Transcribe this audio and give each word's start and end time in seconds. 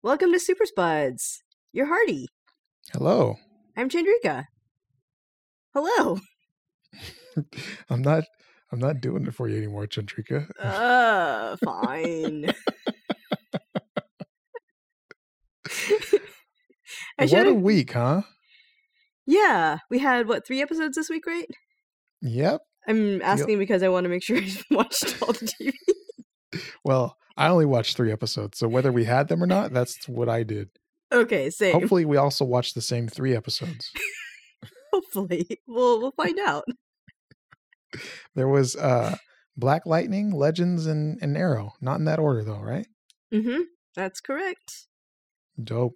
Welcome 0.00 0.30
to 0.30 0.38
Super 0.38 0.64
Spuds. 0.64 1.42
You're 1.72 1.86
Hardy. 1.86 2.28
Hello. 2.92 3.34
I'm 3.76 3.88
Chandrika. 3.88 4.44
Hello. 5.74 6.20
I'm 7.90 8.02
not 8.02 8.22
I'm 8.70 8.78
not 8.78 9.00
doing 9.00 9.26
it 9.26 9.34
for 9.34 9.48
you 9.48 9.56
anymore, 9.56 9.88
Chandrika. 9.88 10.48
Uh, 10.56 11.56
fine. 11.64 12.46
I 17.18 17.26
what 17.26 17.48
a 17.48 17.54
week, 17.54 17.94
huh? 17.94 18.22
Yeah, 19.26 19.78
we 19.90 19.98
had 19.98 20.28
what 20.28 20.46
three 20.46 20.62
episodes 20.62 20.94
this 20.94 21.10
week, 21.10 21.26
right? 21.26 21.48
Yep. 22.22 22.60
I'm 22.86 23.20
asking 23.20 23.58
because 23.58 23.82
I 23.82 23.88
want 23.88 24.04
to 24.04 24.10
make 24.10 24.22
sure 24.22 24.38
I 24.40 24.62
watched 24.70 25.20
all 25.20 25.32
the 25.32 25.52
TV. 25.60 25.72
Well, 26.84 27.16
I 27.38 27.48
only 27.48 27.66
watched 27.66 27.96
three 27.96 28.10
episodes, 28.10 28.58
so 28.58 28.66
whether 28.66 28.90
we 28.90 29.04
had 29.04 29.28
them 29.28 29.42
or 29.42 29.46
not, 29.46 29.72
that's 29.72 30.08
what 30.08 30.28
I 30.28 30.42
did. 30.42 30.70
Okay, 31.12 31.50
same. 31.50 31.72
Hopefully, 31.72 32.04
we 32.04 32.16
also 32.16 32.44
watched 32.44 32.74
the 32.74 32.82
same 32.82 33.06
three 33.06 33.34
episodes. 33.34 33.90
Hopefully, 34.92 35.46
we'll 35.66 36.00
we'll 36.00 36.10
find 36.10 36.38
out. 36.40 36.64
There 38.34 38.48
was 38.48 38.74
uh 38.74 39.16
Black 39.56 39.86
Lightning, 39.86 40.32
Legends, 40.32 40.86
and, 40.86 41.16
and 41.22 41.36
Arrow. 41.36 41.74
Not 41.80 42.00
in 42.00 42.04
that 42.06 42.18
order 42.18 42.42
though, 42.42 42.60
right? 42.60 42.86
Mm-hmm. 43.32 43.62
That's 43.94 44.20
correct. 44.20 44.86
Dope. 45.62 45.94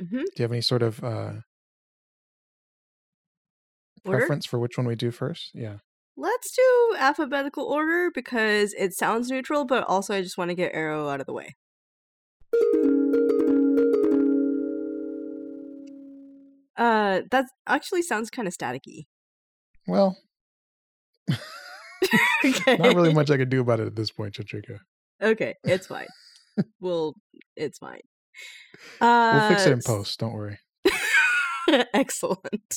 Mm-hmm. 0.00 0.16
Do 0.18 0.32
you 0.36 0.42
have 0.42 0.52
any 0.52 0.60
sort 0.60 0.82
of 0.82 1.02
uh 1.02 1.32
Order? 4.04 4.18
preference 4.18 4.44
for 4.44 4.58
which 4.58 4.76
one 4.76 4.86
we 4.86 4.94
do 4.94 5.10
first? 5.10 5.50
Yeah. 5.54 5.78
Let's 6.20 6.50
do 6.50 6.96
alphabetical 6.98 7.62
order 7.62 8.10
because 8.12 8.74
it 8.76 8.92
sounds 8.92 9.30
neutral, 9.30 9.64
but 9.64 9.84
also 9.84 10.16
I 10.16 10.20
just 10.20 10.36
want 10.36 10.50
to 10.50 10.56
get 10.56 10.74
Arrow 10.74 11.08
out 11.08 11.20
of 11.20 11.26
the 11.26 11.32
way. 11.32 11.54
Uh, 16.76 17.22
that 17.30 17.46
actually 17.68 18.02
sounds 18.02 18.30
kind 18.30 18.48
of 18.48 18.54
staticky. 18.54 19.06
Well, 19.86 20.18
okay. 22.44 22.76
not 22.78 22.96
really 22.96 23.14
much 23.14 23.30
I 23.30 23.36
could 23.36 23.48
do 23.48 23.60
about 23.60 23.78
it 23.78 23.86
at 23.86 23.94
this 23.94 24.10
point, 24.10 24.34
Chandrika. 24.34 24.80
Okay, 25.22 25.54
it's 25.62 25.86
fine. 25.86 26.08
we'll, 26.80 27.14
it's 27.56 27.78
fine. 27.78 28.00
Uh, 29.00 29.38
We'll 29.38 29.48
fix 29.50 29.66
it 29.66 29.72
in 29.72 29.82
post. 29.82 30.18
Don't 30.18 30.32
worry. 30.32 30.58
Excellent. 31.94 32.74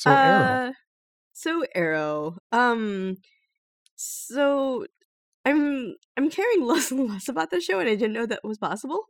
So 0.00 0.16
Arrow. 0.16 0.60
Uh, 0.60 0.72
so 1.32 1.64
Arrow. 1.74 2.38
Um 2.52 3.16
so 3.96 4.86
I'm 5.46 5.96
I'm 6.16 6.30
caring 6.30 6.62
less 6.66 6.92
and 6.92 7.08
less 7.10 7.28
about 7.28 7.50
the 7.50 7.60
show 7.60 7.80
and 7.80 7.88
I 7.90 7.94
didn't 7.96 8.14
know 8.14 8.26
that 8.26 8.44
was 8.44 8.58
possible. 8.58 9.06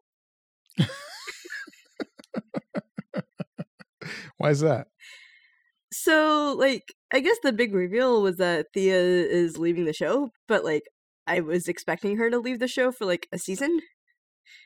Why 4.39 4.51
is 4.51 4.61
that? 4.61 4.89
So 5.93 6.55
like 6.59 6.95
I 7.13 7.21
guess 7.21 7.39
the 7.43 7.53
big 7.53 7.75
reveal 7.75 8.23
was 8.23 8.37
that 8.37 8.69
Thea 8.75 8.97
is 9.01 9.59
leaving 9.59 9.85
the 9.85 9.93
show, 9.93 10.31
but 10.49 10.65
like 10.65 10.85
I 11.27 11.41
was 11.41 11.69
expecting 11.69 12.17
her 12.17 12.31
to 12.31 12.39
leave 12.39 12.61
the 12.61 12.69
show 12.69 12.93
for 12.93 13.05
like 13.07 13.29
a 13.33 13.39
season. 13.39 13.81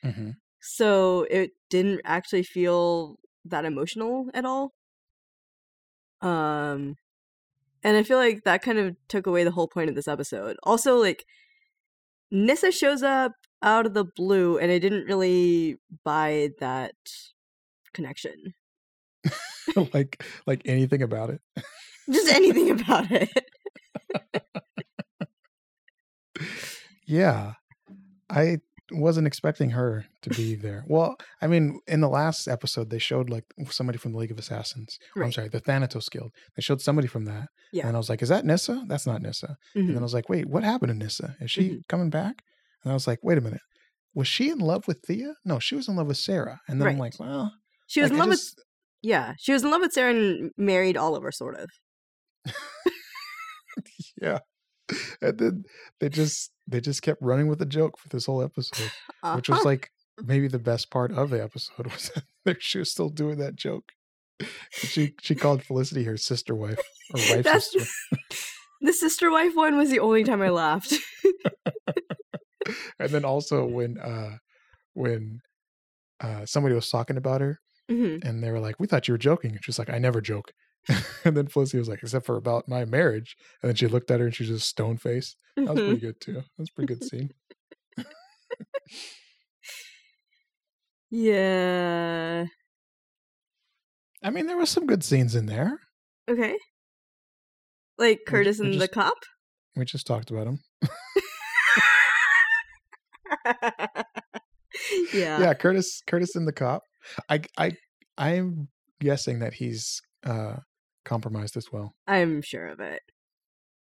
hmm 0.02 0.36
So 0.61 1.22
it 1.30 1.52
didn't 1.70 2.00
actually 2.05 2.42
feel 2.42 3.17
that 3.45 3.64
emotional 3.64 4.30
at 4.34 4.45
all. 4.45 4.72
Um 6.20 6.96
and 7.82 7.96
I 7.96 8.02
feel 8.02 8.18
like 8.18 8.44
that 8.44 8.62
kind 8.62 8.78
of 8.78 8.96
took 9.08 9.26
away 9.26 9.44
the 9.44 9.50
whole 9.50 9.68
point 9.68 9.90
of 9.90 9.94
this 9.94 10.08
episode. 10.08 10.56
Also 10.62 10.96
like 10.96 11.24
Nyssa 12.30 12.72
shows 12.72 13.02
up 13.02 13.32
out 13.62 13.86
of 13.86 13.94
the 13.94 14.04
blue 14.04 14.58
and 14.58 14.70
I 14.70 14.78
didn't 14.78 15.04
really 15.04 15.78
buy 16.04 16.50
that 16.60 16.94
connection. 17.92 18.54
like 19.92 20.24
like 20.46 20.62
anything 20.64 21.02
about 21.02 21.30
it. 21.30 21.40
Just 22.11 22.33
anything 22.33 22.70
about 22.70 23.10
it. 23.10 23.30
Yeah. 27.06 27.55
I 28.30 28.58
wasn't 28.92 29.27
expecting 29.27 29.70
her 29.70 30.05
to 30.22 30.30
be 30.30 30.55
there. 30.67 30.84
Well, 30.89 31.17
I 31.40 31.46
mean, 31.46 31.78
in 31.86 32.00
the 32.00 32.08
last 32.08 32.46
episode 32.48 32.90
they 32.90 32.98
showed 32.98 33.30
like 33.30 33.45
somebody 33.70 33.98
from 33.98 34.12
the 34.12 34.18
League 34.18 34.30
of 34.30 34.39
Assassins. 34.39 34.98
Oh, 35.17 35.22
I'm 35.22 35.33
sorry, 35.33 35.48
the 35.48 35.61
Thanatos 35.61 36.08
Guild. 36.08 36.30
They 36.56 36.62
showed 36.62 36.80
somebody 36.80 37.08
from 37.08 37.24
that. 37.24 37.48
Yeah. 37.72 37.86
And 37.86 37.96
I 37.96 37.98
was 37.98 38.08
like, 38.08 38.22
is 38.22 38.28
that 38.28 38.45
Nyssa? 38.45 38.84
That's 38.89 39.06
not 39.06 39.22
Nyssa. 39.22 39.56
And 39.74 39.89
then. 39.90 39.98
I 39.98 40.00
was 40.02 40.14
like, 40.14 40.28
wait, 40.28 40.46
what 40.48 40.62
happened 40.64 40.90
to 40.92 40.98
Nyssa? 40.98 41.36
Is 41.40 41.50
she 41.50 41.62
Mhm. 41.70 41.78
coming 41.89 42.11
back? 42.11 42.36
And 42.83 42.90
I 42.90 42.95
was 42.95 43.06
like, 43.06 43.18
wait 43.22 43.39
a 43.39 43.40
minute. 43.40 43.62
Was 44.14 44.28
she 44.28 44.50
in 44.50 44.58
love 44.58 44.86
with 44.86 45.01
Thea? 45.06 45.34
No, 45.45 45.58
she 45.58 45.74
was 45.74 45.89
in 45.89 45.96
love 45.96 46.06
with 46.06 46.18
Sara. 46.18 46.61
And 46.68 46.80
then 46.80 46.89
I'm 46.89 46.98
like, 46.98 47.18
well, 47.18 47.52
She 47.89 48.01
was 48.01 48.11
like, 48.11 48.14
in 48.14 48.18
love 48.20 48.28
with 48.28 48.55
yeah, 49.02 49.34
she 49.39 49.52
was 49.52 49.62
in 49.64 49.70
love 49.70 49.80
with 49.83 49.92
Sara 49.92 50.14
and 50.14 50.51
married 50.56 50.96
Oliver 50.96 51.30
sort 51.33 51.56
of. 51.56 51.68
yeah. 54.20 54.39
And 55.22 55.38
then 55.38 55.64
they 56.00 56.08
just 56.08 56.50
they 56.66 56.80
just 56.80 57.02
kept 57.02 57.20
running 57.22 57.46
with 57.48 57.58
the 57.58 57.66
joke 57.66 57.98
for 57.98 58.08
this 58.08 58.27
whole 58.27 58.42
episode. 58.42 58.90
which 59.34 59.48
was 59.48 59.58
Uh-huh. 59.60 59.68
like 59.68 59.90
maybe 60.22 60.48
the 60.48 60.58
best 60.58 60.90
part 60.90 61.12
of 61.12 61.30
the 61.30 61.42
episode 61.42 61.86
was 61.92 62.10
that 62.44 62.62
she 62.62 62.78
was 62.78 62.90
still 62.90 63.08
doing 63.08 63.38
that 63.38 63.56
joke. 63.56 63.92
She 64.70 65.14
she 65.20 65.34
called 65.34 65.62
Felicity 65.62 66.04
her 66.04 66.16
sister 66.16 66.54
wife 66.54 66.78
or 67.12 67.18
wife 67.30 67.44
That's- 67.44 67.70
sister. 67.72 67.86
the 68.80 68.92
sister 68.92 69.30
wife 69.30 69.54
one 69.54 69.77
was 69.77 69.90
the 69.90 70.00
only 70.00 70.24
time 70.24 70.42
I 70.42 70.50
laughed. 70.50 70.92
And 72.98 73.10
then 73.10 73.24
also 73.24 73.66
when 73.66 73.98
uh 73.98 74.38
when 74.94 75.40
uh 76.20 76.46
somebody 76.46 76.74
was 76.74 76.88
talking 76.88 77.16
about 77.16 77.40
her 77.42 77.60
hmm 77.88 78.16
and 78.22 78.42
they 78.42 78.50
were 78.50 78.60
like, 78.60 78.80
We 78.80 78.86
thought 78.86 79.06
you 79.08 79.14
were 79.14 79.18
joking. 79.18 79.50
And 79.52 79.60
she's 79.64 79.78
like, 79.78 79.90
I 79.90 79.98
never 79.98 80.20
joke. 80.22 80.52
and 81.24 81.36
then 81.36 81.46
Felicity 81.46 81.78
was 81.78 81.89
like, 81.89 82.02
except 82.02 82.27
for 82.27 82.36
about 82.36 82.68
my 82.68 82.84
marriage. 82.84 83.36
And 83.62 83.68
then 83.68 83.77
she 83.77 83.86
looked 83.86 84.11
at 84.11 84.20
her 84.20 84.27
and 84.27 84.34
she's 84.34 84.48
just 84.48 84.68
stone 84.68 84.96
faced. 84.96 85.36
That 85.56 85.67
was 85.67 85.80
pretty 85.80 86.00
good 86.00 86.20
too. 86.20 86.34
That 86.34 86.45
was 86.58 86.70
pretty 86.70 86.95
good 86.95 87.05
scene. 87.05 87.30
Yeah. 91.17 92.46
I 94.20 94.30
mean, 94.30 94.46
there 94.48 94.56
was 94.56 94.68
some 94.68 94.86
good 94.86 95.05
scenes 95.05 95.36
in 95.36 95.46
there. 95.46 95.78
Okay. 96.28 96.56
Like 97.98 98.22
Curtis 98.27 98.58
we 98.58 98.66
and 98.66 98.80
the 98.80 98.89
cop? 98.89 99.14
We 99.77 99.84
just 99.84 100.08
talked 100.08 100.33
about 100.33 100.48
him. 100.48 100.58
yeah. 105.14 105.39
yeah 105.40 105.55
curtis 105.55 106.02
curtis 106.06 106.34
and 106.34 106.46
the 106.48 106.52
cop 106.52 106.83
i 107.28 107.40
i 107.58 107.72
i'm 108.16 108.68
guessing 109.01 109.39
that 109.40 109.55
he's 109.55 110.01
uh 110.24 110.56
compromised 111.04 111.56
as 111.56 111.66
well 111.72 111.94
I'm 112.06 112.42
sure 112.42 112.66
of 112.66 112.80
it. 112.80 113.00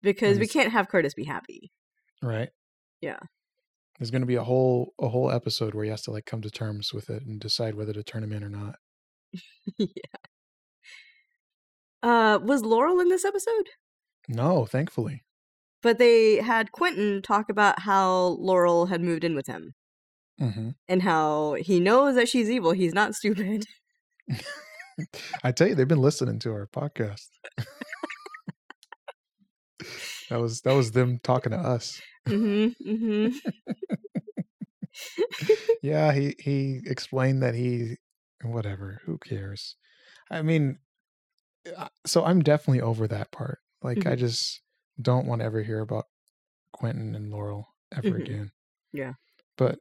Because 0.01 0.39
we 0.39 0.47
can't 0.47 0.71
have 0.71 0.87
Curtis 0.87 1.13
be 1.13 1.25
happy. 1.25 1.71
right 2.21 2.49
Yeah. 3.01 3.19
there's 3.99 4.11
going 4.11 4.21
to 4.21 4.27
be 4.27 4.35
a 4.35 4.43
whole 4.43 4.93
a 4.99 5.09
whole 5.09 5.29
episode 5.31 5.73
where 5.73 5.83
he 5.83 5.89
has 5.91 6.01
to 6.03 6.11
like 6.11 6.25
come 6.25 6.41
to 6.41 6.49
terms 6.49 6.93
with 6.93 7.09
it 7.09 7.23
and 7.25 7.39
decide 7.39 7.75
whether 7.75 7.93
to 7.93 8.03
turn 8.03 8.23
him 8.23 8.31
in 8.33 8.43
or 8.43 8.49
not 8.49 8.75
yeah. 9.77 9.87
Uh 12.01 12.39
was 12.41 12.63
Laurel 12.63 12.99
in 12.99 13.09
this 13.09 13.25
episode? 13.25 13.69
no 14.27 14.65
thankfully 14.65 15.23
But 15.81 15.97
they 15.97 16.37
had 16.41 16.71
Quentin 16.71 17.21
talk 17.21 17.49
about 17.49 17.79
how 17.81 18.37
Laurel 18.39 18.85
had 18.87 19.01
moved 19.01 19.23
in 19.23 19.35
with 19.35 19.47
him 19.47 19.73
hmm 20.39 20.69
and 20.87 21.01
how 21.03 21.55
he 21.59 21.79
knows 21.81 22.15
that 22.15 22.29
she's 22.29 22.49
evil. 22.49 22.71
He's 22.71 22.93
not 22.93 23.13
stupid. 23.15 23.65
i 25.43 25.51
tell 25.51 25.67
you 25.67 25.75
they've 25.75 25.87
been 25.87 26.01
listening 26.01 26.39
to 26.39 26.51
our 26.51 26.67
podcast 26.67 27.27
that 30.29 30.39
was 30.39 30.61
that 30.61 30.73
was 30.73 30.91
them 30.91 31.19
talking 31.23 31.51
to 31.51 31.57
us 31.57 32.01
mm-hmm. 32.27 32.89
Mm-hmm. 32.89 33.37
yeah 35.81 36.11
he 36.11 36.35
he 36.39 36.81
explained 36.85 37.41
that 37.43 37.55
he 37.55 37.95
whatever 38.43 39.01
who 39.05 39.17
cares 39.17 39.75
i 40.29 40.41
mean 40.41 40.77
so 42.05 42.23
i'm 42.25 42.41
definitely 42.41 42.81
over 42.81 43.07
that 43.07 43.31
part 43.31 43.59
like 43.81 44.05
i 44.05 44.15
just 44.15 44.61
don't 45.01 45.25
want 45.25 45.39
to 45.41 45.45
ever 45.45 45.63
hear 45.63 45.79
about 45.79 46.05
quentin 46.73 47.15
and 47.15 47.31
laurel 47.31 47.67
ever 47.95 48.09
Mhm. 48.11 48.21
again 48.23 48.51
Yeah. 48.91 49.13
but 49.57 49.79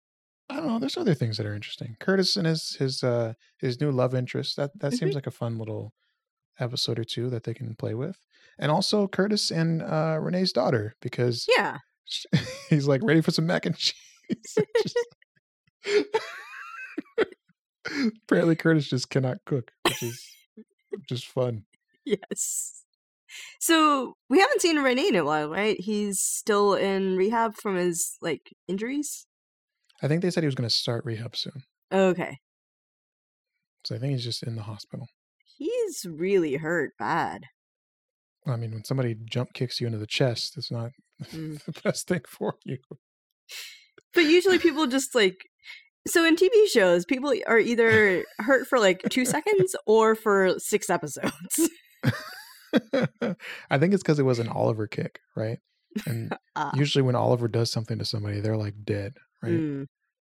i 0.51 0.57
don't 0.57 0.67
know 0.67 0.79
there's 0.79 0.97
other 0.97 1.15
things 1.15 1.37
that 1.37 1.47
are 1.47 1.55
interesting 1.55 1.97
curtis 2.01 2.37
and 2.37 2.47
his 2.47 2.77
his 2.79 3.03
uh 3.05 3.33
his 3.59 3.81
new 3.81 3.91
love 3.91 4.15
interest 4.15 4.57
that 4.57 4.71
that 4.79 4.93
seems 4.93 5.15
like 5.15 5.27
a 5.27 5.31
fun 5.31 5.59
little 5.59 5.93
episode 6.61 6.99
or 6.99 7.05
two 7.05 7.29
that 7.31 7.45
they 7.45 7.55
can 7.55 7.75
play 7.77 7.95
with 7.95 8.19
and 8.59 8.71
also 8.71 9.07
curtis 9.07 9.51
and 9.51 9.83
uh 9.83 10.19
rene's 10.21 10.53
daughter 10.53 10.95
because 11.01 11.47
Yeah. 11.57 11.79
sh- 12.05 12.27
he's 12.71 12.89
like 12.89 13.03
ready 13.05 13.21
for 13.21 13.31
some 13.31 13.47
mac 13.47 13.67
and 13.67 13.77
cheese. 13.79 13.95
Apparently, 18.25 18.55
Curtis 18.57 18.89
just 18.89 19.09
cannot 19.09 19.39
cook, 19.47 19.71
which 19.85 20.03
is 20.03 20.27
just 21.09 21.27
fun. 21.27 21.65
Yes. 22.05 22.83
So 23.61 24.15
we 24.29 24.41
haven't 24.41 24.61
seen 24.61 24.79
Rene 24.79 25.09
in 25.09 25.17
a 25.17 25.25
while, 25.25 25.49
right? 25.49 25.79
He's 25.81 26.19
still 26.19 26.75
in 26.75 27.17
rehab 27.17 27.55
from 27.55 27.77
his 27.77 28.17
like 28.21 28.55
injuries. 28.67 29.27
I 30.03 30.09
think 30.09 30.23
they 30.23 30.31
said 30.31 30.43
he 30.43 30.47
was 30.49 30.55
going 30.55 30.69
to 30.69 30.75
start 30.75 31.05
rehab 31.05 31.37
soon. 31.37 31.65
Okay. 31.93 32.39
So 33.85 33.95
I 33.95 33.99
think 33.99 34.13
he's 34.13 34.25
just 34.25 34.43
in 34.43 34.57
the 34.57 34.63
hospital. 34.63 35.07
He's 35.57 36.05
really 36.09 36.57
hurt 36.57 36.93
bad. 36.99 37.45
I 38.47 38.57
mean, 38.57 38.71
when 38.73 38.85
somebody 38.85 39.17
jump 39.29 39.53
kicks 39.55 39.81
you 39.81 39.87
into 39.87 39.99
the 39.99 40.07
chest, 40.07 40.57
it's 40.57 40.71
not 40.71 40.91
Mm. 41.33 41.63
the 41.65 41.73
best 41.83 42.07
thing 42.07 42.21
for 42.29 42.55
you. 42.65 42.79
But 44.15 44.21
usually 44.27 44.59
people 44.61 44.87
just 44.87 45.15
like 45.17 45.37
so 46.07 46.25
in 46.25 46.37
TV 46.37 46.69
shows, 46.73 47.05
people 47.05 47.35
are 47.49 47.59
either 47.59 48.25
hurt 48.39 48.67
for 48.69 48.79
like 48.79 49.03
two 49.11 49.25
seconds 49.25 49.75
or 49.85 50.15
for 50.15 50.55
six 50.59 50.89
episodes. 50.89 51.71
I 53.71 53.79
think 53.79 53.95
it's 53.95 54.03
because 54.03 54.19
it 54.19 54.25
was 54.25 54.39
an 54.39 54.49
Oliver 54.49 54.87
kick, 54.87 55.19
right? 55.37 55.59
And 56.07 56.33
Ah. 56.57 56.71
usually 56.77 57.03
when 57.03 57.15
Oliver 57.17 57.49
does 57.49 57.71
something 57.73 57.99
to 57.99 58.05
somebody, 58.05 58.41
they're 58.41 58.57
like 58.57 58.75
dead, 58.85 59.15
right? 59.43 59.53
Mm, 59.53 59.87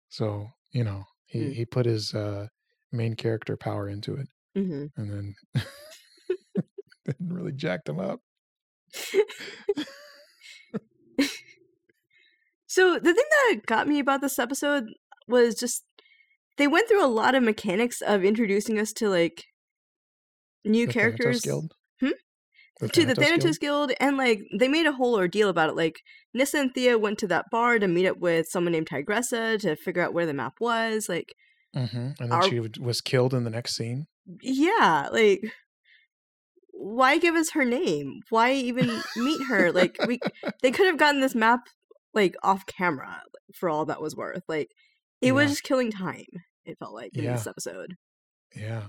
So 0.08 0.48
you 0.72 0.84
know, 0.84 1.04
he 1.26 1.38
Mm. 1.40 1.52
he 1.54 1.64
put 1.66 1.86
his 1.86 2.14
uh, 2.14 2.48
main 2.92 3.14
character 3.16 3.56
power 3.56 3.88
into 3.88 4.14
it, 4.16 4.28
mhm. 4.56 4.90
and 4.96 5.10
then 5.10 5.34
didn't 7.04 7.32
really 7.32 7.52
jacked 7.52 7.88
him 7.88 8.00
up. 8.00 8.20
So 12.70 12.98
the 12.98 13.14
thing 13.14 13.24
that 13.50 13.62
got 13.66 13.88
me 13.88 13.98
about 13.98 14.20
this 14.20 14.38
episode 14.38 14.84
was 15.26 15.54
just 15.54 15.84
they 16.58 16.66
went 16.66 16.86
through 16.86 17.04
a 17.04 17.08
lot 17.08 17.34
of 17.34 17.42
mechanics 17.42 18.02
of 18.02 18.24
introducing 18.24 18.78
us 18.78 18.92
to 18.94 19.08
like 19.08 19.44
new 20.66 20.86
The 20.86 20.92
characters 20.92 21.40
Guild. 21.40 21.72
The 22.80 22.88
to 22.88 23.04
the 23.04 23.14
Thanatos 23.14 23.28
Thanatos 23.30 23.58
Guild, 23.58 23.92
and 24.00 24.16
like 24.16 24.40
they 24.58 24.68
made 24.68 24.86
a 24.86 24.92
whole 24.92 25.16
ordeal 25.16 25.48
about 25.48 25.68
it. 25.70 25.76
Like 25.76 25.96
Nyssa 26.34 26.58
and 26.58 26.74
Thea 26.74 26.98
went 26.98 27.18
to 27.18 27.26
that 27.28 27.46
bar 27.50 27.78
to 27.78 27.88
meet 27.88 28.06
up 28.06 28.18
with 28.18 28.46
someone 28.48 28.72
named 28.72 28.88
Tigressa 28.88 29.58
to 29.60 29.74
figure 29.76 30.02
out 30.02 30.14
where 30.14 30.26
the 30.26 30.34
map 30.34 30.54
was. 30.60 31.08
Like, 31.08 31.34
hmm 31.74 31.80
And 31.86 32.14
then 32.18 32.32
Our- 32.32 32.48
she 32.48 32.60
was 32.60 33.00
killed 33.00 33.34
in 33.34 33.44
the 33.44 33.50
next 33.50 33.74
scene. 33.74 34.06
yeah, 34.42 35.08
like 35.10 35.40
why 36.80 37.18
give 37.18 37.34
us 37.34 37.50
her 37.50 37.64
name? 37.64 38.20
Why 38.30 38.52
even 38.52 39.02
meet 39.16 39.42
her? 39.48 39.72
Like 39.72 39.96
we 40.06 40.20
they 40.62 40.70
could 40.70 40.86
have 40.86 40.98
gotten 40.98 41.20
this 41.20 41.34
map 41.34 41.60
like 42.14 42.36
off 42.44 42.64
camera 42.66 43.22
for 43.54 43.68
all 43.68 43.84
that 43.86 44.00
was 44.00 44.14
worth. 44.14 44.42
Like 44.48 44.68
it 45.20 45.32
was 45.32 45.50
just 45.50 45.64
killing 45.64 45.90
time. 45.90 46.26
It 46.64 46.78
felt 46.78 46.94
like 46.94 47.16
in 47.16 47.24
Yeah. 47.24 47.32
this 47.32 47.46
episode. 47.48 47.94
Yeah. 48.54 48.88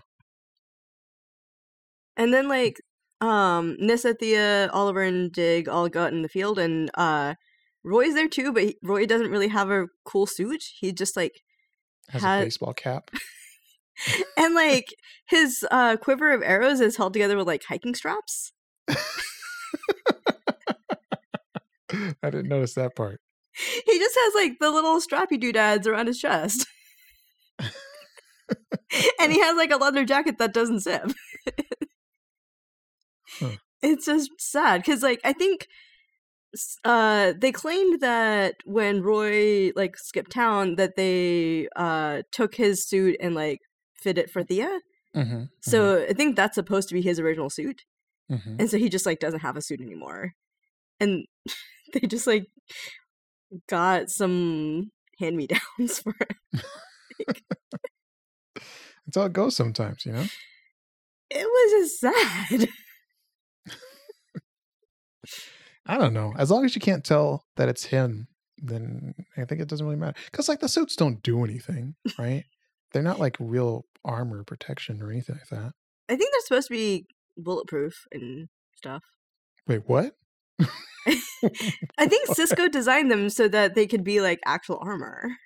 And 2.17 2.33
then 2.33 2.47
like 2.47 2.77
um 3.21 3.75
Nyssa, 3.79 4.13
Thea, 4.13 4.69
Oliver, 4.71 5.01
and 5.01 5.31
Dig 5.31 5.67
all 5.67 5.89
go 5.89 6.03
out 6.03 6.13
in 6.13 6.21
the 6.21 6.29
field, 6.29 6.59
and 6.59 6.89
uh 6.95 7.35
Roy's 7.83 8.13
there 8.13 8.27
too, 8.27 8.51
but 8.51 8.63
he, 8.63 8.77
Roy 8.83 9.05
doesn't 9.05 9.31
really 9.31 9.47
have 9.47 9.69
a 9.71 9.87
cool 10.05 10.25
suit. 10.25 10.63
He 10.79 10.91
just 10.91 11.15
like 11.15 11.41
Has 12.09 12.23
a 12.23 12.43
baseball 12.43 12.73
cap. 12.73 13.11
and 14.37 14.55
like 14.55 14.87
his 15.27 15.65
uh 15.71 15.97
quiver 15.97 16.31
of 16.31 16.41
arrows 16.43 16.79
is 16.81 16.97
held 16.97 17.13
together 17.13 17.37
with 17.37 17.47
like 17.47 17.63
hiking 17.63 17.95
straps. 17.95 18.51
I 21.91 22.29
didn't 22.29 22.49
notice 22.49 22.75
that 22.75 22.95
part. 22.95 23.19
He 23.53 23.97
just 23.97 24.17
has 24.23 24.35
like 24.35 24.59
the 24.59 24.71
little 24.71 24.99
strappy 25.01 25.39
doodads 25.39 25.87
around 25.87 26.07
his 26.07 26.19
chest. 26.19 26.67
and 27.59 29.31
he 29.31 29.39
has 29.39 29.57
like 29.57 29.71
a 29.71 29.77
leather 29.77 30.05
jacket 30.05 30.37
that 30.37 30.53
doesn't 30.53 30.79
zip. 30.79 31.11
Huh. 33.39 33.55
It's 33.81 34.05
just 34.05 34.29
sad 34.39 34.81
because 34.81 35.01
like 35.03 35.19
I 35.23 35.33
think 35.33 35.67
uh 36.83 37.33
they 37.39 37.51
claimed 37.51 38.01
that 38.01 38.55
when 38.65 39.01
Roy 39.01 39.71
like 39.75 39.97
skipped 39.97 40.31
town 40.31 40.75
that 40.75 40.95
they 40.95 41.67
uh 41.75 42.23
took 42.31 42.55
his 42.55 42.87
suit 42.87 43.15
and 43.19 43.35
like 43.35 43.59
fit 44.01 44.17
it 44.17 44.29
for 44.29 44.43
Thea. 44.43 44.79
hmm 45.13 45.43
So 45.61 46.05
I 46.09 46.13
think 46.13 46.35
that's 46.35 46.55
supposed 46.55 46.89
to 46.89 46.95
be 46.95 47.01
his 47.01 47.19
original 47.19 47.49
suit. 47.49 47.83
hmm 48.29 48.55
And 48.59 48.69
so 48.69 48.77
he 48.77 48.89
just 48.89 49.05
like 49.05 49.19
doesn't 49.19 49.41
have 49.41 49.57
a 49.57 49.61
suit 49.61 49.81
anymore. 49.81 50.33
And 50.99 51.25
they 51.93 52.01
just 52.07 52.27
like 52.27 52.47
got 53.67 54.09
some 54.09 54.91
hand 55.19 55.37
me 55.37 55.47
downs 55.47 55.99
for 56.03 56.15
it. 56.19 56.37
That's 59.05 59.15
how 59.15 59.23
it 59.25 59.33
goes 59.33 59.55
sometimes, 59.55 60.05
you 60.05 60.11
know. 60.13 60.25
It 61.31 61.45
was 61.45 61.71
just 61.71 61.99
sad. 61.99 62.69
I 65.89 65.97
don't 65.97 66.13
know. 66.13 66.33
As 66.37 66.51
long 66.51 66.65
as 66.65 66.75
you 66.75 66.81
can't 66.81 67.03
tell 67.03 67.45
that 67.55 67.67
it's 67.67 67.85
him, 67.85 68.27
then 68.59 69.15
I 69.35 69.45
think 69.45 69.59
it 69.59 69.67
doesn't 69.67 69.85
really 69.85 69.97
matter. 69.97 70.19
Because 70.25 70.47
like 70.47 70.59
the 70.59 70.69
suits 70.69 70.95
don't 70.95 71.23
do 71.23 71.43
anything, 71.43 71.95
right? 72.19 72.43
They're 72.93 73.01
not 73.01 73.19
like 73.19 73.37
real 73.39 73.85
armor 74.05 74.43
protection 74.43 75.01
or 75.01 75.11
anything 75.11 75.37
like 75.37 75.49
that. 75.49 75.73
I 76.07 76.15
think 76.15 76.31
they're 76.31 76.41
supposed 76.45 76.67
to 76.67 76.73
be 76.73 77.07
bulletproof 77.37 78.05
and 78.11 78.49
stuff. 78.75 79.03
Wait, 79.67 79.81
what? 79.87 80.15
I 81.07 81.17
think 82.07 82.35
Cisco 82.35 82.67
designed 82.67 83.09
them 83.09 83.29
so 83.29 83.47
that 83.47 83.73
they 83.73 83.87
could 83.87 84.03
be 84.03 84.21
like 84.21 84.39
actual 84.45 84.77
armor. 84.81 85.37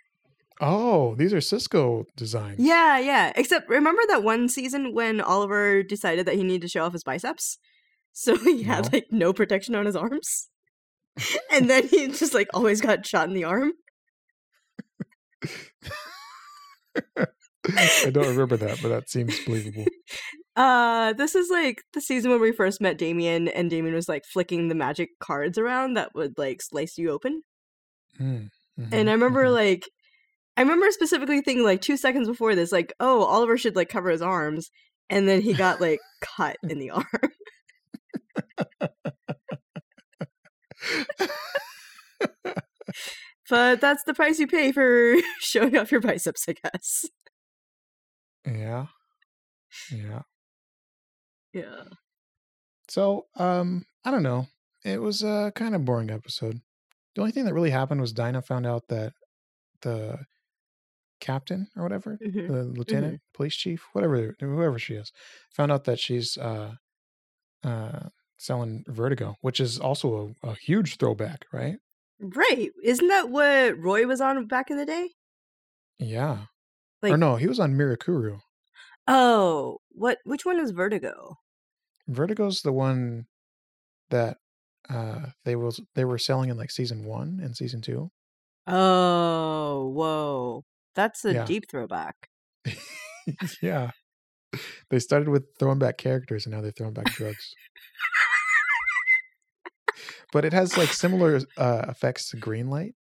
Oh, 0.60 1.16
these 1.16 1.34
are 1.34 1.42
Cisco 1.42 2.06
designs. 2.18 2.60
Yeah, 2.60 3.00
yeah. 3.00 3.32
Except 3.36 3.70
remember 3.70 4.02
that 4.10 4.24
one 4.24 4.50
season 4.50 4.94
when 4.94 5.22
Oliver 5.22 5.84
decided 5.84 6.26
that 6.26 6.36
he 6.36 6.44
needed 6.44 6.64
to 6.64 6.68
show 6.68 6.84
off 6.84 6.94
his 6.94 7.04
biceps? 7.04 7.58
So 8.14 8.38
he 8.44 8.64
had 8.64 8.86
No. 8.86 8.90
like 8.94 9.08
no 9.12 9.34
protection 9.34 9.76
on 9.76 9.86
his 9.86 9.96
arms. 9.96 10.50
and 11.52 11.70
then 11.70 11.88
he 11.88 12.08
just 12.08 12.34
like 12.34 12.48
always 12.54 12.82
got 12.82 13.06
shot 13.06 13.28
in 13.28 13.34
the 13.34 13.44
arm. 13.44 13.74
I 18.06 18.10
don't 18.12 18.28
remember 18.28 18.58
that, 18.58 18.80
but 18.82 18.90
that 18.90 19.10
seems 19.10 19.40
believable. 19.46 19.86
Uh, 20.56 21.14
this 21.14 21.34
is 21.34 21.50
like 21.50 21.82
the 21.94 22.00
season 22.00 22.30
when 22.30 22.40
we 22.40 22.52
first 22.52 22.80
met 22.80 23.00
Damien, 23.00 23.48
and 23.48 23.72
Damien 23.72 23.96
was 23.96 24.08
like 24.08 24.24
flicking 24.24 24.68
the 24.68 24.76
magic 24.76 25.10
cards 25.20 25.58
around 25.58 25.96
that 25.96 26.14
would 26.14 26.38
like 26.38 26.62
slice 26.62 26.96
you 26.96 27.10
open. 27.10 27.42
Mm, 28.22 28.50
mhm, 28.80 28.90
And 28.92 29.10
I 29.10 29.14
remember 29.14 29.46
mhm. 29.46 29.52
like, 29.54 29.90
I 30.56 30.62
remember 30.62 30.92
specifically 30.92 31.42
thinking 31.42 31.64
like 31.66 31.82
two 31.82 31.98
seconds 31.98 32.28
before 32.28 32.54
this, 32.54 32.72
like, 32.72 32.94
oh, 33.00 33.24
Oliver 33.24 33.58
should 33.58 33.76
like 33.76 33.90
cover 33.90 34.12
his 34.12 34.22
arms, 34.22 34.70
and 35.10 35.28
then 35.28 35.42
he 35.42 35.54
got 35.56 35.82
like 35.82 36.02
cut 36.22 36.58
in 36.70 36.78
the 36.78 36.92
arm. 36.92 37.08
But 43.50 43.82
that's 43.82 44.04
the 44.04 44.14
price 44.14 44.40
you 44.40 44.48
pay 44.48 44.72
for 44.72 45.16
showing 45.40 45.78
off 45.78 45.92
your 45.92 46.02
biceps, 46.02 46.46
I 46.48 46.54
guess. 46.54 47.06
yeah, 48.46 48.86
yeah. 49.92 50.22
Yeah. 51.54 51.84
So, 52.90 53.28
um, 53.36 53.86
I 54.04 54.12
don't 54.12 54.24
know. 54.24 54.48
It 54.84 55.02
was 55.02 55.24
a 55.24 55.52
kind 55.56 55.76
of 55.76 55.86
boring 55.86 56.10
episode. 56.10 56.62
The 57.16 57.22
only 57.22 57.32
thing 57.32 57.46
that 57.46 57.54
really 57.54 57.70
happened 57.70 58.02
was 58.02 58.12
Dinah 58.12 58.42
found 58.42 58.66
out 58.66 58.88
that 58.90 59.14
the 59.82 60.26
captain 61.22 61.68
or 61.76 61.84
whatever, 61.84 62.18
Mhm. 62.26 62.48
the 62.48 62.64
lieutenant, 62.64 63.22
police 63.34 63.56
chief, 63.56 63.86
whatever, 63.94 64.36
whoever 64.40 64.80
she 64.80 64.96
is, 64.96 65.12
found 65.56 65.72
out 65.72 65.84
that 65.86 66.00
she's 66.00 66.38
uh, 66.38 66.74
uh, 67.64 68.10
selling 68.44 68.84
Vertigo, 68.88 69.36
which 69.42 69.60
is 69.60 69.80
also 69.80 70.36
a, 70.44 70.50
a 70.50 70.56
huge 70.56 70.98
throwback, 70.98 71.46
right? 71.52 71.78
Right. 72.20 72.70
Isn't 72.84 73.08
that 73.08 73.30
what 73.30 73.78
Roy 73.80 74.06
was 74.06 74.22
on 74.22 74.46
back 74.48 74.70
in 74.70 74.78
the 74.78 74.86
day? 74.86 75.10
Yeah. 76.00 76.46
or 77.02 77.10
Like- 77.10 77.20
no, 77.20 77.36
he 77.38 77.48
was 77.48 77.60
on 77.60 77.74
Mirakuru. 77.76 78.40
Oh, 79.08 79.80
what? 79.92 80.20
Which 80.24 80.46
one 80.46 80.60
is 80.60 80.72
Vertigo? 80.72 81.36
Vertigo's 82.08 82.62
the 82.62 82.72
one 82.74 83.26
that 84.10 84.38
uh 84.90 85.28
they 85.46 85.56
was 85.56 85.80
they 85.96 86.04
were 86.06 86.18
selling 86.18 86.50
in 86.50 86.58
like 86.58 86.72
season 86.72 87.06
one 87.06 87.40
and 87.42 87.56
season 87.56 87.82
two. 87.82 88.10
Oh, 88.68 89.90
whoa. 89.94 90.64
That's 90.96 91.26
a 91.26 91.34
Yeah. 91.34 91.46
deep 91.46 91.70
throwback. 91.70 92.16
yeah. 93.62 93.92
They 94.90 95.00
started 95.00 95.30
with 95.30 95.46
throwing 95.60 95.80
back 95.80 95.98
characters 95.98 96.46
and 96.46 96.54
now 96.54 96.62
they're 96.62 96.72
throwing 96.72 96.94
back 96.94 97.06
drugs. 97.14 97.54
but 100.34 100.46
it 100.46 100.54
has 100.54 100.78
like 100.78 100.90
similar 100.94 101.42
uh, 101.58 101.86
effects 101.90 102.30
to 102.32 102.38
green 102.38 102.70
light 102.70 102.96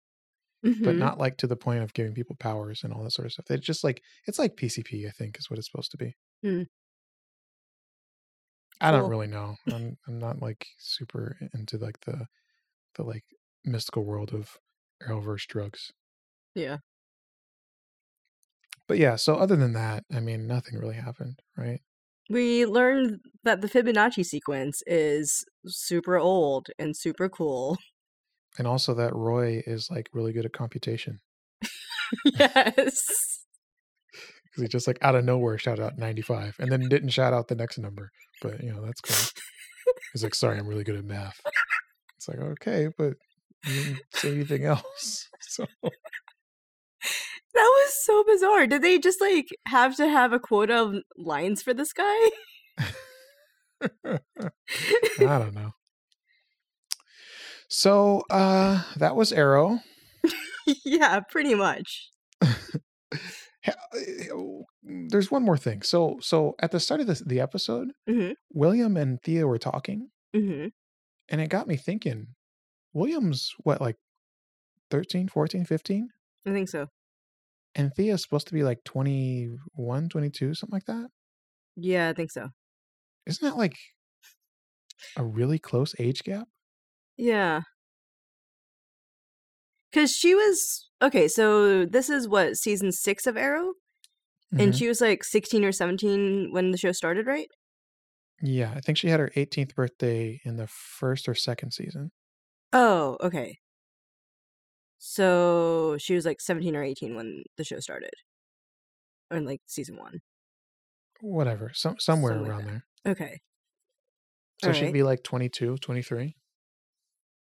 but 0.82 0.96
Mhm. 0.96 0.98
not 0.98 1.18
like 1.18 1.36
to 1.38 1.46
the 1.46 1.56
point 1.56 1.82
of 1.82 1.94
giving 1.94 2.14
people 2.14 2.36
powers 2.36 2.82
and 2.84 2.92
all 2.92 3.04
that 3.04 3.12
sort 3.12 3.26
of 3.26 3.32
stuff. 3.32 3.50
It's 3.50 3.66
just 3.66 3.84
like 3.84 4.02
it's 4.26 4.38
like 4.38 4.56
PCP, 4.56 5.06
I 5.06 5.10
think, 5.10 5.38
is 5.38 5.50
what 5.50 5.58
it's 5.58 5.70
supposed 5.70 5.90
to 5.92 5.96
be. 5.98 6.16
Hmm. 6.42 6.64
I 8.80 8.90
don't 8.92 9.08
really 9.10 9.26
know. 9.26 9.56
I'm 9.68 9.98
I'm 10.06 10.18
not 10.18 10.40
like 10.40 10.66
super 10.78 11.36
into 11.54 11.78
like 11.78 12.00
the 12.00 12.26
the 12.96 13.04
like 13.04 13.24
mystical 13.64 14.04
world 14.04 14.34
of 14.34 14.58
Arrowverse 15.02 15.46
drugs. 15.48 15.92
Yeah. 16.54 16.78
But 18.88 18.98
yeah, 18.98 19.16
so 19.16 19.36
other 19.36 19.54
than 19.56 19.72
that, 19.74 20.04
I 20.12 20.20
mean, 20.20 20.46
nothing 20.46 20.78
really 20.78 20.96
happened, 20.96 21.42
right? 21.56 21.80
We 22.28 22.66
learned 22.66 23.20
that 23.44 23.60
the 23.60 23.68
Fibonacci 23.68 24.24
sequence 24.24 24.82
is 24.86 25.44
super 25.66 26.18
old 26.18 26.68
and 26.78 26.96
super 26.96 27.28
cool. 27.28 27.78
And 28.58 28.66
also 28.66 28.92
that 28.94 29.14
Roy 29.14 29.62
is 29.66 29.88
like 29.90 30.08
really 30.12 30.32
good 30.32 30.44
at 30.44 30.52
computation. 30.52 31.20
yes. 32.24 33.44
Because 34.12 34.62
he 34.62 34.68
just 34.68 34.86
like 34.86 34.98
out 35.00 35.14
of 35.14 35.24
nowhere 35.24 35.58
shouted 35.58 35.84
out 35.84 35.98
95 35.98 36.56
and 36.58 36.70
then 36.70 36.88
didn't 36.88 37.10
shout 37.10 37.32
out 37.32 37.48
the 37.48 37.54
next 37.54 37.78
number. 37.78 38.10
But 38.42 38.62
you 38.62 38.72
know, 38.72 38.84
that's 38.84 39.00
cool. 39.00 39.42
He's 40.12 40.22
like, 40.22 40.34
sorry, 40.34 40.58
I'm 40.58 40.66
really 40.66 40.84
good 40.84 40.96
at 40.96 41.04
math. 41.04 41.40
It's 42.16 42.28
like, 42.28 42.38
okay, 42.38 42.88
but 42.98 43.14
you 43.66 43.84
didn't 43.84 44.00
say 44.12 44.32
anything 44.32 44.64
else. 44.64 45.28
So 45.40 45.64
That 47.58 47.64
was 47.84 48.04
so 48.04 48.22
bizarre. 48.24 48.66
Did 48.68 48.82
they 48.82 48.98
just 49.00 49.20
like 49.20 49.48
have 49.66 49.96
to 49.96 50.08
have 50.08 50.32
a 50.32 50.38
quota 50.38 50.80
of 50.80 50.94
lines 51.16 51.60
for 51.60 51.74
this 51.74 51.92
guy? 51.92 52.30
I 54.04 54.18
don't 55.18 55.54
know. 55.54 55.72
So 57.68 58.22
uh 58.30 58.82
that 58.96 59.16
was 59.16 59.32
Arrow. 59.32 59.80
yeah, 60.84 61.20
pretty 61.30 61.54
much. 61.54 62.08
Uh, 63.66 64.62
There's 64.82 65.30
one 65.30 65.42
more 65.42 65.56
thing. 65.58 65.82
So 65.82 66.18
so 66.22 66.54
at 66.60 66.70
the 66.70 66.80
start 66.80 67.00
of 67.02 67.06
this 67.06 67.20
the 67.20 67.40
episode, 67.40 67.88
Mhm. 68.08 68.34
William 68.54 68.96
and 68.96 69.20
Thea 69.22 69.46
were 69.46 69.58
talking, 69.58 70.08
hmm 70.34 70.66
and 71.28 71.40
it 71.40 71.50
got 71.50 71.66
me 71.66 71.76
thinking. 71.76 72.28
William's 72.94 73.52
what 73.64 73.80
like 73.82 73.96
13, 74.90 75.28
14, 75.28 75.64
15? 75.66 76.08
I 76.46 76.52
think 76.52 76.68
so. 76.70 76.86
And 77.74 77.92
Thea's 77.94 78.22
supposed 78.22 78.48
to 78.48 78.54
be 78.54 78.62
like 78.62 78.84
21, 78.84 80.08
22, 80.08 80.54
something 80.54 80.74
like 80.74 80.86
that. 80.86 81.10
Yeah, 81.76 82.08
I 82.08 82.12
think 82.12 82.30
so. 82.30 82.48
Isn't 83.26 83.46
that 83.48 83.56
like 83.56 83.76
a 85.16 85.24
really 85.24 85.58
close 85.58 85.94
age 85.98 86.22
gap? 86.24 86.48
Yeah. 87.18 87.62
Cause 89.92 90.12
she 90.14 90.34
was 90.34 90.88
okay, 91.00 91.28
so 91.28 91.86
this 91.86 92.10
is 92.10 92.28
what, 92.28 92.56
season 92.56 92.92
six 92.92 93.26
of 93.26 93.36
Arrow? 93.36 93.74
And 94.58 94.74
Mhm. 94.74 94.78
she 94.78 94.88
was 94.88 95.00
like 95.00 95.24
sixteen 95.24 95.64
or 95.64 95.72
seventeen 95.72 96.52
when 96.52 96.72
the 96.72 96.78
show 96.78 96.92
started, 96.92 97.26
right? 97.26 97.48
Yeah, 98.42 98.72
I 98.76 98.80
think 98.80 98.98
she 98.98 99.08
had 99.08 99.20
her 99.20 99.30
18th 99.36 99.74
birthday 99.74 100.40
in 100.44 100.56
the 100.56 100.66
first 100.68 101.28
or 101.28 101.34
second 101.34 101.72
season. 101.72 102.10
Oh, 102.72 103.16
okay. 103.20 103.58
So 104.98 105.96
she 105.98 106.14
was 106.14 106.24
like 106.24 106.40
seventeen 106.40 106.76
or 106.76 106.82
eighteen 106.82 107.14
when 107.14 107.44
the 107.56 107.64
show 107.64 107.80
started. 107.80 108.10
Or 109.30 109.36
in 109.36 109.44
like 109.44 109.60
season 109.66 109.96
one. 109.96 110.20
Whatever, 111.20 111.72
some 111.74 111.96
somewhere 111.98 112.36
like 112.36 112.48
around 112.48 112.66
that. 112.66 112.82
there. 113.04 113.12
Okay. 113.12 113.40
So 114.62 114.72
she'd 114.72 114.78
Alright. 114.80 114.92
be 114.92 115.02
like 115.04 115.22
22, 115.22 115.76
23. 115.76 116.34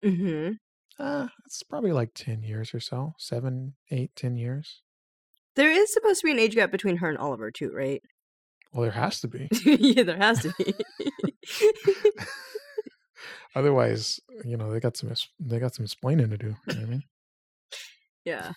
Mm-hmm. 0.04 0.52
Uh, 0.98 1.28
it's 1.44 1.62
probably 1.62 1.92
like 1.92 2.10
10 2.14 2.42
years 2.42 2.74
or 2.74 2.80
so. 2.80 3.12
Seven, 3.18 3.74
eight, 3.90 4.10
ten 4.16 4.36
years. 4.36 4.82
There 5.54 5.70
is 5.70 5.92
supposed 5.92 6.20
to 6.20 6.26
be 6.26 6.32
an 6.32 6.38
age 6.38 6.54
gap 6.54 6.70
between 6.70 6.96
her 6.98 7.08
and 7.08 7.18
Oliver 7.18 7.50
too, 7.50 7.70
right? 7.72 8.02
Well, 8.72 8.82
there 8.82 8.90
has 8.92 9.20
to 9.20 9.28
be. 9.28 9.48
yeah, 9.64 10.02
there 10.02 10.16
has 10.16 10.40
to 10.42 10.52
be. 10.58 10.74
Otherwise, 13.54 14.20
you 14.44 14.56
know, 14.56 14.70
they 14.70 14.80
got 14.80 14.96
some 14.96 15.10
they 15.40 15.58
got 15.58 15.74
some 15.74 15.84
explaining 15.84 16.28
to 16.28 16.36
do. 16.36 16.56
You 16.66 16.74
know 16.74 16.80
what 16.80 16.86
I 16.86 16.90
mean? 16.90 17.02
Yeah. 18.26 18.52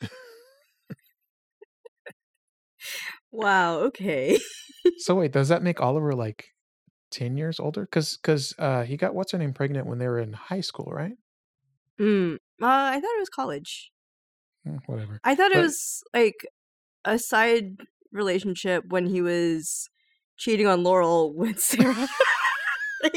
wow, 3.32 3.78
okay. 3.80 4.38
So 4.98 5.14
wait, 5.14 5.32
does 5.32 5.48
that 5.48 5.62
make 5.62 5.80
Oliver 5.80 6.12
like 6.12 6.44
10 7.10 7.38
years 7.38 7.58
older? 7.58 7.86
Because 7.86 8.18
because 8.18 8.54
uh, 8.58 8.82
he 8.82 8.98
got 8.98 9.14
what's 9.14 9.32
her 9.32 9.38
name 9.38 9.54
pregnant 9.54 9.86
when 9.86 9.98
they 9.98 10.06
were 10.06 10.18
in 10.18 10.34
high 10.34 10.60
school, 10.60 10.92
right? 10.92 11.14
Mm. 11.98 12.34
Uh, 12.34 12.38
I 12.60 13.00
thought 13.00 13.16
it 13.16 13.20
was 13.20 13.30
college. 13.30 13.92
Mm, 14.68 14.80
whatever. 14.84 15.20
I 15.24 15.34
thought 15.34 15.52
it 15.52 15.62
was 15.62 16.02
like 16.12 16.46
a 17.06 17.18
side 17.18 17.78
relationship 18.12 18.84
when 18.88 19.06
he 19.06 19.22
was 19.22 19.88
cheating 20.36 20.66
on 20.66 20.82
Laurel 20.82 21.34
with 21.34 21.58
Sara. 21.60 22.06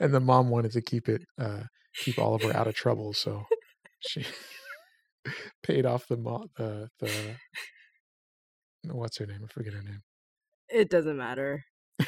and 0.00 0.14
the 0.14 0.20
mom 0.20 0.48
wanted 0.48 0.72
to 0.72 0.80
keep 0.80 1.10
it 1.10 1.22
uh 1.38 1.64
keep 1.96 2.18
Oliver 2.18 2.54
out 2.54 2.66
of 2.66 2.74
trouble, 2.74 3.12
so 3.12 3.44
she 4.00 4.24
paid 5.62 5.86
off 5.86 6.06
the 6.08 6.16
mo- 6.16 6.48
the 6.56 6.88
the 6.98 7.36
what's 8.84 9.18
her 9.18 9.26
name? 9.26 9.40
I 9.44 9.46
forget 9.52 9.74
her 9.74 9.82
name. 9.82 10.02
It 10.68 10.90
doesn't 10.90 11.16
matter. 11.16 11.64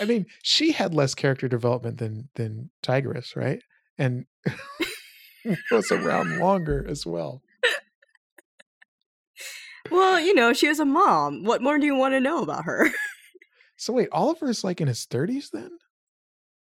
I 0.00 0.04
mean, 0.04 0.26
she 0.42 0.72
had 0.72 0.94
less 0.94 1.14
character 1.14 1.48
development 1.48 1.98
than 1.98 2.28
than 2.34 2.70
Tigress, 2.82 3.36
right? 3.36 3.62
And 3.98 4.26
was 5.70 5.90
around 5.92 6.38
longer 6.38 6.84
as 6.88 7.06
well. 7.06 7.42
Well, 9.90 10.20
you 10.20 10.34
know, 10.34 10.52
she 10.52 10.68
was 10.68 10.80
a 10.80 10.84
mom. 10.84 11.44
What 11.44 11.62
more 11.62 11.78
do 11.78 11.86
you 11.86 11.94
want 11.94 12.14
to 12.14 12.20
know 12.20 12.42
about 12.42 12.64
her? 12.64 12.90
So 13.82 13.92
wait, 13.92 14.10
Oliver's 14.12 14.62
like 14.62 14.80
in 14.80 14.86
his 14.86 15.06
thirties 15.06 15.50
then? 15.52 15.70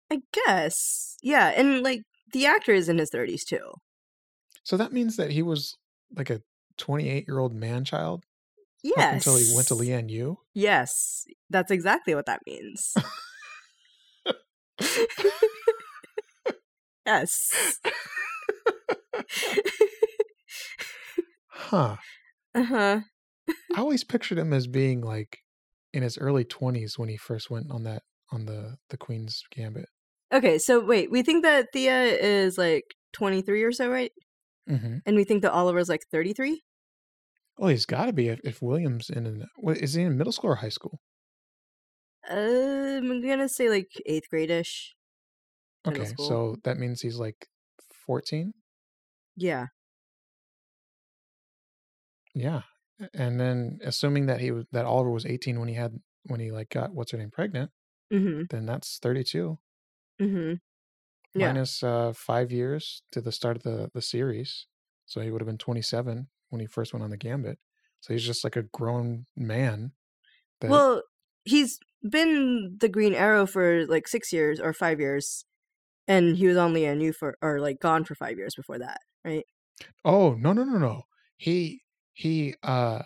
I 0.09 0.21
guess. 0.31 1.17
Yeah, 1.21 1.49
and 1.49 1.83
like 1.83 2.03
the 2.31 2.45
actor 2.45 2.71
is 2.71 2.87
in 2.87 2.99
his 2.99 3.11
30s 3.11 3.43
too. 3.43 3.73
So 4.63 4.77
that 4.77 4.93
means 4.93 5.17
that 5.17 5.29
he 5.29 5.41
was 5.41 5.75
like 6.15 6.29
a 6.29 6.41
28 6.77 7.25
year 7.27 7.39
old 7.39 7.53
man 7.53 7.83
child 7.83 8.23
Yes. 8.81 9.11
until 9.27 9.35
he 9.35 9.53
went 9.53 9.67
to 9.67 9.75
Lian 9.75 10.07
Yu. 10.07 10.37
Yes, 10.53 11.25
that's 11.49 11.69
exactly 11.69 12.15
what 12.15 12.27
that 12.27 12.39
means. 12.47 12.93
yes. 17.05 17.77
Huh. 21.49 21.97
Uh 22.55 22.63
huh. 22.63 22.99
I 23.75 23.79
always 23.79 24.03
pictured 24.05 24.37
him 24.37 24.53
as 24.53 24.67
being 24.67 25.01
like 25.01 25.40
in 25.93 26.03
his 26.03 26.17
early 26.17 26.43
20s 26.45 26.98
when 26.98 27.10
he 27.10 27.17
first 27.17 27.50
went 27.50 27.71
on 27.71 27.83
that 27.83 28.03
on 28.31 28.45
the 28.45 28.77
the 28.89 28.98
Queen's 28.98 29.43
Gambit. 29.51 29.88
Okay, 30.33 30.57
so 30.60 30.83
wait, 30.83 31.12
we 31.12 31.24
think 31.24 31.43
that 31.43 31.67
Thea 31.74 32.03
is 32.03 32.57
like 32.57 32.83
23 33.13 33.63
or 33.63 33.71
so, 33.71 33.89
right? 33.89 34.12
hmm 34.67 35.01
And 35.05 35.15
we 35.15 35.24
think 35.25 35.41
that 35.43 35.53
Oliver's 35.53 35.89
like 35.89 36.03
33? 36.12 36.62
Well, 37.57 37.69
he's 37.69 37.86
got 37.86 38.07
to 38.07 38.13
be 38.13 38.27
if, 38.27 38.41
if 38.43 38.62
Williams 38.62 39.10
in 39.10 39.25
an, 39.25 39.48
what, 39.55 39.77
is 39.77 39.93
he 39.93 40.01
in 40.03 40.17
middle 40.17 40.33
school 40.33 40.50
or 40.51 40.55
high 40.55 40.69
school? 40.69 41.00
Um, 42.29 43.12
I'm 43.12 43.21
gonna 43.21 43.50
say 43.50 43.69
like 43.69 43.89
eighth 44.05 44.29
grade-ish. 44.29 44.95
Okay, 45.88 46.13
so 46.17 46.55
that 46.63 46.77
means 46.77 47.01
he's 47.01 47.17
like 47.17 47.48
14. 48.05 48.53
Yeah. 49.36 49.67
Yeah, 52.33 52.63
and 53.13 53.39
then 53.39 53.79
assuming 53.84 54.25
that 54.27 54.41
he 54.41 54.51
was 54.51 54.65
that 54.72 54.86
Oliver 54.86 55.12
was 55.12 55.25
18 55.25 55.60
when 55.60 55.67
he 55.70 55.75
had 55.75 56.00
when 56.24 56.39
he 56.39 56.51
like 56.51 56.70
got 56.70 56.93
what's 56.93 57.12
her 57.12 57.17
name 57.17 57.31
pregnant, 57.31 57.72
Mm-hmm. 58.13 58.43
then 58.50 58.65
that's 58.65 59.00
32 59.00 59.58
Mm-hmm. 60.22 60.53
Yeah. 61.34 61.48
minus 61.48 61.81
uh, 61.84 62.13
five 62.13 62.51
years 62.51 63.03
to 63.12 63.22
the 63.22 63.31
start 63.31 63.58
of 63.58 63.63
the 63.63 63.89
the 63.93 64.01
series. 64.01 64.67
So 65.05 65.22
he 65.22 65.31
would 65.31 65.41
have 65.41 65.48
been 65.48 65.58
27 65.58 66.27
when 66.50 66.60
he 66.62 66.67
first 66.67 66.93
went 66.93 67.03
on 67.03 67.10
the 67.10 67.17
Gambit. 67.17 67.60
So 68.01 68.13
he's 68.13 68.25
just 68.25 68.43
like 68.43 68.55
a 68.55 68.63
grown 68.63 69.25
man. 69.36 69.93
That, 70.62 70.72
Well, 70.72 71.03
he's 71.43 71.79
been 72.08 72.77
the 72.79 72.89
Green 72.89 73.13
Arrow 73.13 73.46
for 73.46 73.86
like 73.88 74.08
six 74.08 74.31
years 74.34 74.60
or 74.60 74.74
five 74.74 75.00
years, 75.00 75.46
and 76.08 76.38
he 76.38 76.48
was 76.48 76.58
on 76.58 76.74
Lian 76.74 77.01
Yu 77.01 77.13
for 77.13 77.38
or 77.41 77.60
like 77.60 77.79
gone 77.79 78.03
for 78.05 78.15
five 78.15 78.38
years 78.38 78.55
before 78.55 78.79
that, 78.79 79.00
right? 79.25 79.46
oh 80.05 80.34
no 80.36 80.53
no 80.53 80.63
no 80.63 80.77
no 80.77 81.03
he 81.38 81.81
he 82.21 82.53
uh 82.61 83.01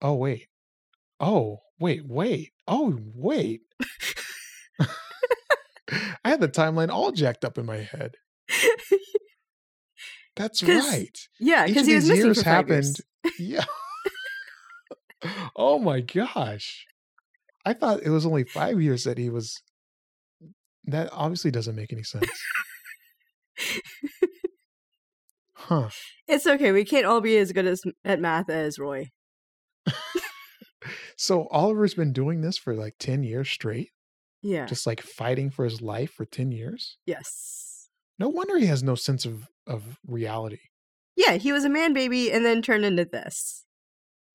oh 0.00 0.14
wait 0.14 0.48
oh 1.20 1.60
wait 1.78 2.02
wait 2.04 2.50
oh 2.66 2.98
wait 3.14 3.62
I 6.24 6.30
had 6.30 6.40
the 6.40 6.48
timeline 6.48 6.90
all 6.90 7.12
jacked 7.12 7.44
up 7.44 7.58
in 7.58 7.66
my 7.66 7.76
head. 7.76 8.14
That's 10.36 10.62
right. 10.62 11.16
yeah, 11.38 11.66
because 11.66 11.86
he 11.86 11.94
was 11.94 12.08
missing 12.08 12.24
years 12.24 12.42
happened. 12.42 12.96
Yeah. 13.38 13.64
oh 15.56 15.78
my 15.78 16.00
gosh. 16.00 16.86
I 17.66 17.74
thought 17.74 18.02
it 18.02 18.10
was 18.10 18.24
only 18.24 18.44
five 18.44 18.80
years 18.80 19.04
that 19.04 19.18
he 19.18 19.28
was. 19.28 19.62
That 20.84 21.10
obviously 21.12 21.50
doesn't 21.50 21.76
make 21.76 21.92
any 21.92 22.02
sense. 22.02 22.26
Huh. 25.66 25.88
It's 26.28 26.46
okay. 26.46 26.72
We 26.72 26.84
can't 26.84 27.06
all 27.06 27.20
be 27.20 27.36
as 27.38 27.52
good 27.52 27.66
as 27.66 27.82
at 28.04 28.20
math 28.20 28.48
as 28.50 28.78
Roy. 28.78 29.10
So 31.16 31.46
Oliver's 31.52 31.94
been 31.94 32.12
doing 32.12 32.40
this 32.40 32.58
for 32.58 32.74
like 32.74 32.94
10 32.98 33.22
years 33.22 33.48
straight, 33.48 33.90
Yeah. 34.42 34.66
just 34.66 34.86
like 34.86 35.00
fighting 35.00 35.50
for 35.50 35.64
his 35.64 35.80
life 35.80 36.10
for 36.10 36.24
10 36.24 36.50
years. 36.52 36.96
yes. 37.06 37.88
No 38.18 38.28
wonder 38.28 38.58
he 38.58 38.66
has 38.66 38.82
no 38.82 38.94
sense 38.94 39.24
of, 39.24 39.48
of 39.66 39.98
reality. 40.06 40.58
Yeah, 41.16 41.34
he 41.38 41.50
was 41.52 41.64
a 41.64 41.68
man 41.68 41.92
baby 41.92 42.30
and 42.30 42.44
then 42.44 42.62
turned 42.62 42.84
into 42.84 43.04
this. 43.04 43.64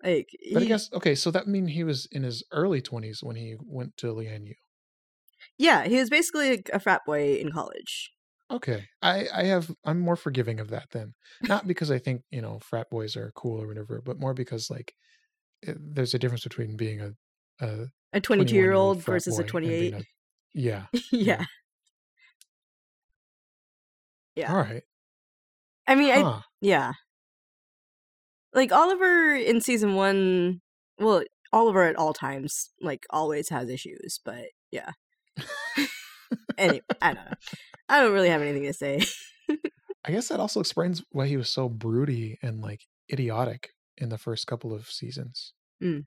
Like, 0.03 0.27
But 0.53 0.63
I 0.63 0.65
guess, 0.65 0.89
okay, 0.93 1.15
so 1.15 1.31
that 1.31 1.47
means 1.47 1.71
he 1.71 1.83
was 1.83 2.07
in 2.11 2.23
his 2.23 2.43
early 2.51 2.81
20s 2.81 3.21
when 3.21 3.35
he 3.35 3.55
went 3.61 3.95
to 3.97 4.07
Lian 4.13 4.45
Yu. 4.47 4.55
Yeah, 5.57 5.85
he 5.87 5.97
was 5.99 6.09
basically 6.09 6.53
a, 6.53 6.59
a 6.73 6.79
frat 6.79 7.01
boy 7.05 7.35
in 7.35 7.51
college. 7.51 8.11
Okay, 8.49 8.85
I 9.01 9.27
I 9.33 9.43
have 9.45 9.69
I'm 9.85 9.99
more 9.99 10.15
forgiving 10.15 10.59
of 10.59 10.69
that 10.69 10.89
then. 10.91 11.13
Not 11.41 11.67
because 11.67 11.91
I 11.91 11.99
think 11.99 12.21
you 12.31 12.41
know 12.41 12.59
frat 12.59 12.89
boys 12.89 13.15
are 13.17 13.31
cool 13.35 13.61
or 13.61 13.67
whatever, 13.67 14.01
but 14.05 14.19
more 14.19 14.33
because 14.33 14.69
like 14.69 14.93
it, 15.61 15.77
there's 15.79 16.13
a 16.13 16.19
difference 16.19 16.43
between 16.43 16.77
being 16.77 17.01
a 17.01 17.11
a 17.59 17.87
A 18.13 18.21
22 18.21 18.55
year 18.55 18.67
21-year-old 18.67 19.03
versus 19.03 19.37
a 19.39 19.43
boy 19.43 19.47
and 19.47 19.61
being 19.79 19.91
28. 19.91 20.01
a- 20.01 20.05
yeah. 20.53 20.85
yeah. 21.11 21.45
Yeah. 24.35 24.51
All 24.51 24.59
right. 24.59 24.83
I 25.87 25.95
mean, 25.95 26.11
I 26.11 26.41
yeah. 26.61 26.93
Like 28.53 28.71
Oliver 28.71 29.35
in 29.35 29.61
season 29.61 29.95
1, 29.95 30.61
well, 30.99 31.23
Oliver 31.53 31.83
at 31.83 31.95
all 31.95 32.13
times 32.13 32.69
like 32.81 33.05
always 33.09 33.49
has 33.49 33.69
issues, 33.69 34.19
but 34.23 34.45
yeah. 34.71 34.91
Anyway, 36.57 36.81
I 37.01 37.13
don't 37.13 37.25
know. 37.25 37.33
I 37.89 38.01
don't 38.01 38.13
really 38.13 38.29
have 38.29 38.41
anything 38.41 38.63
to 38.63 38.73
say. 38.73 39.01
I 40.05 40.11
guess 40.11 40.29
that 40.29 40.39
also 40.39 40.59
explains 40.59 41.03
why 41.11 41.27
he 41.27 41.37
was 41.37 41.49
so 41.49 41.67
broody 41.69 42.37
and 42.41 42.61
like 42.61 42.81
idiotic 43.11 43.69
in 43.97 44.09
the 44.09 44.17
first 44.17 44.47
couple 44.47 44.73
of 44.73 44.87
seasons. 44.89 45.53
Mm. 45.83 46.05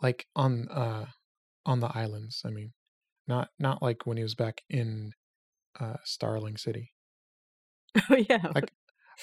Like 0.00 0.26
on 0.34 0.68
uh 0.68 1.06
on 1.66 1.80
the 1.80 1.90
islands, 1.96 2.42
I 2.44 2.50
mean. 2.50 2.72
Not 3.28 3.48
not 3.58 3.80
like 3.82 4.04
when 4.04 4.16
he 4.16 4.22
was 4.24 4.34
back 4.34 4.62
in 4.68 5.12
uh 5.78 5.96
Starling 6.04 6.56
City. 6.56 6.92
oh 8.10 8.16
yeah. 8.28 8.48
Like 8.54 8.72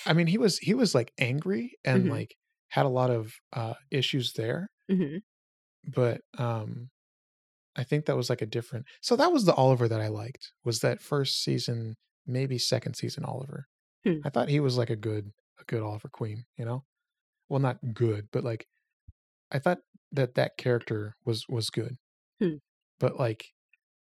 I 0.05 0.13
mean 0.13 0.27
he 0.27 0.37
was 0.37 0.57
he 0.59 0.73
was 0.73 0.95
like 0.95 1.11
angry 1.17 1.73
and 1.83 2.05
Mhm. 2.05 2.09
like 2.09 2.35
had 2.69 2.85
a 2.85 2.89
lot 2.89 3.09
of 3.09 3.33
uh 3.53 3.73
issues 3.91 4.33
there, 4.33 4.69
hmm 4.89 5.17
but 5.85 6.21
um 6.37 6.89
I 7.79 7.85
think 7.85 8.05
that 8.07 8.17
was 8.17 8.29
like 8.29 8.43
a 8.43 8.47
different 8.47 8.87
so 9.01 9.15
that 9.17 9.33
was 9.33 9.45
the 9.45 9.55
Oliver 9.55 9.87
that 9.89 10.01
I 10.01 10.09
liked, 10.09 10.53
was 10.65 10.81
that 10.81 11.01
first 11.01 11.43
season, 11.43 11.97
maybe 12.27 12.59
second 12.59 12.95
season 12.95 13.25
Oliver. 13.25 13.67
Hmm. 14.03 14.21
I 14.23 14.29
thought 14.31 14.49
he 14.49 14.61
was 14.61 14.77
like 14.77 14.91
a 14.91 14.97
good 14.97 15.31
a 15.59 15.65
good 15.65 15.83
Oliver 15.83 16.09
Queen, 16.09 16.45
you 16.57 16.65
know? 16.65 16.85
Well, 17.49 17.59
not 17.61 17.79
good, 17.93 18.29
but 18.31 18.43
like 18.45 18.67
I 19.51 19.59
thought 19.59 19.79
that 20.13 20.35
that 20.35 20.57
character 20.57 21.15
was 21.25 21.47
was 21.49 21.69
good. 21.71 21.97
Hmm. 22.39 22.59
But 22.99 23.17
like 23.19 23.45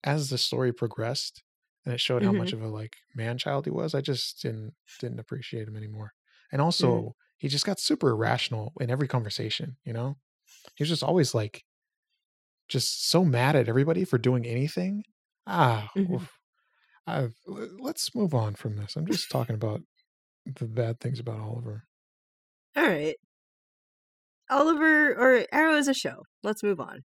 as 0.04 0.30
the 0.30 0.38
story 0.38 0.72
progressed 0.72 1.42
and 1.84 1.94
it 1.94 2.00
showed 2.00 2.24
how 2.24 2.32
Mhm. 2.32 2.34
much 2.34 2.54
of 2.54 2.62
a 2.62 2.68
like 2.68 2.96
man 3.14 3.38
child 3.38 3.66
he 3.66 3.72
was, 3.72 3.94
I 3.94 4.02
just 4.02 4.42
didn't 4.42 4.74
didn't 5.00 5.20
appreciate 5.20 5.68
him 5.68 5.76
anymore. 5.76 6.12
And 6.52 6.62
Mm. 6.78 7.00
also, 7.00 7.14
he 7.38 7.48
just 7.48 7.66
got 7.66 7.80
super 7.80 8.10
irrational 8.10 8.72
in 8.80 8.90
every 8.90 9.08
conversation, 9.08 9.78
you 9.84 9.92
know? 9.94 10.16
He 10.76 10.82
was 10.84 10.90
just 10.90 11.04
always 11.04 11.34
like 11.34 11.64
just 12.68 13.08
so 13.10 13.24
mad 13.24 13.56
at 13.56 13.68
everybody 13.68 14.04
for 14.04 14.18
doing 14.18 14.46
anything. 14.46 15.04
Ah, 15.46 15.90
Mhm. 15.96 16.14
oof. 16.14 16.30
I, 17.06 17.28
let's 17.46 18.14
move 18.14 18.34
on 18.34 18.54
from 18.54 18.76
this. 18.76 18.96
I'm 18.96 19.06
just 19.06 19.30
talking 19.30 19.54
about 19.54 19.82
the 20.46 20.66
bad 20.66 21.00
things 21.00 21.20
about 21.20 21.40
Oliver. 21.40 21.84
All 22.76 22.86
right. 22.86 23.16
Oliver 24.50 25.14
or 25.14 25.46
Arrow 25.52 25.76
is 25.76 25.88
a 25.88 25.94
show. 25.94 26.22
Let's 26.42 26.62
move 26.62 26.80
on. 26.80 27.04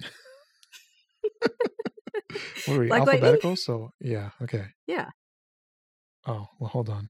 What 2.66 2.74
are 2.76 2.80
we 2.80 2.88
Black 2.88 3.06
Lightning? 3.06 3.22
alphabetical? 3.24 3.56
So 3.56 3.90
yeah, 4.00 4.30
okay. 4.42 4.64
Yeah. 4.86 5.10
Oh 6.26 6.46
well, 6.58 6.70
hold 6.70 6.88
on. 6.88 7.08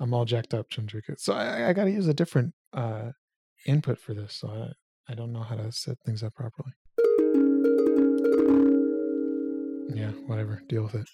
I'm 0.00 0.12
all 0.12 0.24
jacked 0.26 0.52
up, 0.52 0.68
Chandrika. 0.68 1.18
So 1.18 1.32
I, 1.32 1.70
I 1.70 1.72
got 1.72 1.84
to 1.84 1.90
use 1.90 2.06
a 2.06 2.12
different 2.14 2.52
uh, 2.74 3.12
input 3.66 3.98
for 3.98 4.12
this. 4.12 4.34
So 4.34 4.48
I, 4.48 4.72
I 5.08 5.14
don't 5.14 5.32
know 5.32 5.42
how 5.42 5.54
to 5.56 5.70
set 5.70 5.98
things 6.04 6.22
up 6.22 6.34
properly. 6.34 6.72
Yeah, 9.94 10.10
whatever. 10.26 10.62
Deal 10.68 10.82
with 10.82 10.96
it. 10.96 11.08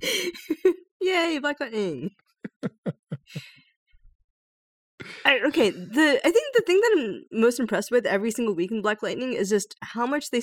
Yay, 1.00 1.38
Black 1.38 1.60
Lightning. 1.60 2.10
I, 5.24 5.40
okay, 5.46 5.70
the 5.70 6.20
I 6.24 6.30
think 6.30 6.54
the 6.54 6.62
thing 6.66 6.80
that 6.80 6.96
I'm 6.96 7.24
most 7.40 7.60
impressed 7.60 7.90
with 7.90 8.06
every 8.06 8.30
single 8.30 8.54
week 8.54 8.70
in 8.70 8.80
Black 8.80 9.02
Lightning 9.02 9.34
is 9.34 9.50
just 9.50 9.74
how 9.82 10.06
much 10.06 10.30
they 10.30 10.40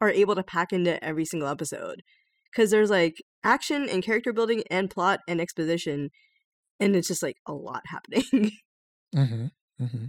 are 0.00 0.10
able 0.10 0.34
to 0.34 0.42
pack 0.42 0.72
into 0.72 1.02
every 1.04 1.24
single 1.24 1.48
episode. 1.48 2.02
Because 2.50 2.70
there's 2.70 2.90
like 2.90 3.16
action 3.44 3.88
and 3.88 4.02
character 4.02 4.32
building 4.32 4.62
and 4.70 4.88
plot 4.88 5.20
and 5.28 5.40
exposition, 5.40 6.10
and 6.80 6.96
it's 6.96 7.08
just 7.08 7.22
like 7.22 7.36
a 7.46 7.52
lot 7.52 7.82
happening. 7.86 8.52
Mm-hmm. 9.16 9.46
Mm-hmm. 9.82 10.04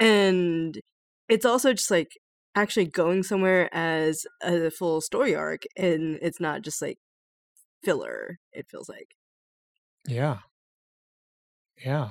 And 0.00 0.80
it's 1.28 1.44
also 1.46 1.72
just 1.72 1.90
like 1.90 2.08
actually 2.54 2.86
going 2.86 3.22
somewhere 3.22 3.68
as 3.74 4.24
a 4.42 4.70
full 4.70 5.00
story 5.00 5.34
arc, 5.34 5.62
and 5.76 6.18
it's 6.22 6.40
not 6.40 6.62
just 6.62 6.82
like 6.82 6.98
filler. 7.84 8.38
It 8.52 8.66
feels 8.70 8.88
like 8.88 9.08
Yeah. 10.08 10.38
Yeah. 11.84 12.10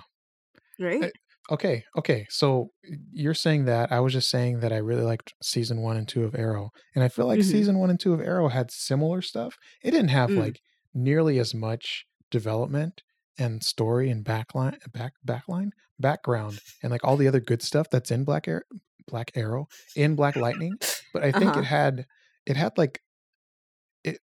right. 0.80 1.04
Uh, 1.04 1.10
Okay. 1.52 1.84
Okay. 1.98 2.26
So 2.30 2.70
you're 3.12 3.34
saying 3.34 3.66
that. 3.66 3.92
I 3.92 4.00
was 4.00 4.14
just 4.14 4.30
saying 4.30 4.62
that 4.62 4.72
I 4.72 4.78
really 4.78 5.04
liked 5.04 5.34
season 5.44 5.82
one 5.82 5.98
and 5.98 6.08
two 6.08 6.24
of 6.24 6.36
Arrow. 6.36 6.70
And 6.96 7.04
I 7.04 7.10
feel 7.10 7.28
like 7.28 7.42
Mhm. 7.42 7.44
season 7.44 7.80
one 7.80 7.90
and 7.90 8.00
two 8.00 8.14
of 8.14 8.22
Arrow 8.22 8.48
had 8.48 8.72
similar 8.72 9.22
stuff. 9.22 9.58
It 9.84 9.92
didn't 9.92 10.08
have 10.12 10.30
Mm. 10.30 10.38
like 10.38 10.62
nearly 10.94 11.40
as 11.40 11.54
much 11.54 12.06
development 12.32 13.04
and 13.38 13.64
story 13.64 14.10
and 14.10 14.26
backline 14.26 14.78
back 14.94 15.14
backline 15.26 15.72
background 16.00 16.62
and 16.82 16.92
like 16.92 17.04
all 17.04 17.18
the 17.18 17.28
other 17.28 17.40
good 17.40 17.62
stuff 17.62 17.90
that's 17.90 18.12
in 18.12 18.24
Black 18.26 18.48
Arrow 18.48 18.64
Black 19.08 19.32
Arrow 19.36 19.68
in 19.96 20.16
Black 20.16 20.40
Lightning. 20.40 20.80
But 21.14 21.24
I 21.24 21.32
think 21.32 21.56
Uh-huh. 21.56 21.58
it 21.58 21.66
had 21.66 22.06
it 22.46 22.58
had 22.58 22.78
like 22.78 23.02
it 24.04 24.20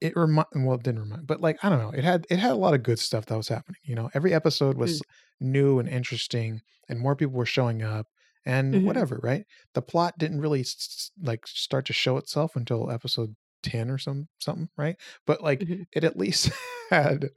it 0.00 0.16
remind 0.16 0.46
well 0.54 0.74
it 0.76 0.82
didn't 0.82 1.00
remind 1.00 1.26
but 1.26 1.40
like 1.40 1.58
I 1.64 1.68
don't 1.68 1.78
know 1.78 1.90
it 1.90 2.04
had 2.04 2.26
it 2.30 2.38
had 2.38 2.52
a 2.52 2.56
lot 2.56 2.74
of 2.74 2.82
good 2.82 2.98
stuff 2.98 3.26
that 3.26 3.36
was 3.36 3.48
happening. 3.48 3.80
You 3.84 3.94
know, 3.94 4.10
every 4.14 4.34
episode 4.34 4.76
was 4.76 5.00
Mm. 5.00 5.04
new 5.40 5.78
and 5.78 5.88
interesting 5.88 6.60
and 6.88 6.98
more 7.00 7.16
people 7.16 7.34
were 7.34 7.46
showing 7.46 7.82
up 7.82 8.06
and 8.44 8.82
Mhm. 8.82 8.82
whatever, 8.82 9.20
right? 9.22 9.44
The 9.74 9.82
plot 9.82 10.18
didn't 10.18 10.40
really 10.40 10.64
like 11.22 11.46
start 11.46 11.86
to 11.86 11.92
show 11.92 12.16
itself 12.16 12.56
until 12.56 12.90
episode 12.90 13.36
10 13.62 13.90
or 13.90 13.98
some 13.98 14.28
something, 14.40 14.68
right? 14.76 14.96
But 15.26 15.42
like 15.42 15.60
Mhm. 15.60 15.84
it 15.92 16.04
at 16.04 16.16
least 16.18 16.50
had 16.90 17.28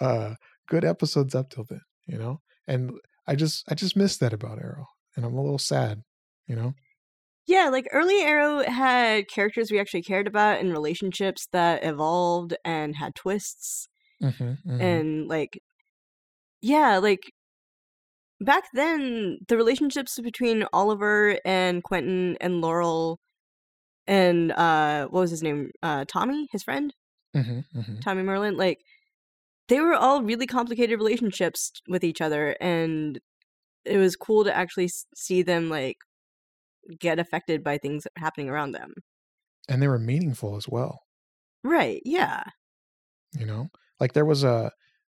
uh 0.00 0.34
good 0.68 0.84
episodes 0.84 1.34
up 1.34 1.50
till 1.50 1.64
then, 1.64 1.80
you 2.06 2.18
know? 2.18 2.40
And 2.66 2.92
I 3.26 3.34
just 3.34 3.64
I 3.70 3.74
just 3.74 3.96
missed 3.96 4.20
that 4.20 4.32
about 4.32 4.58
Arrow 4.58 4.86
and 5.16 5.24
I'm 5.24 5.34
a 5.34 5.42
little 5.42 5.58
sad, 5.58 6.02
you 6.46 6.56
know? 6.56 6.74
Yeah, 7.46 7.68
like 7.70 7.88
early 7.92 8.20
Arrow 8.22 8.62
had 8.62 9.28
characters 9.28 9.70
we 9.70 9.80
actually 9.80 10.02
cared 10.02 10.28
about 10.28 10.60
and 10.60 10.70
relationships 10.70 11.48
that 11.52 11.84
evolved 11.84 12.54
and 12.64 12.96
had 12.96 13.14
twists. 13.14 13.88
Mm-hmm, 14.22 14.80
And 14.80 15.28
like, 15.28 15.60
yeah, 16.60 16.98
like 16.98 17.32
back 18.40 18.64
then, 18.74 19.38
the 19.48 19.56
relationships 19.56 20.18
between 20.20 20.64
Oliver 20.72 21.38
and 21.44 21.82
Quentin 21.82 22.36
and 22.40 22.60
Laurel 22.60 23.18
and 24.06 24.52
uh, 24.52 25.06
what 25.08 25.20
was 25.20 25.30
his 25.30 25.42
name? 25.42 25.70
Uh, 25.82 26.04
Tommy, 26.08 26.48
his 26.52 26.62
friend, 26.62 26.92
hmm 27.34 27.60
hmm 27.72 28.00
Tommy 28.00 28.22
Merlyn, 28.22 28.56
like 28.56 28.78
they 29.72 29.80
were 29.80 29.94
all 29.94 30.22
really 30.22 30.46
complicated 30.46 30.98
relationships 30.98 31.72
with 31.88 32.04
each 32.04 32.20
other. 32.20 32.56
And 32.60 33.18
it 33.84 33.96
was 33.98 34.16
cool 34.16 34.44
to 34.44 34.56
actually 34.56 34.90
see 35.16 35.42
them 35.42 35.68
like 35.70 35.96
get 36.98 37.18
affected 37.18 37.64
by 37.64 37.78
things 37.78 38.06
happening 38.16 38.48
around 38.50 38.72
them. 38.72 38.92
And 39.68 39.80
they 39.82 39.88
were 39.88 39.98
meaningful 39.98 40.56
as 40.56 40.68
well. 40.68 41.00
Right. 41.64 42.02
Yeah. 42.04 42.44
you 43.38 43.46
know 43.46 43.68
like 44.00 44.12
there 44.12 44.24
was 44.26 44.44
a 44.44 44.70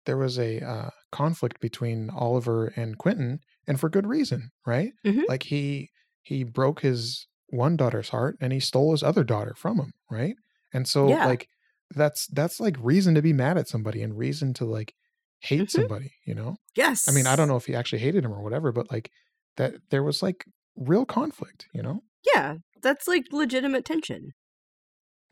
there 0.07 0.19
was 0.19 0.39
a 0.39 0.61
uh, 0.61 0.91
conflict 1.13 1.61
between 1.61 2.11
oliver 2.11 2.67
and 2.77 2.99
quentin 2.99 3.39
and 3.67 3.81
for 3.81 3.89
good 3.89 4.07
reason 4.07 4.51
right 4.67 4.93
Mhm. 5.07 5.23
like 5.29 5.45
he 5.45 5.89
he 6.23 6.45
broke 6.45 6.81
his 6.83 7.27
one 7.49 7.77
daughter's 7.77 8.11
heart 8.11 8.37
and 8.41 8.53
he 8.53 8.61
stole 8.61 8.93
his 8.93 9.03
other 9.03 9.25
daughter 9.25 9.55
from 9.57 9.79
him 9.79 9.93
right 10.11 10.35
and 10.75 10.87
so 10.89 11.09
Yeah. 11.09 11.27
like 11.27 11.47
that's 11.95 12.27
that's 12.29 12.59
like 12.61 12.77
reason 12.81 13.15
to 13.15 13.23
be 13.23 13.33
mad 13.33 13.57
at 13.59 13.69
somebody 13.69 14.03
and 14.03 14.17
reason 14.17 14.53
to 14.55 14.65
like 14.65 14.95
hate 15.41 15.63
Mhm. 15.69 15.71
somebody 15.71 16.13
you 16.27 16.35
know 16.35 16.57
Yes. 16.77 17.09
i 17.09 17.13
mean 17.13 17.27
i 17.27 17.35
don't 17.37 17.49
know 17.49 17.57
if 17.57 17.67
he 17.67 17.75
actually 17.75 17.99
hated 18.01 18.25
him 18.25 18.33
or 18.33 18.43
whatever 18.43 18.71
but 18.73 18.91
like 18.91 19.11
that 19.57 19.75
there 19.91 20.03
was 20.03 20.23
like 20.23 20.45
real 20.77 21.05
conflict 21.05 21.67
you 21.75 21.83
know 21.83 22.03
Yeah, 22.35 22.57
that's 22.83 23.07
like 23.09 23.25
legitimate 23.33 23.85
tension. 23.85 24.31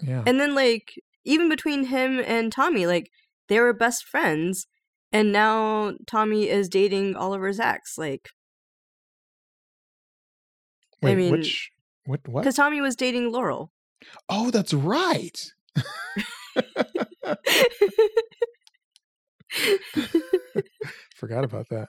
yeah 0.03 0.23
And 0.27 0.39
then 0.41 0.55
like 0.55 0.93
even 1.25 1.49
between 1.49 1.85
him 1.85 2.19
and 2.27 2.51
Tommy, 2.51 2.87
like 2.87 3.11
they 3.49 3.61
were 3.61 3.73
best 3.75 4.05
friends, 4.07 4.67
and 5.13 5.31
now 5.33 5.93
Tommy 6.07 6.49
is 6.49 6.69
dating 6.69 7.15
Oliver's 7.17 7.61
ex, 7.61 7.97
like 7.99 8.29
wait 11.03 11.17
mean- 11.17 11.31
which 11.33 11.71
what 12.07 12.21
what 12.29 12.43
because 12.43 12.57
Tommy 12.57 12.81
was 12.81 12.97
dating 12.97 13.31
Laurel. 13.31 13.71
oh 14.29 14.51
that's 14.51 14.73
right 14.75 15.53
forgot 21.17 21.45
about 21.45 21.67
that 21.71 21.89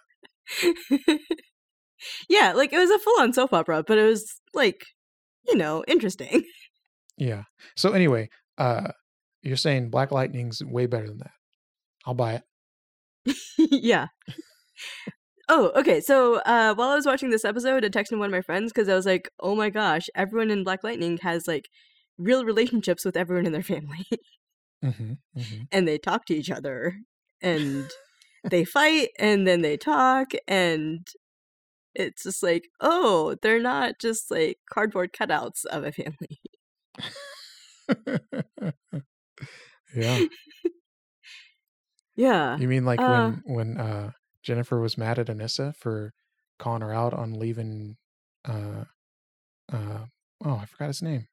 yeah, 2.29 2.53
like 2.53 2.73
it 2.73 2.77
was 2.77 2.89
a 2.89 2.99
full 2.99 3.19
on 3.19 3.33
soap 3.33 3.53
opera, 3.53 3.83
but 3.85 3.97
it 3.97 4.05
was 4.05 4.41
like 4.53 4.85
you 5.47 5.55
know 5.55 5.83
interesting. 5.87 6.43
Yeah. 7.17 7.43
So 7.75 7.91
anyway, 7.91 8.29
uh, 8.57 8.91
you're 9.43 9.57
saying 9.57 9.91
Black 9.91 10.11
Lightning's 10.11 10.63
way 10.63 10.87
better 10.87 11.07
than 11.07 11.19
that. 11.19 11.31
I'll 12.05 12.15
buy 12.15 12.41
it. 13.25 13.37
yeah. 13.57 14.07
Oh, 15.47 15.71
okay. 15.75 16.01
So 16.01 16.37
uh, 16.37 16.73
while 16.73 16.89
I 16.89 16.95
was 16.95 17.05
watching 17.05 17.29
this 17.29 17.45
episode, 17.45 17.85
I 17.85 17.89
texted 17.89 18.17
one 18.17 18.27
of 18.27 18.31
my 18.31 18.41
friends 18.41 18.71
because 18.71 18.89
I 18.89 18.95
was 18.95 19.05
like, 19.05 19.29
"Oh 19.39 19.53
my 19.53 19.69
gosh, 19.69 20.07
everyone 20.15 20.49
in 20.49 20.63
Black 20.63 20.83
Lightning 20.83 21.19
has 21.21 21.47
like 21.47 21.67
real 22.17 22.43
relationships 22.43 23.05
with 23.05 23.17
everyone 23.17 23.45
in 23.45 23.51
their 23.51 23.61
family, 23.61 24.07
hmm 24.81 25.13
hmm 25.35 25.61
and 25.71 25.87
they 25.87 25.97
talk 25.97 26.25
to 26.25 26.35
each 26.35 26.49
other, 26.51 26.97
and 27.41 27.89
they 28.49 28.65
fight, 28.65 29.09
and 29.19 29.47
then 29.47 29.61
they 29.61 29.77
talk, 29.77 30.31
and 30.47 31.07
it's 31.95 32.23
just 32.23 32.41
like, 32.43 32.69
oh, 32.79 33.35
they're 33.41 33.61
not 33.61 33.99
just 33.99 34.31
like 34.31 34.57
cardboard 34.69 35.13
cutouts 35.13 35.65
of 35.65 35.83
a 35.83 35.91
family. 35.91 36.39
yeah. 39.95 40.19
Yeah. 42.15 42.57
You 42.59 42.67
mean 42.67 42.85
like 42.85 42.99
Uh, 42.99 43.07
when 43.07 43.41
when 43.45 43.77
uh 43.79 44.11
Jennifer 44.43 44.79
was 44.79 44.97
mad 44.97 45.17
at 45.17 45.27
Anissa 45.27 45.75
for 45.75 46.13
calling 46.59 46.81
her 46.81 46.93
out 46.93 47.13
on 47.13 47.33
leaving 47.33 47.97
uh 48.45 48.83
uh 49.71 50.05
oh 50.43 50.55
I 50.55 50.65
forgot 50.65 50.87
his 50.87 51.01
name. 51.01 51.27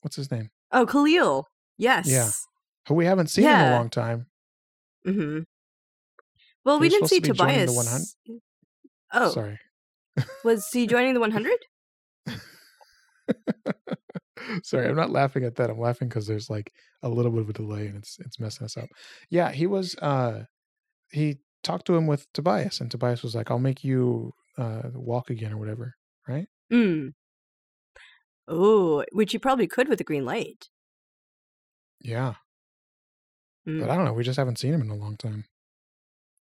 What's 0.00 0.16
his 0.16 0.30
name? 0.30 0.50
oh, 0.72 0.86
Khalil. 0.86 1.46
Yes. 1.78 2.46
Who 2.88 2.94
we 2.94 3.06
haven't 3.06 3.28
seen 3.28 3.44
in 3.44 3.50
a 3.50 3.70
long 3.76 3.90
time. 3.90 4.26
Mm-hmm. 5.06 5.40
Well, 6.64 6.80
we 6.80 6.88
didn't 6.88 7.08
see 7.08 7.20
to 7.20 7.28
Tobias. 7.28 7.74
100 7.74 8.40
Oh, 9.12 9.30
Sorry. 9.30 9.58
was 10.44 10.68
he 10.72 10.86
joining 10.86 11.14
the 11.14 11.20
100? 11.20 11.52
Sorry, 14.62 14.88
I'm 14.88 14.96
not 14.96 15.10
laughing 15.10 15.44
at 15.44 15.56
that. 15.56 15.70
I'm 15.70 15.78
laughing 15.78 16.08
because 16.08 16.26
there's 16.26 16.50
like 16.50 16.72
a 17.02 17.08
little 17.08 17.30
bit 17.30 17.42
of 17.42 17.50
a 17.50 17.52
delay 17.52 17.86
and 17.86 17.96
it's 17.96 18.18
it's 18.20 18.38
messing 18.40 18.64
us 18.64 18.76
up. 18.76 18.88
Yeah, 19.30 19.52
he 19.52 19.66
was 19.66 19.94
uh 19.96 20.44
he 21.10 21.38
talked 21.62 21.86
to 21.86 21.96
him 21.96 22.06
with 22.06 22.26
Tobias 22.34 22.80
and 22.80 22.90
Tobias 22.90 23.22
was 23.22 23.34
like, 23.34 23.50
I'll 23.50 23.58
make 23.58 23.84
you 23.84 24.32
uh 24.58 24.82
walk 24.94 25.30
again 25.30 25.52
or 25.52 25.56
whatever, 25.58 25.94
right? 26.28 26.46
Mm. 26.72 27.12
Oh, 28.48 29.04
which 29.12 29.32
he 29.32 29.38
probably 29.38 29.66
could 29.66 29.88
with 29.88 30.00
a 30.00 30.04
green 30.04 30.24
light. 30.24 30.68
Yeah. 32.00 32.34
Mm. 33.68 33.80
But 33.80 33.90
I 33.90 33.96
don't 33.96 34.04
know, 34.04 34.12
we 34.12 34.24
just 34.24 34.36
haven't 34.38 34.58
seen 34.58 34.74
him 34.74 34.82
in 34.82 34.90
a 34.90 34.94
long 34.96 35.16
time. 35.16 35.44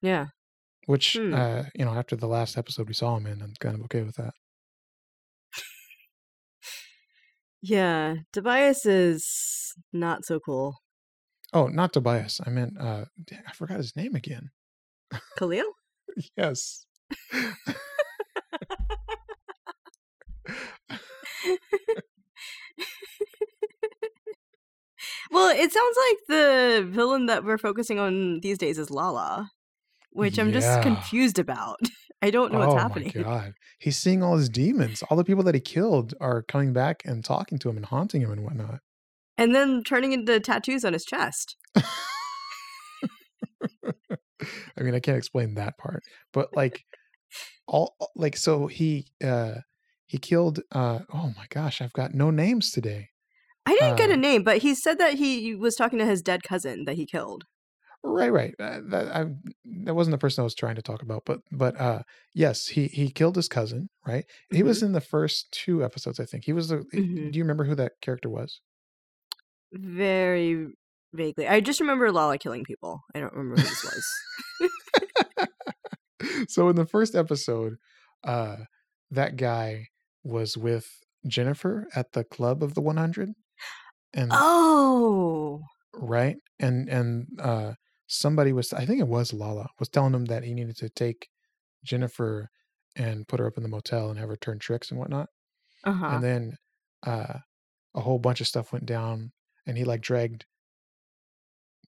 Yeah. 0.01 0.27
Which 0.85 1.13
Hmm. 1.17 1.33
uh, 1.33 1.63
you 1.75 1.85
know, 1.85 1.91
after 1.93 2.15
the 2.15 2.27
last 2.27 2.57
episode 2.57 2.87
we 2.87 2.93
saw 2.93 3.17
him 3.17 3.27
in, 3.27 3.41
I'm 3.41 3.53
kind 3.59 3.75
of 3.75 3.81
okay 3.83 4.01
with 4.03 4.15
that. 4.15 4.33
Yeah. 7.61 8.15
Tobias 8.31 8.85
is 8.85 9.73
not 9.91 10.23
so 10.25 10.39
cool. 10.39 10.77
Oh, 11.51 11.67
not 11.67 11.91
Tobias. 11.93 12.39
I 12.45 12.49
meant 12.51 12.79
uh 12.79 13.05
I 13.31 13.51
forgot 13.53 13.77
his 13.77 13.95
name 13.95 14.15
again. 14.15 14.51
Khalil? 15.37 15.65
yes. 16.37 16.85
it 25.59 25.73
sounds 25.73 25.97
like 26.07 26.17
the 26.29 26.87
villain 26.89 27.25
that 27.25 27.43
we're 27.43 27.57
focusing 27.57 27.99
on 27.99 28.39
these 28.39 28.57
days 28.57 28.79
is 28.79 28.89
Lala, 28.89 29.51
which 30.11 30.39
I'm 30.39 30.53
just 30.53 30.81
confused 30.81 31.37
about. 31.37 31.79
I 32.21 32.31
don't 32.31 32.51
know 32.51 32.61
oh 32.61 32.67
what's 32.67 32.81
happening. 32.81 33.11
my 33.15 33.21
god. 33.21 33.53
He's 33.77 33.97
seeing 33.97 34.23
all 34.23 34.37
his 34.37 34.49
demons. 34.49 35.03
All 35.03 35.17
the 35.17 35.23
people 35.23 35.43
that 35.43 35.55
he 35.55 35.61
killed 35.61 36.13
are 36.19 36.43
coming 36.43 36.73
back 36.73 37.01
and 37.05 37.23
talking 37.23 37.59
to 37.59 37.69
him 37.69 37.77
and 37.77 37.85
haunting 37.85 38.21
him 38.21 38.31
and 38.31 38.43
whatnot. 38.43 38.79
And 39.37 39.53
then 39.55 39.83
turning 39.83 40.11
into 40.13 40.39
tattoos 40.39 40.83
on 40.83 40.93
his 40.93 41.05
chest. 41.05 41.55
I 41.75 41.83
mean, 44.81 44.95
I 44.95 44.99
can't 44.99 45.17
explain 45.17 45.55
that 45.55 45.77
part, 45.77 46.03
but 46.33 46.49
like 46.55 46.85
all 47.67 47.95
like 48.15 48.37
so 48.37 48.67
he 48.67 49.07
uh 49.23 49.55
he 50.07 50.17
killed 50.17 50.61
uh 50.71 50.99
oh 51.13 51.33
my 51.37 51.45
gosh, 51.49 51.81
I've 51.81 51.93
got 51.93 52.13
no 52.13 52.31
names 52.31 52.71
today. 52.71 53.09
I 53.69 53.73
didn't 53.75 53.97
get 53.97 54.09
Uh, 54.09 54.13
a 54.13 54.17
name, 54.17 54.43
but 54.43 54.59
he 54.59 54.73
said 54.75 54.97
that 54.99 55.13
he 55.15 55.55
was 55.55 55.75
talking 55.75 55.99
to 55.99 56.05
his 56.05 56.21
dead 56.21 56.43
cousin 56.43 56.85
that 56.85 56.95
he 56.95 57.05
killed. 57.05 57.43
Right, 58.03 58.31
right. 58.31 58.55
Uh, 58.59 58.79
that 58.87 59.13
I 59.15 59.25
that 59.83 59.93
wasn't 59.93 60.13
the 60.13 60.17
person 60.17 60.41
I 60.41 60.45
was 60.45 60.55
trying 60.55 60.75
to 60.75 60.81
talk 60.81 61.01
about, 61.01 61.23
but 61.25 61.41
but 61.51 61.79
uh 61.79 62.03
yes, 62.33 62.67
he 62.67 62.87
he 62.87 63.11
killed 63.11 63.35
his 63.35 63.49
cousin, 63.49 63.89
right? 64.07 64.25
He 64.51 64.63
was 64.63 64.81
in 64.81 64.93
the 64.93 65.01
first 65.01 65.51
two 65.51 65.83
episodes, 65.83 66.19
I 66.19 66.25
think. 66.25 66.45
He 66.45 66.53
was 66.53 66.69
the 66.69 66.77
Mhm. 66.95 67.31
Do 67.31 67.37
you 67.37 67.43
remember 67.43 67.65
who 67.65 67.75
that 67.75 67.93
character 68.01 68.29
was? 68.29 68.61
Very 69.71 70.67
vaguely. 71.13 71.47
I 71.47 71.59
just 71.59 71.79
remember 71.79 72.11
Lala 72.11 72.37
killing 72.37 72.63
people. 72.63 73.01
I 73.13 73.19
don't 73.19 73.33
remember 73.33 73.61
who 73.61 73.67
this 73.67 73.83
was. 73.83 74.69
so 76.47 76.69
in 76.69 76.75
the 76.75 76.85
first 76.85 77.15
episode, 77.15 77.75
uh 78.23 78.57
that 79.11 79.37
guy 79.37 79.87
was 80.23 80.57
with 80.57 80.87
Jennifer 81.27 81.87
at 81.95 82.11
the 82.13 82.23
club 82.23 82.63
of 82.63 82.73
the 82.75 82.81
100 82.81 83.29
and 84.13 84.31
oh. 84.33 85.61
right? 85.93 86.37
And 86.59 86.89
and 86.89 87.27
uh 87.41 87.73
somebody 88.07 88.53
was 88.53 88.73
I 88.73 88.85
think 88.85 88.99
it 88.99 89.07
was 89.07 89.33
Lala 89.33 89.67
was 89.79 89.89
telling 89.89 90.13
him 90.13 90.25
that 90.25 90.43
he 90.43 90.53
needed 90.53 90.77
to 90.77 90.89
take 90.89 91.29
Jennifer 91.83 92.49
and 92.95 93.27
put 93.27 93.39
her 93.39 93.47
up 93.47 93.57
in 93.57 93.63
the 93.63 93.69
motel 93.69 94.09
and 94.09 94.19
have 94.19 94.29
her 94.29 94.35
turn 94.37 94.59
tricks 94.59 94.89
and 94.91 94.99
whatnot. 94.99 95.29
Uh-huh. 95.83 96.05
And 96.07 96.23
then 96.23 96.57
uh 97.05 97.39
a 97.95 98.01
whole 98.01 98.19
bunch 98.19 98.41
of 98.41 98.47
stuff 98.47 98.71
went 98.71 98.85
down 98.85 99.31
and 99.65 99.77
he 99.77 99.83
like 99.83 100.01
dragged 100.01 100.45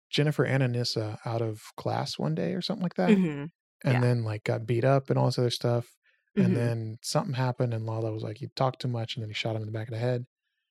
Jennifer 0.09 0.43
and 0.43 0.61
Anissa 0.63 1.17
out 1.25 1.41
of 1.41 1.61
class 1.77 2.19
one 2.19 2.35
day 2.35 2.53
or 2.53 2.61
something 2.61 2.83
like 2.83 2.95
that. 2.95 3.09
mm-hmm. 3.09 3.45
And 3.83 3.93
yeah. 3.93 3.99
then 3.99 4.23
like 4.23 4.43
got 4.43 4.67
beat 4.67 4.83
up 4.83 5.09
and 5.09 5.17
all 5.17 5.25
this 5.25 5.39
other 5.39 5.49
stuff. 5.49 5.87
And 6.35 6.53
Mhm. 6.53 6.55
then 6.55 6.97
something 7.01 7.33
happened 7.33 7.73
and 7.73 7.85
Lala 7.85 8.11
was 8.11 8.23
like, 8.23 8.37
he 8.37 8.47
talked 8.55 8.81
too 8.81 8.87
much, 8.87 9.15
and 9.15 9.23
then 9.23 9.29
he 9.29 9.33
shot 9.33 9.55
him 9.55 9.63
in 9.63 9.65
the 9.65 9.71
back 9.71 9.87
of 9.87 9.93
the 9.93 9.99
head. 9.99 10.25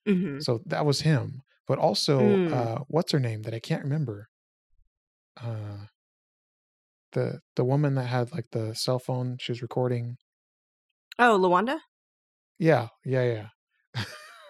Mhm. 0.06 0.40
So 0.40 0.60
that 0.66 0.84
was 0.86 1.02
him. 1.02 1.42
But 1.66 1.78
also, 1.78 2.38
Mm. 2.38 2.50
uh, 2.50 2.80
what's 2.88 3.12
her 3.12 3.20
name 3.20 3.42
that 3.42 3.54
I 3.54 3.60
can't 3.60 3.84
remember? 3.84 4.28
Uh, 5.36 5.86
the 7.12 7.40
the 7.54 7.64
woman 7.64 7.94
that 7.94 8.06
had 8.06 8.32
like 8.32 8.50
the 8.50 8.74
cell 8.74 8.98
phone, 8.98 9.36
she 9.38 9.52
was 9.52 9.62
recording. 9.62 10.16
Oh, 11.20 11.38
LaWanda. 11.38 11.80
Yeah, 12.58 12.88
yeah, 13.04 13.48
yeah. 13.94 14.02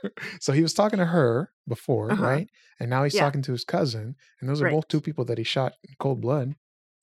so 0.40 0.52
he 0.52 0.62
was 0.62 0.74
talking 0.74 0.98
to 0.98 1.06
her 1.06 1.52
before, 1.68 2.10
Uh-huh. 2.10 2.16
right? 2.16 2.48
And 2.78 2.90
now 2.90 3.04
he's 3.04 3.14
Yeah. 3.14 3.18
talking 3.18 3.42
to 3.42 3.52
his 3.52 3.64
cousin, 3.64 4.16
and 4.40 4.48
those 4.48 4.60
are 4.62 4.66
both 4.66 4.88
two 4.88 5.00
people 5.00 5.24
that 5.26 5.38
he 5.38 5.44
shot 5.44 5.74
in 5.84 5.94
cold 5.98 6.20
blood. 6.20 6.54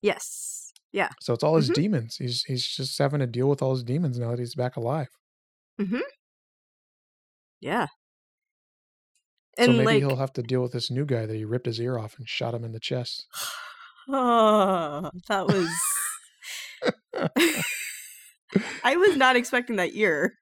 Yes. 0.02 0.74
Yeah. 0.92 1.12
So 1.20 1.34
it's 1.34 1.44
all 1.44 1.58
his 1.58 1.70
Mhm. 1.70 1.72
demons. 1.72 2.16
He's 2.18 2.44
he's 2.44 2.66
just 2.68 2.98
having 2.98 3.20
to 3.20 3.28
deal 3.28 3.50
with 3.50 3.62
all 3.62 3.74
his 3.74 3.84
demons 3.84 4.18
now 4.20 4.32
that 4.32 4.40
he's 4.40 4.56
back 4.56 4.76
alive. 4.78 5.10
Mm-hmm. 5.80 6.02
Yeah. 7.60 7.88
So 9.65 9.72
maybe 9.72 9.86
like 9.86 9.98
he'll 9.98 10.15
have 10.15 10.34
to 10.34 10.43
deal 10.43 10.62
with 10.62 10.72
this 10.72 10.91
new 10.91 11.06
guy 11.06 11.26
that 11.26 11.36
he 11.36 11.46
ripped 11.46 11.65
his 11.65 11.80
ear 11.80 11.98
off 11.98 12.17
and 12.17 12.28
shot 12.28 12.54
him 12.54 12.63
in 12.63 12.72
the 12.72 12.80
chest. 12.80 13.28
oh, 14.10 15.10
that 15.28 15.48
was 15.48 15.70
I 18.84 18.96
was 18.96 19.17
not 19.17 19.36
expecting 19.36 19.78
that 19.78 19.93
ear. 19.93 20.34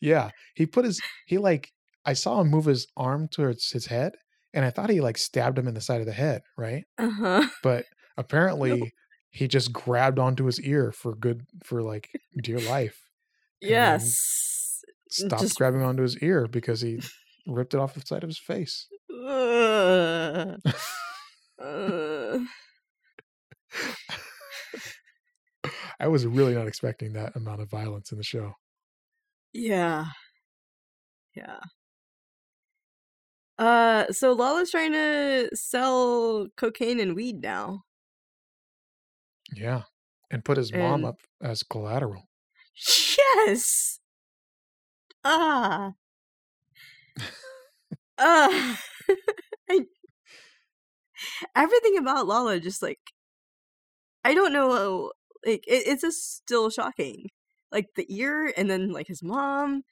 yeah, 0.00 0.30
he 0.54 0.66
put 0.66 0.84
his 0.84 1.00
he 1.26 1.38
like 1.38 1.70
I 2.04 2.12
saw 2.14 2.40
him 2.40 2.48
move 2.48 2.64
his 2.64 2.86
arm 2.96 3.28
towards 3.28 3.70
his 3.70 3.86
head, 3.86 4.12
and 4.54 4.64
I 4.64 4.70
thought 4.70 4.90
he 4.90 5.00
like 5.00 5.18
stabbed 5.18 5.58
him 5.58 5.68
in 5.68 5.74
the 5.74 5.80
side 5.80 6.00
of 6.00 6.06
the 6.06 6.12
head, 6.12 6.42
right? 6.56 6.84
Uh-huh. 6.98 7.46
But 7.62 7.84
apparently, 8.16 8.92
he 9.30 9.48
just 9.48 9.72
grabbed 9.72 10.18
onto 10.18 10.44
his 10.46 10.60
ear 10.60 10.92
for 10.92 11.14
good 11.14 11.42
for 11.64 11.82
like 11.82 12.08
dear 12.42 12.58
life. 12.58 12.98
And 13.62 13.70
Yes. 13.70 14.57
Stopped 15.10 15.42
Just 15.42 15.56
grabbing 15.56 15.82
onto 15.82 16.02
his 16.02 16.18
ear 16.18 16.46
because 16.46 16.80
he 16.80 17.00
ripped 17.46 17.74
it 17.74 17.80
off 17.80 17.94
the 17.94 18.00
side 18.00 18.22
of 18.22 18.28
his 18.28 18.38
face. 18.38 18.86
Ugh. 19.26 20.60
Uh, 21.60 22.38
I 26.00 26.06
was 26.08 26.24
really 26.26 26.54
not 26.54 26.68
expecting 26.68 27.12
that 27.14 27.34
amount 27.34 27.60
of 27.60 27.68
violence 27.70 28.12
in 28.12 28.18
the 28.18 28.24
show. 28.24 28.52
yeah. 29.52 30.06
Yeah. 31.34 31.60
Uh 33.58 34.06
so 34.12 34.32
Lala's 34.32 34.70
trying 34.70 34.92
to 34.92 35.50
sell 35.54 36.46
cocaine 36.56 37.00
and 37.00 37.14
weed 37.16 37.42
now. 37.42 37.82
Yeah, 39.54 39.82
and 40.30 40.44
put 40.44 40.58
his 40.58 40.72
mom 40.72 41.04
up 41.04 41.16
as 41.42 41.62
collateral. 41.62 42.28
yes. 43.46 43.98
Ah. 45.24 45.92
Ah. 48.20 48.80
I, 49.70 49.82
everything 51.54 51.98
about 51.98 52.26
Lala 52.26 52.58
just 52.58 52.82
like 52.82 52.98
I 54.24 54.34
don't 54.34 54.52
know 54.52 55.12
like 55.46 55.64
it, 55.68 55.86
it's 55.86 56.02
just 56.02 56.36
still 56.36 56.68
shocking. 56.70 57.28
Like 57.70 57.86
the 57.94 58.06
ear 58.08 58.52
and 58.56 58.68
then 58.68 58.90
like 58.90 59.06
his 59.06 59.22
mom 59.22 59.84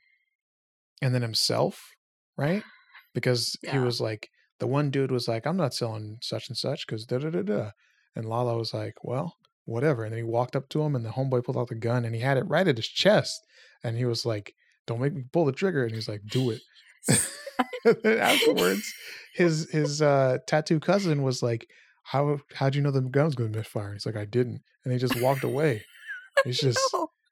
and 1.03 1.15
then 1.15 1.23
himself, 1.23 1.91
right? 2.37 2.63
Because 3.15 3.57
he 3.63 3.79
was 3.79 3.99
like, 3.99 4.29
the 4.61 4.67
one 4.67 4.91
dude 4.91 5.11
was 5.11 5.27
like, 5.27 5.47
I'm 5.47 5.57
not 5.57 5.73
selling 5.73 6.19
such 6.21 6.51
and 6.51 6.57
such 6.57 6.87
because 6.87 7.07
da 7.07 7.17
da 7.17 7.31
da 7.31 7.41
da. 7.41 7.71
And 8.15 8.27
Lala 8.27 8.59
was 8.59 8.75
like, 8.75 8.93
well, 9.03 9.37
whatever. 9.65 10.05
And 10.05 10.13
then 10.13 10.19
he 10.19 10.23
walked 10.23 10.55
up 10.55 10.69
to 10.69 10.83
him 10.83 10.95
and 10.95 11.03
the 11.03 11.11
homeboy 11.13 11.43
pulled 11.43 11.57
out 11.57 11.69
the 11.69 11.77
gun 11.77 12.05
and 12.05 12.15
he 12.15 12.21
had 12.21 12.37
it 12.37 12.47
right 12.47 12.69
at 12.69 12.77
his 12.77 12.89
chest. 12.89 13.41
And 13.83 13.97
he 13.97 14.05
was 14.05 14.27
like, 14.27 14.55
don't 14.87 15.01
make 15.01 15.15
me 15.15 15.25
pull 15.33 15.45
the 15.45 15.53
trigger. 15.53 15.85
And 15.85 15.95
he's 15.95 16.09
like, 16.09 16.23
do 16.27 16.51
it. 16.51 16.61
and 17.85 17.97
then 18.03 18.19
afterwards, 18.19 18.93
his 19.35 19.71
his 19.71 20.03
uh, 20.03 20.39
tattoo 20.47 20.81
cousin 20.81 21.23
was 21.23 21.43
like, 21.43 21.69
how 22.05 22.39
how'd 22.55 22.75
you 22.75 22.83
know 22.83 22.91
the 22.91 23.01
gun 23.01 23.27
was 23.27 23.35
going 23.35 23.53
to 23.53 23.59
misfire? 23.59 23.93
He's 23.93 24.07
like, 24.07 24.17
I 24.17 24.25
didn't. 24.25 24.63
And 24.85 24.93
he 24.93 24.99
just 24.99 25.21
walked 25.21 25.45
away. 25.45 25.85
He's 26.45 26.61
just 26.61 26.79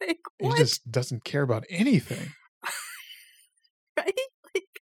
like, 0.01 0.19
he 0.41 0.51
just 0.57 0.91
doesn't 0.91 1.25
care 1.25 1.43
about 1.43 1.65
anything. 1.69 2.33
right? 3.99 4.19
Like, 4.55 4.81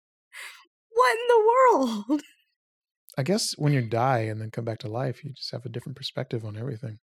what 0.90 1.18
in 1.18 1.28
the 1.28 2.08
world? 2.10 2.22
I 3.18 3.24
guess 3.24 3.54
when 3.58 3.74
you 3.74 3.82
die 3.82 4.22
and 4.22 4.42
then 4.42 4.52
come 4.52 4.66
back 4.66 4.80
to 4.80 4.88
life, 4.88 5.24
you 5.24 5.34
just 5.34 5.52
have 5.52 5.66
a 5.66 5.70
different 5.70 5.96
perspective 5.96 6.44
on 6.44 6.58
everything. 6.58 7.00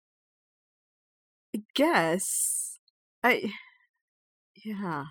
I 1.57 1.63
guess. 1.75 2.79
I. 3.25 3.53
Yeah. 4.55 5.05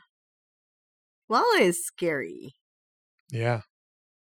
Lala 1.30 1.60
is 1.60 1.86
scary. 1.86 2.56
Yeah. 3.32 3.62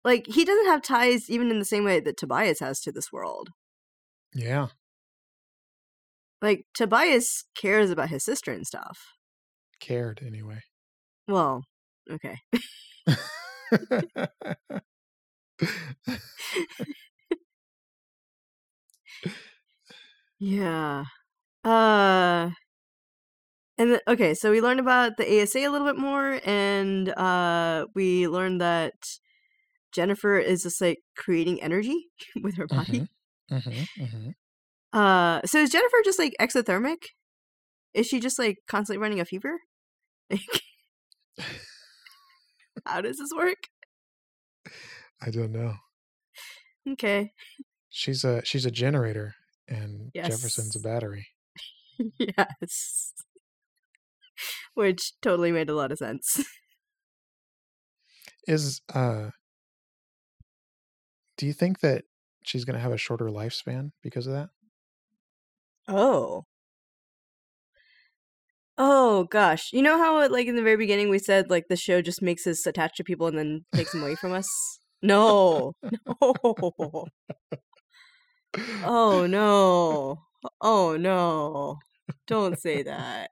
Like, 0.03 0.25
he 0.27 0.45
doesn't 0.45 0.65
have 0.65 0.81
ties 0.81 1.29
even 1.29 1.51
in 1.51 1.59
the 1.59 1.65
same 1.65 1.83
way 1.85 1.99
that 1.99 2.17
Tobias 2.17 2.59
has 2.59 2.81
to 2.81 2.91
this 2.91 3.11
world. 3.11 3.49
Yeah. 4.33 4.67
Like, 6.41 6.65
Tobias 6.73 7.45
cares 7.55 7.91
about 7.91 8.09
his 8.09 8.23
sister 8.23 8.51
and 8.51 8.65
stuff. 8.65 8.99
Cared 9.79 10.21
anyway. 10.25 10.61
Well, 11.27 11.63
okay. 12.09 12.37
Yeah. 20.39 21.05
Uh 21.63 22.51
and 23.81 24.01
okay, 24.07 24.33
so 24.33 24.51
we 24.51 24.61
learned 24.61 24.79
about 24.79 25.17
the 25.17 25.41
ASA 25.41 25.59
a 25.59 25.69
little 25.69 25.87
bit 25.87 25.97
more 25.97 26.39
and 26.45 27.09
uh 27.09 27.85
we 27.95 28.27
learned 28.27 28.61
that 28.61 28.93
Jennifer 29.91 30.37
is 30.37 30.63
just 30.63 30.79
like 30.81 30.99
creating 31.17 31.61
energy 31.61 32.09
with 32.43 32.55
her 32.57 32.67
body. 32.67 33.07
hmm 33.49 33.83
hmm 33.97 34.29
Uh 34.93 35.41
so 35.45 35.59
is 35.59 35.71
Jennifer 35.71 35.97
just 36.03 36.19
like 36.19 36.35
exothermic? 36.39 37.07
Is 37.93 38.07
she 38.07 38.19
just 38.19 38.39
like 38.39 38.59
constantly 38.67 39.01
running 39.01 39.19
a 39.19 39.25
fever? 39.25 39.59
Like 40.29 40.61
How 42.85 43.01
does 43.01 43.17
this 43.17 43.31
work? 43.35 43.67
I 45.21 45.29
don't 45.29 45.51
know. 45.51 45.75
Okay. 46.87 47.31
She's 47.89 48.23
a 48.23 48.43
she's 48.45 48.65
a 48.65 48.71
generator, 48.71 49.35
and 49.67 50.11
Jefferson's 50.15 50.75
a 50.75 50.79
battery. 50.79 51.27
yes. 52.17 53.13
Which 54.73 55.13
totally 55.21 55.51
made 55.51 55.69
a 55.69 55.75
lot 55.75 55.91
of 55.91 55.97
sense. 55.97 56.43
Is 58.47 58.81
uh, 58.93 59.29
do 61.37 61.45
you 61.45 61.53
think 61.53 61.79
that 61.81 62.05
she's 62.43 62.65
gonna 62.65 62.79
have 62.79 62.91
a 62.91 62.97
shorter 62.97 63.27
lifespan 63.27 63.91
because 64.01 64.27
of 64.27 64.33
that? 64.33 64.49
Oh. 65.87 66.45
Oh 68.77 69.25
gosh. 69.25 69.71
You 69.73 69.81
know 69.81 69.97
how 69.97 70.27
like 70.29 70.47
in 70.47 70.55
the 70.55 70.63
very 70.63 70.77
beginning 70.77 71.09
we 71.09 71.19
said 71.19 71.49
like 71.49 71.67
the 71.67 71.75
show 71.75 72.01
just 72.01 72.21
makes 72.21 72.47
us 72.47 72.65
attached 72.65 72.97
to 72.97 73.03
people 73.03 73.27
and 73.27 73.37
then 73.37 73.65
takes 73.75 73.91
them 73.91 74.01
away 74.01 74.15
from 74.15 74.33
us? 74.33 74.47
No. 75.01 75.73
No. 76.21 77.07
Oh 78.83 79.25
no. 79.27 80.23
Oh 80.59 80.97
no. 80.97 81.77
Don't 82.27 82.59
say 82.59 82.83
that. 82.83 83.31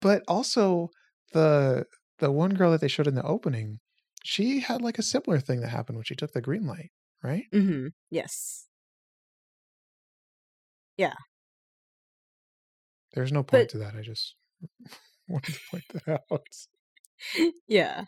But 0.00 0.22
also 0.28 0.90
the 1.32 1.86
the 2.18 2.30
one 2.32 2.54
girl 2.54 2.70
that 2.72 2.80
they 2.80 2.88
showed 2.88 3.06
in 3.06 3.14
the 3.14 3.22
opening, 3.24 3.80
she 4.22 4.60
had 4.60 4.82
like 4.82 4.98
a 4.98 5.02
similar 5.02 5.40
thing 5.40 5.60
that 5.60 5.70
happened 5.70 5.96
when 5.98 6.04
she 6.04 6.14
took 6.16 6.32
the 6.32 6.42
green 6.42 6.66
light, 6.66 6.90
right? 7.22 7.46
Mm-hmm. 7.52 7.88
Yes. 8.10 8.68
Yeah. 10.96 11.14
There's 13.14 13.32
no 13.32 13.42
But 13.50 13.68
point 13.68 13.70
to 13.70 13.78
that. 13.78 13.94
I 13.94 14.02
just 14.02 14.36
wanted 15.28 15.54
to 15.54 15.60
point 15.70 15.84
that 15.88 16.22
out. 16.30 16.46
yeah. 17.68 18.04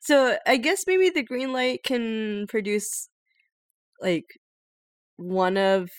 So 0.00 0.38
I 0.46 0.56
guess 0.56 0.84
maybe 0.86 1.10
the 1.10 1.22
green 1.22 1.52
light 1.52 1.82
can 1.82 2.46
produce 2.48 3.08
like 4.00 4.26
one 5.16 5.56
of 5.58 5.90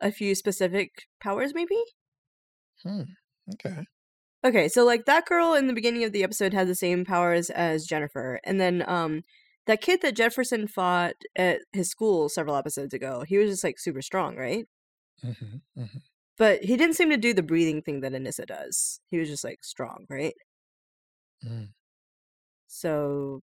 a 0.00 0.12
few 0.12 0.34
specific 0.34 0.90
powers 1.20 1.54
maybe? 1.54 1.78
Hmm. 2.82 3.16
Okay. 3.52 3.84
Okay, 4.44 4.68
so 4.68 4.84
like 4.84 5.06
that 5.06 5.26
girl 5.26 5.54
in 5.54 5.66
the 5.68 5.72
beginning 5.72 6.04
of 6.04 6.12
the 6.12 6.22
episode 6.22 6.52
had 6.54 6.68
the 6.68 6.74
same 6.74 7.04
powers 7.04 7.50
as 7.50 7.86
Jennifer, 7.86 8.40
and 8.44 8.60
then 8.60 8.84
um 8.88 9.22
that 9.66 9.80
kid 9.80 10.02
that 10.02 10.16
Jefferson 10.16 10.66
fought 10.68 11.14
at 11.36 11.62
his 11.72 11.88
school 11.90 12.28
several 12.28 12.56
episodes 12.56 12.92
ago, 12.94 13.24
he 13.26 13.38
was 13.38 13.50
just 13.50 13.64
like 13.64 13.78
super 13.78 14.02
strong, 14.02 14.36
right? 14.36 14.66
hmm 15.22 15.32
hmm 15.76 15.84
But 16.36 16.64
he 16.64 16.76
didn't 16.76 16.94
seem 16.96 17.10
to 17.10 17.16
do 17.16 17.34
the 17.34 17.42
breathing 17.42 17.82
thing 17.82 18.00
that 18.00 18.12
Anissa 18.12 18.46
does. 18.46 19.00
He 19.10 19.18
was 19.18 19.28
just 19.28 19.44
like 19.44 19.64
strong, 19.64 20.06
right? 20.10 20.34
Mm. 21.44 21.74
So 22.66 23.40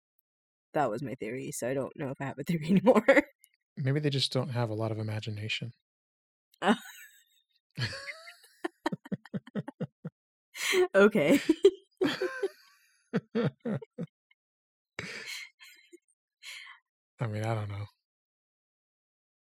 that 0.73 0.89
was 0.89 1.01
my 1.03 1.15
theory. 1.15 1.51
So 1.51 1.69
I 1.69 1.73
don't 1.73 1.95
know 1.97 2.09
if 2.09 2.21
I 2.21 2.25
have 2.25 2.39
a 2.39 2.43
theory 2.45 2.67
anymore. 2.69 3.05
Maybe 3.77 3.99
they 3.99 4.09
just 4.09 4.31
don't 4.33 4.49
have 4.49 4.69
a 4.69 4.73
lot 4.75 4.91
of 4.91 4.99
imagination. 4.99 5.73
okay. 10.95 11.39
I 17.19 17.27
mean, 17.27 17.43
I 17.43 17.55
don't 17.55 17.69
know. 17.69 17.85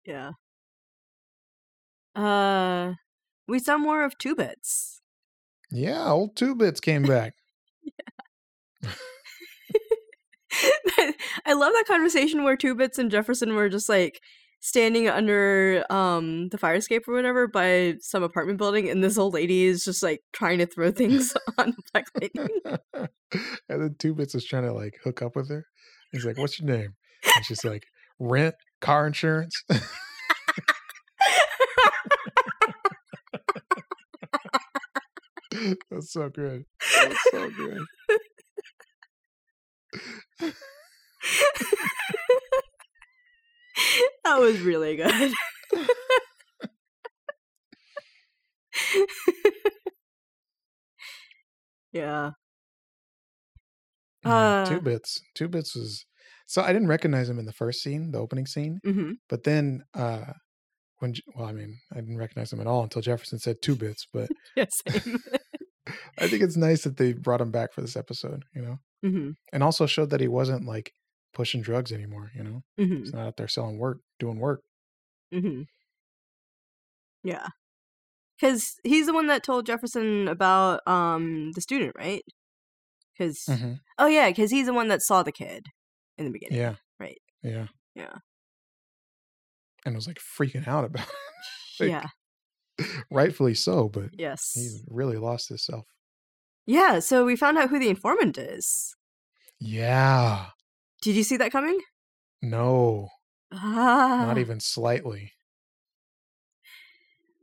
Yeah. 0.04 0.32
Uh 2.14 2.94
we 3.46 3.58
saw 3.58 3.78
more 3.78 4.04
of 4.04 4.18
two 4.18 4.34
bits. 4.34 5.00
Yeah, 5.70 6.10
old 6.10 6.36
two 6.36 6.54
bits 6.54 6.80
came 6.80 7.02
back. 7.02 7.34
I 11.46 11.52
love 11.52 11.72
that 11.72 11.86
conversation 11.86 12.44
where 12.44 12.56
Two 12.56 12.74
Bits 12.74 12.98
and 12.98 13.10
Jefferson 13.10 13.54
were 13.54 13.68
just 13.68 13.88
like 13.88 14.20
standing 14.60 15.08
under 15.08 15.84
um 15.90 16.48
the 16.50 16.58
fire 16.58 16.74
escape 16.74 17.08
or 17.08 17.14
whatever 17.14 17.48
by 17.48 17.94
some 18.00 18.22
apartment 18.22 18.58
building 18.58 18.90
and 18.90 19.02
this 19.02 19.16
old 19.16 19.32
lady 19.32 19.64
is 19.64 19.84
just 19.84 20.02
like 20.02 20.20
trying 20.32 20.58
to 20.58 20.66
throw 20.66 20.90
things 20.90 21.34
on 21.58 21.74
Black 21.92 22.06
Lightning. 22.20 22.60
and 22.94 23.82
then 23.82 23.96
two 23.98 24.14
bits 24.14 24.34
is 24.34 24.44
trying 24.44 24.64
to 24.64 24.72
like 24.72 24.98
hook 25.02 25.22
up 25.22 25.34
with 25.34 25.48
her. 25.48 25.64
He's 26.12 26.24
like, 26.24 26.38
"What's 26.38 26.60
your 26.60 26.68
name?" 26.68 26.94
And 27.36 27.44
she's 27.44 27.64
like, 27.64 27.84
"Rent, 28.18 28.54
car 28.80 29.06
insurance." 29.06 29.54
That's 35.90 36.12
so 36.12 36.28
good. 36.28 36.64
That's 36.96 37.30
so 37.30 37.50
good. 37.50 37.84
that 44.24 44.38
was 44.40 44.60
really 44.60 44.96
good. 44.96 45.32
yeah. 51.92 52.30
Yeah, 54.24 54.30
Uh 54.32 54.64
two 54.64 54.80
bits. 54.80 55.20
Two 55.34 55.48
bits 55.48 55.74
was 55.74 56.04
so 56.46 56.62
I 56.62 56.72
didn't 56.72 56.88
recognize 56.88 57.28
him 57.28 57.38
in 57.38 57.46
the 57.46 57.52
first 57.52 57.80
scene, 57.82 58.10
the 58.12 58.18
opening 58.18 58.46
scene, 58.46 58.80
mhm. 58.86 59.14
but 59.28 59.44
then 59.44 59.82
uh 59.94 60.32
when 60.98 61.14
well, 61.34 61.46
I 61.48 61.52
mean, 61.52 61.78
I 61.92 61.96
didn't 61.96 62.18
recognize 62.18 62.52
him 62.52 62.60
at 62.60 62.66
all 62.66 62.82
until 62.82 63.02
Jefferson 63.02 63.38
said 63.38 63.56
two 63.62 63.76
bits, 63.76 64.06
but 64.12 64.30
Yeah. 64.56 64.66
I 66.18 66.28
think 66.28 66.42
it's 66.42 66.56
nice 66.56 66.84
that 66.84 66.96
they 66.98 67.14
brought 67.14 67.40
him 67.40 67.50
back 67.50 67.72
for 67.72 67.80
this 67.80 67.96
episode, 67.96 68.44
you 68.54 68.62
know, 68.62 68.78
hmm 69.02 69.30
and 69.52 69.62
also 69.62 69.86
showed 69.86 70.10
that 70.10 70.20
he 70.20 70.28
wasn't 70.28 70.66
like 70.66 70.92
pushing 71.32 71.62
drugs 71.62 71.92
anymore. 71.92 72.30
You 72.34 72.42
know, 72.44 72.62
hmm 72.78 72.96
he's 72.96 73.12
not 73.14 73.26
out 73.28 73.36
there 73.36 73.48
selling 73.48 73.78
work, 73.78 73.98
doing 74.18 74.38
work. 74.38 74.62
hmm 75.32 75.62
Yeah. 77.22 77.48
Because 78.40 78.76
he's 78.84 79.06
the 79.06 79.14
one 79.14 79.26
that 79.28 79.42
told 79.44 79.66
Jefferson 79.66 80.28
about 80.28 80.86
um 80.86 81.52
the 81.52 81.60
student, 81.60 81.94
right? 81.96 82.22
Because 83.18 83.46
hmm 83.46 83.74
oh 83.98 84.06
yeah, 84.06 84.28
because 84.30 84.50
he's 84.50 84.66
the 84.66 84.74
one 84.74 84.88
that 84.88 85.02
saw 85.02 85.22
the 85.22 85.32
kid 85.32 85.66
in 86.18 86.24
the 86.24 86.30
beginning. 86.30 86.58
Yeah, 86.58 86.76
Right. 86.98 87.18
yeah, 87.42 87.68
Yeah. 87.94 88.16
and 89.84 89.94
was 89.94 90.06
like 90.06 90.18
freaking 90.18 90.66
out 90.66 90.84
about 90.84 91.06
it. 91.08 91.14
Like, 91.80 91.88
yeah. 91.88 92.06
rightfully 93.10 93.54
so, 93.54 93.88
but 93.88 94.10
Yes. 94.18 94.52
he 94.54 94.80
really 94.88 95.16
lost 95.16 95.48
himself. 95.48 95.86
Yeah. 96.66 96.98
So 96.98 97.24
we 97.24 97.36
found 97.36 97.56
out 97.56 97.70
who 97.70 97.78
the 97.78 97.88
informant 97.88 98.36
is. 98.36 98.94
Yeah. 99.60 100.50
Did 101.02 101.16
you 101.16 101.22
see 101.22 101.36
that 101.38 101.52
coming? 101.52 101.80
No, 102.42 103.08
Ah. 103.52 104.24
not 104.26 104.38
even 104.38 104.60
slightly. 104.60 105.32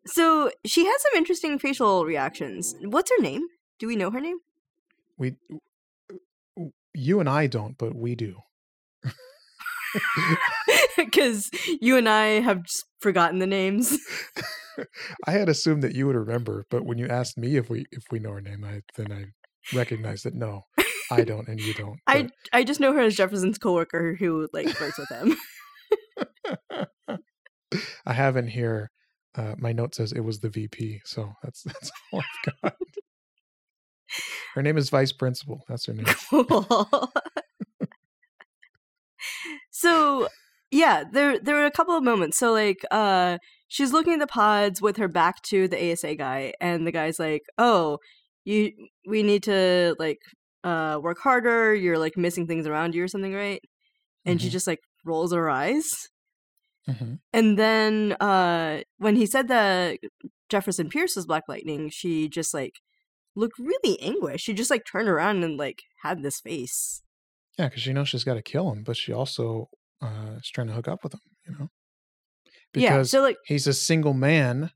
So 0.06 0.52
she 0.66 0.86
has 0.86 1.02
some 1.02 1.12
interesting 1.18 1.60
facial 1.60 2.06
reactions. 2.06 2.76
What's 2.82 3.12
her 3.12 3.22
name? 3.22 3.48
Do 3.80 3.88
we 3.88 3.96
know 3.96 4.10
her 4.12 4.22
name? 4.22 4.38
We, 5.18 5.36
you 6.94 7.20
and 7.20 7.28
I 7.30 7.48
don't, 7.48 7.78
but 7.78 7.96
we 7.96 8.16
do. 8.16 8.38
Because 10.96 11.50
you 11.82 11.96
and 11.98 12.10
I 12.10 12.42
have 12.42 12.64
just 12.64 12.86
forgotten 13.00 13.40
the 13.40 13.48
names. 13.48 13.98
I 15.28 15.32
had 15.32 15.48
assumed 15.50 15.82
that 15.84 15.96
you 15.96 16.06
would 16.08 16.16
remember, 16.16 16.66
but 16.70 16.86
when 16.86 16.98
you 16.98 17.08
asked 17.08 17.38
me 17.38 17.56
if 17.56 17.70
we 17.70 17.86
if 17.92 18.04
we 18.12 18.20
know 18.20 18.32
her 18.32 18.42
name, 18.42 18.64
I 18.64 18.82
then 18.96 19.12
I 19.12 19.76
recognized 19.76 20.26
that 20.26 20.36
no, 20.36 20.66
I 21.12 21.24
don't 21.24 21.48
and 21.48 21.60
you 21.60 21.74
don't. 21.74 22.00
I 22.08 22.30
I 22.52 22.64
just 22.64 22.80
know 22.80 22.94
her 22.94 23.02
as 23.02 23.16
Jefferson's 23.16 23.58
coworker 23.58 24.16
who 24.16 24.48
like 24.54 24.68
works 24.80 24.98
with 24.98 25.10
him. 25.10 25.36
I 28.06 28.14
have 28.14 28.38
in 28.38 28.48
here. 28.48 28.92
Uh, 29.36 29.56
my 29.60 29.72
note 29.72 29.94
says 29.94 30.12
it 30.12 30.22
was 30.22 30.40
the 30.40 30.50
VP, 30.50 31.02
so 31.06 31.34
that's 31.44 31.64
that's 31.66 31.92
all 32.12 32.22
I've 32.22 32.54
got. 32.62 32.76
Her 34.56 34.64
name 34.64 34.78
is 34.78 34.90
Vice 34.90 35.12
Principal. 35.12 35.64
That's 35.68 35.86
her 35.86 35.94
name. 35.94 36.06
Cool. 36.30 37.12
so 39.72 40.28
yeah, 40.72 41.04
there 41.12 41.40
there 41.40 41.56
were 41.56 41.66
a 41.66 41.72
couple 41.72 41.96
of 41.96 42.04
moments. 42.04 42.38
So 42.38 42.54
like 42.54 42.84
uh 42.90 43.38
she's 43.68 43.94
looking 43.94 44.14
at 44.14 44.20
the 44.20 44.28
pods 44.28 44.82
with 44.82 44.98
her 44.98 45.08
back 45.08 45.42
to 45.44 45.68
the 45.68 45.92
ASA 45.92 46.16
guy 46.16 46.54
and 46.60 46.88
the 46.88 46.92
guy's 46.92 47.20
like, 47.20 47.44
"Oh, 47.58 48.00
you 48.46 48.72
we 49.08 49.24
need 49.24 49.44
to 49.44 49.96
like 50.00 50.20
uh 50.64 51.00
work 51.02 51.20
harder. 51.20 51.74
You're 51.76 51.98
like 52.00 52.18
missing 52.18 52.48
things 52.48 52.68
around 52.68 52.96
you 52.96 53.04
or 53.04 53.08
something, 53.08 53.34
right?" 53.34 53.62
And 54.26 54.42
she 54.42 54.50
Mhm. 54.50 54.52
just 54.52 54.68
like 54.68 54.80
rolls 55.06 55.34
her 55.34 55.50
eyes. 55.50 55.86
hmm 56.86 57.16
And 57.34 57.58
then 57.60 58.14
uh 58.20 58.82
when 58.98 59.16
he 59.16 59.26
said 59.26 59.48
that 59.50 60.00
Jefferson 60.50 60.90
Pierce 60.90 61.16
was 61.16 61.26
Black 61.26 61.44
Lightning, 61.48 61.90
she 61.90 62.30
just 62.30 62.54
like 62.54 62.74
looked 63.36 63.60
really 63.60 64.00
anguished. 64.02 64.46
She 64.46 64.54
just 64.54 64.72
like 64.72 64.84
turned 64.86 65.10
around 65.10 65.44
and 65.44 65.58
like 65.58 65.82
had 66.04 66.24
this 66.24 66.40
face. 66.40 67.04
Yeah, 67.60 67.68
because 67.70 67.82
she 67.84 67.94
knows 67.94 68.10
she's 68.10 68.24
got 68.24 68.36
to 68.36 68.42
kill 68.42 68.72
him, 68.72 68.84
but 68.84 68.98
she 68.98 69.12
also 69.14 69.70
uh, 70.02 70.36
is 70.40 70.50
trying 70.50 70.68
to 70.68 70.74
hook 70.74 70.88
up 70.88 71.04
with 71.04 71.14
him. 71.16 71.22
You 71.48 71.54
know, 71.60 71.70
yeah. 72.76 72.92
because 72.92 73.12
So 73.12 73.22
like 73.22 73.38
he's 73.46 73.68
a 73.68 73.74
single 73.74 74.14
man. 74.14 74.72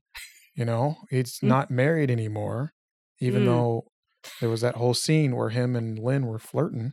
You 0.54 0.66
know, 0.66 0.96
he's 1.08 1.40
Mm. 1.40 1.48
not 1.48 1.70
married 1.70 2.10
anymore, 2.10 2.74
even 3.20 3.42
Mm. 3.42 3.46
though 3.46 3.91
there 4.40 4.48
was 4.50 4.60
that 4.60 4.76
whole 4.76 4.94
scene 4.94 5.36
where 5.36 5.50
him 5.50 5.76
and 5.76 5.98
Lynn 5.98 6.26
were 6.26 6.38
flirting. 6.38 6.92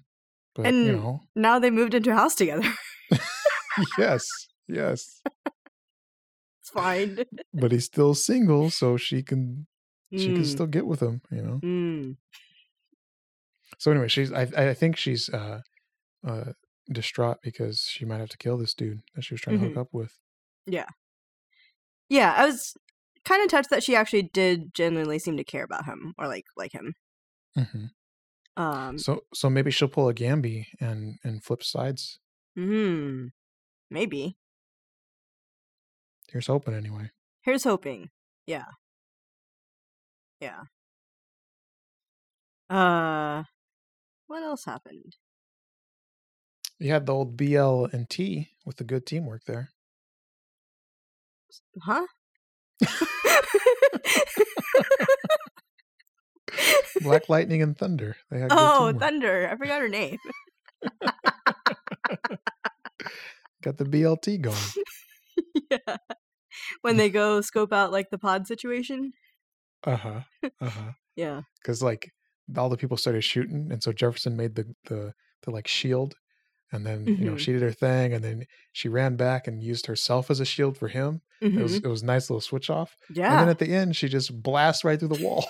But 0.56 0.74
you 0.84 0.92
know, 0.92 1.22
now 1.36 1.60
they 1.60 1.70
moved 1.70 1.94
into 1.94 2.12
a 2.12 2.15
house 2.15 2.36
together. 2.36 2.68
yes, 3.98 4.28
yes. 4.68 5.22
it's 6.62 6.70
fine. 6.72 7.24
But 7.54 7.72
he's 7.72 7.86
still 7.86 8.13
single, 8.13 8.70
so 8.70 8.98
she 8.98 9.24
can 9.24 9.68
she 10.15 10.34
can 10.34 10.44
Mm, 10.44 10.48
still 10.52 10.68
get 10.68 10.86
with 10.86 11.02
him. 11.02 11.22
You 11.32 11.42
know. 11.42 11.60
mm. 11.63 12.18
So 13.78 13.92
anyway, 13.92 14.08
she's 14.08 14.32
I 14.34 14.42
I 14.42 14.74
think 14.74 14.98
she's 14.98 15.30
uh 15.30 15.62
uh 16.28 16.54
distraught 16.92 17.38
because 17.44 17.82
she 17.82 18.06
might 18.06 18.20
have 18.20 18.30
to 18.30 18.38
kill 18.38 18.58
this 18.58 18.74
dude 18.74 19.02
that 19.15 19.24
she 19.24 19.34
was 19.34 19.42
trying 19.42 19.58
to 19.58 19.63
hook 19.63 19.76
Mhm. 19.76 19.82
up 19.82 19.88
with. 19.94 20.18
Yeah. 20.65 20.88
Yeah, 22.10 22.34
I 22.36 22.46
was 22.46 22.76
kind 23.26 23.44
of 23.44 23.50
touched 23.50 23.70
that 23.70 23.84
she 23.84 23.96
actually 23.96 24.24
did 24.24 24.74
genuinely 24.74 25.20
seem 25.20 25.38
to 25.38 25.44
care 25.44 25.63
about 25.63 25.86
him 25.86 26.13
or 26.18 26.28
like 26.28 26.46
like 26.58 26.72
him. 26.74 26.96
Hmm 27.65 27.86
Um, 28.58 28.98
So 28.98 29.24
so 29.34 29.50
maybe 29.50 29.72
she'll 29.72 29.88
pull 29.88 30.10
a 30.10 30.13
Gambi 30.13 30.67
and 30.80 31.19
and 31.24 31.43
flip 31.43 31.63
sides. 31.63 32.19
hmm, 32.56 33.28
maybe. 33.89 34.38
Here's 36.32 36.48
hoping 36.48 36.74
anyway. 36.76 37.12
Here's 37.41 37.63
hoping. 37.63 38.10
Yeah. 38.45 38.65
Yeah. 40.41 40.63
Uh, 42.69 43.43
what 44.28 44.43
else 44.43 44.65
happened? 44.65 45.15
You 46.80 46.91
had 46.91 47.06
the 47.06 47.13
old 47.13 47.36
BL 47.38 47.86
and 47.86 48.10
T 48.10 48.50
with 48.65 48.78
the 48.78 48.84
good 48.84 49.06
teamwork 49.06 49.43
there. 49.45 49.72
Huh? 51.82 52.06
Black 57.01 57.29
Lightning 57.29 57.62
and 57.62 57.77
Thunder. 57.77 58.15
Oh. 58.51 58.93
Thunder! 58.97 59.49
I 59.51 59.55
forgot 59.58 59.82
her 59.82 59.89
name. 59.89 60.17
Got 63.62 63.77
the 63.77 63.84
BLT 63.86 64.39
going. 64.41 64.58
yeah. 65.71 65.97
When 66.82 66.97
they 66.97 67.10
go 67.10 67.41
scope 67.41 67.73
out 67.73 67.91
like 67.91 68.10
the 68.10 68.17
pod 68.17 68.47
situation. 68.47 69.12
Uh 69.84 69.95
huh. 69.97 70.19
Uh 70.62 70.69
huh. 70.69 70.91
Yeah. 71.15 71.41
Because 71.62 71.84
like 71.84 72.12
all 72.58 72.69
the 72.69 72.77
people 72.77 72.97
started 72.97 73.23
shooting, 73.23 73.69
and 73.71 73.84
so 73.84 73.91
Jefferson 73.91 74.36
made 74.38 74.55
the 74.55 74.73
the 74.86 75.13
the 75.43 75.51
like 75.51 75.67
shield, 75.67 76.15
and 76.71 76.86
then 76.86 77.05
you 77.05 77.25
know 77.25 77.34
Mhm. 77.34 77.39
she 77.39 77.51
did 77.53 77.62
her 77.62 77.71
thing, 77.73 78.13
and 78.13 78.23
then 78.23 78.45
she 78.71 78.88
ran 78.89 79.15
back 79.17 79.47
and 79.47 79.62
used 79.63 79.86
herself 79.88 80.32
as 80.32 80.39
a 80.39 80.45
shield 80.45 80.77
for 80.77 80.88
him. 80.88 81.21
It 81.41 81.53
was 81.55 81.75
it 81.75 81.86
was 81.88 82.01
a 82.03 82.05
nice 82.05 82.29
little 82.29 82.41
switch 82.41 82.69
off. 82.69 82.95
Yeah. 83.13 83.32
And 83.32 83.39
then 83.41 83.49
at 83.49 83.60
the 83.60 83.69
end, 83.73 83.95
she 83.95 84.08
just 84.10 84.41
blasts 84.41 84.84
right 84.84 84.99
through 84.99 85.10
the 85.15 85.23
wall, 85.23 85.45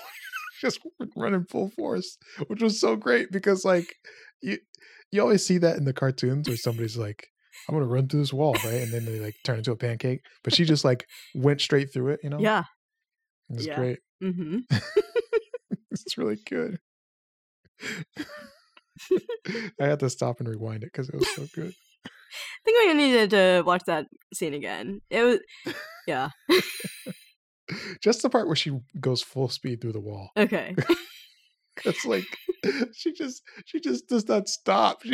just 0.60 0.80
running 1.16 1.44
full 1.44 1.70
force, 1.70 2.18
which 2.48 2.62
was 2.62 2.80
so 2.80 2.96
great 2.96 3.30
because 3.30 3.64
like 3.64 3.94
you 4.42 4.58
you 5.10 5.20
always 5.20 5.44
see 5.44 5.58
that 5.58 5.76
in 5.76 5.84
the 5.84 5.92
cartoons 5.92 6.48
where 6.48 6.56
somebody's 6.56 6.96
like, 6.96 7.28
"I'm 7.68 7.74
gonna 7.74 7.86
run 7.86 8.08
through 8.08 8.20
this 8.20 8.32
wall," 8.32 8.54
right? 8.64 8.82
And 8.82 8.92
then 8.92 9.04
they 9.04 9.18
like 9.20 9.36
turn 9.44 9.58
into 9.58 9.72
a 9.72 9.76
pancake, 9.76 10.20
but 10.44 10.54
she 10.54 10.64
just 10.64 10.84
like 10.84 11.06
went 11.34 11.60
straight 11.60 11.92
through 11.92 12.10
it. 12.10 12.20
You 12.22 12.30
know? 12.30 12.38
yeah. 12.38 12.64
it 13.50 13.56
was 13.56 13.66
yeah. 13.66 13.76
great. 13.76 13.98
Mm-hmm. 14.22 14.58
It's 15.92 16.16
really 16.16 16.38
good. 16.46 16.78
I 19.80 19.86
had 19.86 20.00
to 20.00 20.10
stop 20.10 20.40
and 20.40 20.48
rewind 20.48 20.82
it 20.82 20.92
because 20.92 21.08
it 21.08 21.14
was 21.14 21.34
so 21.34 21.46
good. 21.54 21.72
I 22.06 22.10
think 22.64 22.90
I 22.90 22.92
needed 22.92 23.30
to 23.30 23.62
watch 23.66 23.82
that 23.86 24.06
scene 24.32 24.54
again. 24.54 25.00
It 25.10 25.22
was, 25.22 25.40
yeah. 26.06 26.28
Just 28.00 28.22
the 28.22 28.30
part 28.30 28.46
where 28.46 28.56
she 28.56 28.78
goes 28.98 29.22
full 29.22 29.48
speed 29.48 29.80
through 29.80 29.92
the 29.92 30.00
wall. 30.00 30.30
Okay. 30.36 30.74
It's 31.84 32.04
like 32.04 32.26
she 32.92 33.12
just 33.12 33.42
she 33.64 33.80
just 33.80 34.08
does 34.08 34.28
not 34.28 34.48
stop. 34.48 35.02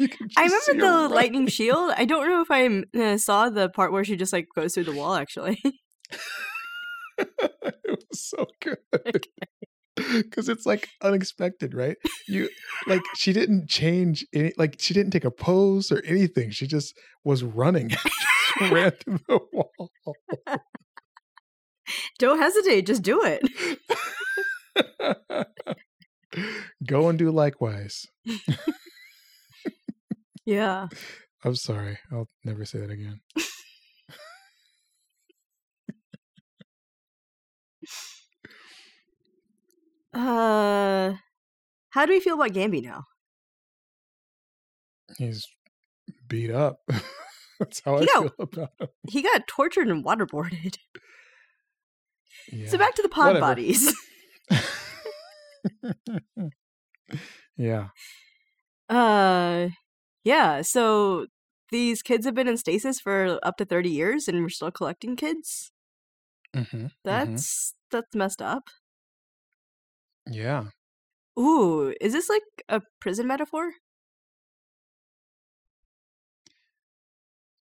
She 0.00 0.06
just, 0.06 0.38
I 0.38 0.44
remember 0.44 0.74
the 0.74 0.86
run. 0.86 1.10
lightning 1.10 1.46
shield. 1.48 1.92
I 1.96 2.04
don't 2.04 2.28
know 2.28 2.40
if 2.40 2.52
I 2.52 2.84
uh, 2.96 3.18
saw 3.18 3.50
the 3.50 3.68
part 3.68 3.90
where 3.90 4.04
she 4.04 4.14
just 4.14 4.32
like 4.32 4.46
goes 4.54 4.74
through 4.74 4.84
the 4.84 4.92
wall. 4.92 5.16
Actually, 5.16 5.60
it 7.18 7.28
was 7.84 8.04
so 8.12 8.46
good 8.60 9.26
because 9.96 10.48
it's 10.48 10.64
like 10.66 10.88
unexpected, 11.02 11.74
right? 11.74 11.96
You 12.28 12.48
like 12.86 13.02
she 13.16 13.32
didn't 13.32 13.68
change 13.68 14.24
any, 14.32 14.52
like 14.56 14.76
she 14.78 14.94
didn't 14.94 15.10
take 15.10 15.24
a 15.24 15.32
pose 15.32 15.90
or 15.90 16.00
anything. 16.04 16.50
She 16.50 16.68
just 16.68 16.96
was 17.24 17.42
running, 17.42 17.88
just 17.88 18.70
ran 18.70 18.92
through 18.92 19.18
the 19.28 19.40
wall. 19.52 19.90
Don't 22.18 22.38
hesitate. 22.38 22.86
Just 22.86 23.02
do 23.02 23.22
it. 23.24 23.42
Go 26.86 27.08
and 27.08 27.18
do 27.18 27.30
likewise. 27.30 28.06
Yeah. 30.46 30.88
I'm 31.44 31.56
sorry. 31.56 31.98
I'll 32.10 32.26
never 32.42 32.64
say 32.64 32.78
that 32.80 32.90
again. 32.90 33.20
Uh, 40.14 41.14
how 41.90 42.06
do 42.06 42.12
we 42.12 42.20
feel 42.20 42.34
about 42.34 42.52
Gambi 42.52 42.82
now? 42.82 43.04
He's 45.18 45.46
beat 46.28 46.50
up. 46.50 46.80
That's 47.58 47.80
how 47.84 47.96
I 47.96 48.04
got- 48.06 48.22
feel 48.22 48.32
about 48.38 48.70
him. 48.78 48.88
He 49.08 49.22
got 49.22 49.46
tortured 49.46 49.88
and 49.88 50.04
waterboarded. 50.04 50.76
Yeah. 52.52 52.68
So 52.68 52.78
back 52.78 52.94
to 52.94 53.02
the 53.02 53.08
pod 53.08 53.26
Whatever. 53.34 53.40
bodies. 53.40 53.94
yeah. 57.56 57.88
Uh, 58.88 59.68
yeah. 60.24 60.62
So 60.62 61.26
these 61.70 62.02
kids 62.02 62.24
have 62.26 62.34
been 62.34 62.48
in 62.48 62.56
stasis 62.56 63.00
for 63.00 63.38
up 63.42 63.56
to 63.58 63.64
thirty 63.64 63.90
years, 63.90 64.28
and 64.28 64.40
we're 64.42 64.48
still 64.48 64.70
collecting 64.70 65.16
kids. 65.16 65.72
hmm 66.54 66.86
That's 67.04 67.74
that's 67.90 68.14
messed 68.14 68.42
up. 68.42 68.68
Yeah. 70.30 70.66
Ooh, 71.38 71.94
is 72.00 72.12
this 72.12 72.28
like 72.28 72.42
a 72.68 72.82
prison 73.00 73.26
metaphor? 73.26 73.72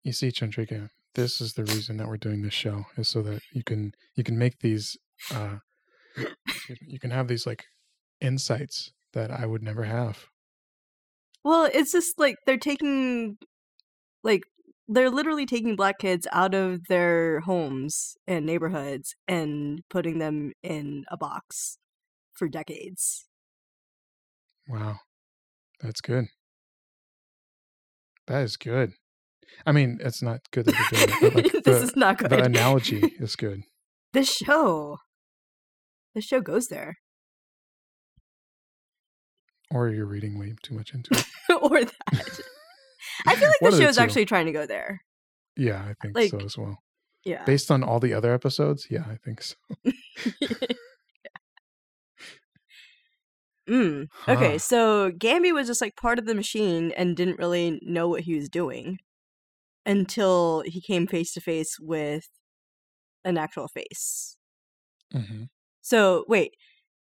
You 0.04 0.12
see, 0.12 0.28
Chandrika, 0.30 0.90
this 1.16 1.40
is 1.40 1.54
the 1.54 1.64
reason 1.64 1.96
that 1.96 2.08
we're 2.08 2.16
doing 2.18 2.42
this 2.42 2.54
show 2.54 2.86
is 2.96 3.08
so 3.08 3.22
that 3.22 3.42
you 3.52 3.64
can 3.64 3.92
you 4.14 4.24
can 4.24 4.38
make 4.38 4.60
these 4.60 4.96
uh 5.32 5.58
you 6.80 6.98
can 6.98 7.10
have 7.10 7.28
these 7.28 7.46
like 7.46 7.64
insights 8.20 8.92
that 9.12 9.30
I 9.30 9.46
would 9.46 9.62
never 9.62 9.84
have. 9.84 10.26
Well, 11.44 11.70
it's 11.72 11.92
just 11.92 12.18
like 12.18 12.36
they're 12.44 12.58
taking, 12.58 13.38
like, 14.24 14.42
they're 14.88 15.10
literally 15.10 15.46
taking 15.46 15.76
black 15.76 15.98
kids 15.98 16.26
out 16.32 16.54
of 16.54 16.86
their 16.88 17.40
homes 17.40 18.16
and 18.26 18.46
neighborhoods 18.46 19.14
and 19.28 19.82
putting 19.90 20.18
them 20.18 20.52
in 20.62 21.04
a 21.10 21.16
box 21.16 21.78
for 22.34 22.48
decades. 22.48 23.26
Wow. 24.68 25.00
That's 25.80 26.00
good. 26.00 26.26
That 28.26 28.42
is 28.44 28.56
good. 28.56 28.92
I 29.66 29.72
mean, 29.72 29.98
it's 30.00 30.22
not 30.22 30.40
good 30.52 30.66
that 30.66 30.74
doing 30.90 31.02
it, 31.08 31.20
but 31.20 31.34
like 31.34 31.52
this 31.52 31.62
the, 31.64 31.82
is 31.82 31.96
not 31.96 32.18
good. 32.18 32.30
the 32.30 32.42
analogy 32.42 32.98
is 33.18 33.36
good. 33.36 33.62
The 34.12 34.24
show, 34.24 34.98
The 36.14 36.20
show 36.22 36.40
goes 36.40 36.68
there, 36.68 36.96
Or 39.70 39.88
you're 39.88 40.06
reading 40.06 40.38
way 40.38 40.54
too 40.62 40.74
much 40.74 40.94
into 40.94 41.10
it. 41.14 41.24
or 41.62 41.84
that. 41.84 42.40
I 43.26 43.34
feel 43.36 43.48
like 43.48 43.72
the 43.72 43.80
show's 43.80 43.96
two. 43.96 44.02
actually 44.02 44.24
trying 44.26 44.46
to 44.46 44.52
go 44.52 44.66
there. 44.66 45.00
Yeah, 45.56 45.82
I 45.82 45.94
think 46.00 46.14
Like- 46.16 46.30
so 46.30 46.38
as 46.40 46.56
well. 46.56 46.78
Yeah. 47.24 47.44
Based 47.44 47.72
on 47.72 47.82
all 47.82 47.98
the 47.98 48.14
other 48.14 48.32
episodes, 48.32 48.86
yeah, 48.88 49.04
I 49.10 49.16
think 49.16 49.42
so. 49.42 49.56
mm. 53.68 54.06
Okay, 54.28 54.52
Huh. 54.52 54.58
so 54.58 55.10
Gambi 55.10 55.52
was 55.52 55.66
just 55.66 55.80
like 55.80 55.96
part 55.96 56.18
of 56.20 56.26
the 56.26 56.34
machine 56.36 56.92
and 56.96 57.16
didn't 57.16 57.38
really 57.38 57.80
know 57.82 58.08
what 58.08 58.22
he 58.22 58.36
was 58.36 58.48
doing 58.48 58.98
until 59.86 60.62
he 60.66 60.80
came 60.82 61.06
face 61.06 61.32
to 61.34 61.40
face 61.40 61.78
with 61.80 62.28
an 63.24 63.38
actual 63.38 63.68
face. 63.68 64.36
hmm 65.12 65.44
So 65.82 66.24
wait, 66.28 66.54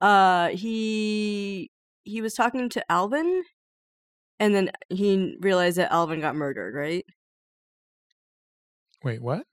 uh, 0.00 0.50
he 0.50 1.70
he 2.04 2.22
was 2.22 2.34
talking 2.34 2.68
to 2.70 2.92
Alvin, 2.92 3.44
and 4.40 4.54
then 4.54 4.70
he 4.90 5.36
realized 5.40 5.78
that 5.78 5.92
Alvin 5.92 6.20
got 6.20 6.36
murdered, 6.36 6.74
right? 6.74 7.04
Wait, 9.02 9.20
what? 9.22 9.46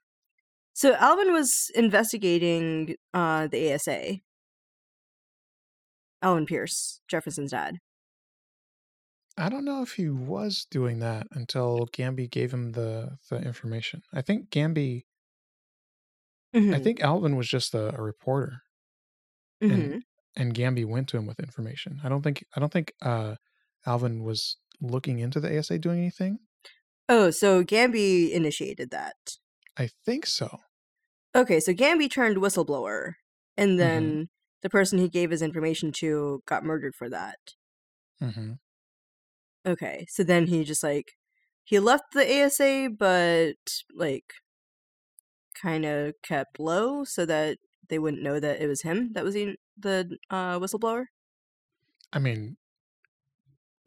So 0.74 0.94
Alvin 0.96 1.34
was 1.34 1.72
investigating 1.76 2.96
uh 3.14 3.48
the 3.48 3.74
ASA. 3.74 4.22
Alvin 6.22 6.46
Pierce, 6.46 7.02
Jefferson's 7.08 7.52
dad. 7.52 7.80
I 9.38 9.48
don't 9.50 9.64
know 9.64 9.82
if 9.82 9.94
he 9.94 10.10
was 10.10 10.66
doing 10.66 11.00
that 11.00 11.28
until 11.32 11.88
Gambi 11.88 12.30
gave 12.30 12.54
him 12.54 12.74
the 12.74 13.18
the 13.30 13.38
information. 13.42 14.04
I 14.12 14.22
think 14.22 14.50
Gambi. 14.50 15.06
I 16.70 16.78
Mhm, 16.78 16.78
think 16.78 17.00
Alvin 17.02 17.36
was 17.38 17.48
just 17.48 17.74
a, 17.74 17.98
a 17.98 18.02
reporter, 18.04 18.62
and 19.68 19.98
and 20.36 20.54
Gambi 20.54 20.86
went 20.86 21.08
to 21.10 21.18
him 21.18 21.26
with 21.26 21.40
information. 21.40 22.00
I 22.04 22.10
don't 22.10 22.22
think 22.22 22.46
I 22.56 22.60
don't 22.60 22.72
think 22.74 22.94
uh, 23.02 23.36
Alvin 23.86 24.24
was 24.24 24.58
looking 24.82 25.20
into 25.20 25.40
the 25.40 25.58
ASA 25.58 25.80
doing 25.80 26.00
anything. 26.00 26.40
Oh, 27.10 27.32
so 27.32 27.64
Gambi 27.64 28.32
initiated 28.32 28.92
that. 28.92 29.38
I 29.78 29.88
think 29.88 30.26
so. 30.26 30.60
Okay, 31.36 31.60
so 31.60 31.74
Gambi 31.74 32.10
turned 32.10 32.38
whistleblower, 32.38 33.14
and 33.58 33.80
Mhm. 33.80 34.20
then 34.20 34.30
the 34.62 34.70
person 34.70 35.00
he 35.00 35.10
gave 35.10 35.32
his 35.32 35.42
information 35.42 35.92
to 35.94 36.42
got 36.46 36.64
murdered 36.64 36.96
for 36.96 37.10
that. 37.10 37.38
hmm 38.20 38.54
Okay, 39.66 40.06
so 40.10 40.24
then 40.24 40.48
he 40.48 40.64
just 40.64 40.84
like 40.84 41.14
he 41.64 41.80
left 41.80 42.14
the 42.14 42.44
ASA, 42.46 42.90
but 42.98 43.56
like 43.96 44.34
kind 45.60 45.86
of 45.86 46.14
kept 46.22 46.60
low 46.60 47.04
so 47.04 47.26
that 47.26 47.58
they 47.90 48.00
wouldn't 48.00 48.24
know 48.24 48.40
that 48.40 48.62
it 48.62 48.68
was 48.68 48.82
him 48.82 49.14
that 49.14 49.24
was 49.24 49.34
the 49.34 49.56
the 49.78 50.18
uh, 50.30 50.60
whistleblower. 50.60 51.06
I 52.14 52.20
mean, 52.20 52.58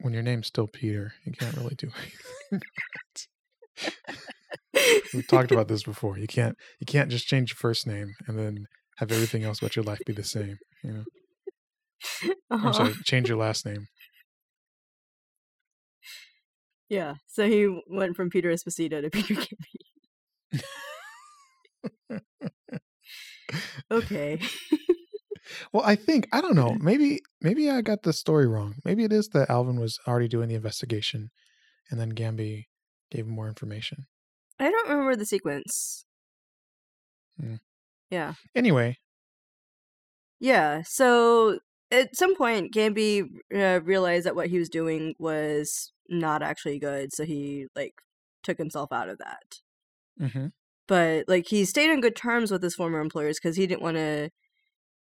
when 0.01 0.13
your 0.13 0.23
name's 0.23 0.47
still 0.47 0.67
Peter, 0.69 1.13
you 1.25 1.33
can't 1.33 1.57
really 1.57 1.75
do 1.75 1.91
anything. 2.53 2.63
We've 5.13 5.27
talked 5.27 5.51
about 5.51 5.69
this 5.69 5.83
before. 5.83 6.19
You 6.19 6.27
can't 6.27 6.57
you 6.81 6.87
can't 6.87 7.11
just 7.11 7.27
change 7.27 7.51
your 7.51 7.57
first 7.57 7.87
name 7.87 8.15
and 8.27 8.39
then 8.39 8.67
have 8.99 9.13
everything 9.13 9.45
else 9.45 9.59
about 9.59 9.77
your 9.77 9.85
life 9.85 10.05
be 10.05 10.13
the 10.13 10.25
same. 10.25 10.59
You 10.83 10.93
know, 10.93 11.05
I'm 12.23 12.29
Uh-huh. 12.73 12.73
sorry, 12.73 12.95
change 13.05 13.29
your 13.29 13.39
last 13.39 13.65
name. 13.67 13.87
Yeah, 16.89 17.15
so 17.27 17.47
he 17.47 17.83
went 17.89 18.17
from 18.17 18.31
Peter 18.31 18.51
Esposito 18.51 19.03
to 19.03 19.11
Peter 19.17 19.35
Gambi. 19.35 20.61
Okay. 23.91 24.39
Well, 25.73 25.83
I 25.85 25.97
think 25.97 26.29
I 26.33 26.41
don't 26.41 26.55
know. 26.55 26.75
Maybe 26.81 27.23
maybe 27.41 27.71
I 27.71 27.81
got 27.81 28.03
the 28.03 28.13
story 28.13 28.47
wrong. 28.47 28.75
Maybe 28.85 29.05
it 29.05 29.13
is 29.13 29.29
that 29.31 29.49
Alvin 29.49 29.81
was 29.81 29.99
already 30.07 30.29
doing 30.29 30.49
the 30.49 30.55
investigation, 30.55 31.31
and 31.91 31.99
then 31.99 32.13
Gambi 32.13 32.67
gave 33.11 33.25
him 33.25 33.33
more 33.33 33.49
information. 33.49 34.07
I 34.59 34.71
don't 34.71 34.89
remember 34.91 35.17
the 35.17 35.25
sequence. 35.25 36.05
Hmm. 37.41 37.57
Yeah. 38.11 38.35
Anyway, 38.55 38.99
Yeah. 40.41 40.83
So 40.85 41.59
at 41.91 42.17
some 42.17 42.37
point, 42.37 42.73
Gambi 42.75 43.25
uh, 43.55 43.81
realized 43.83 44.27
that 44.27 44.37
what 44.37 44.49
he 44.49 44.59
was 44.59 44.69
doing 44.69 45.15
was 45.19 45.93
not 46.09 46.43
actually 46.43 46.79
good, 46.79 47.13
so 47.13 47.25
he 47.25 47.67
like 47.75 47.95
took 48.43 48.59
himself 48.59 48.93
out 48.93 49.09
of 49.09 49.19
that. 49.19 49.61
hmm 50.19 50.49
But 50.87 51.29
like 51.29 51.47
he 51.49 51.65
stayed 51.65 51.91
on 51.91 52.01
good 52.01 52.17
terms 52.17 52.51
with 52.51 52.63
his 52.63 52.75
former 52.75 53.01
employers 53.01 53.39
because 53.39 53.57
he 53.57 53.67
didn't 53.67 53.83
want 53.83 53.97
to 53.97 54.31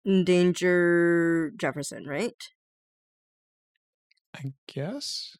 endanger 0.06 1.52
Jefferson, 1.58 2.06
right? 2.06 2.36
I 4.34 4.54
guess 4.66 5.36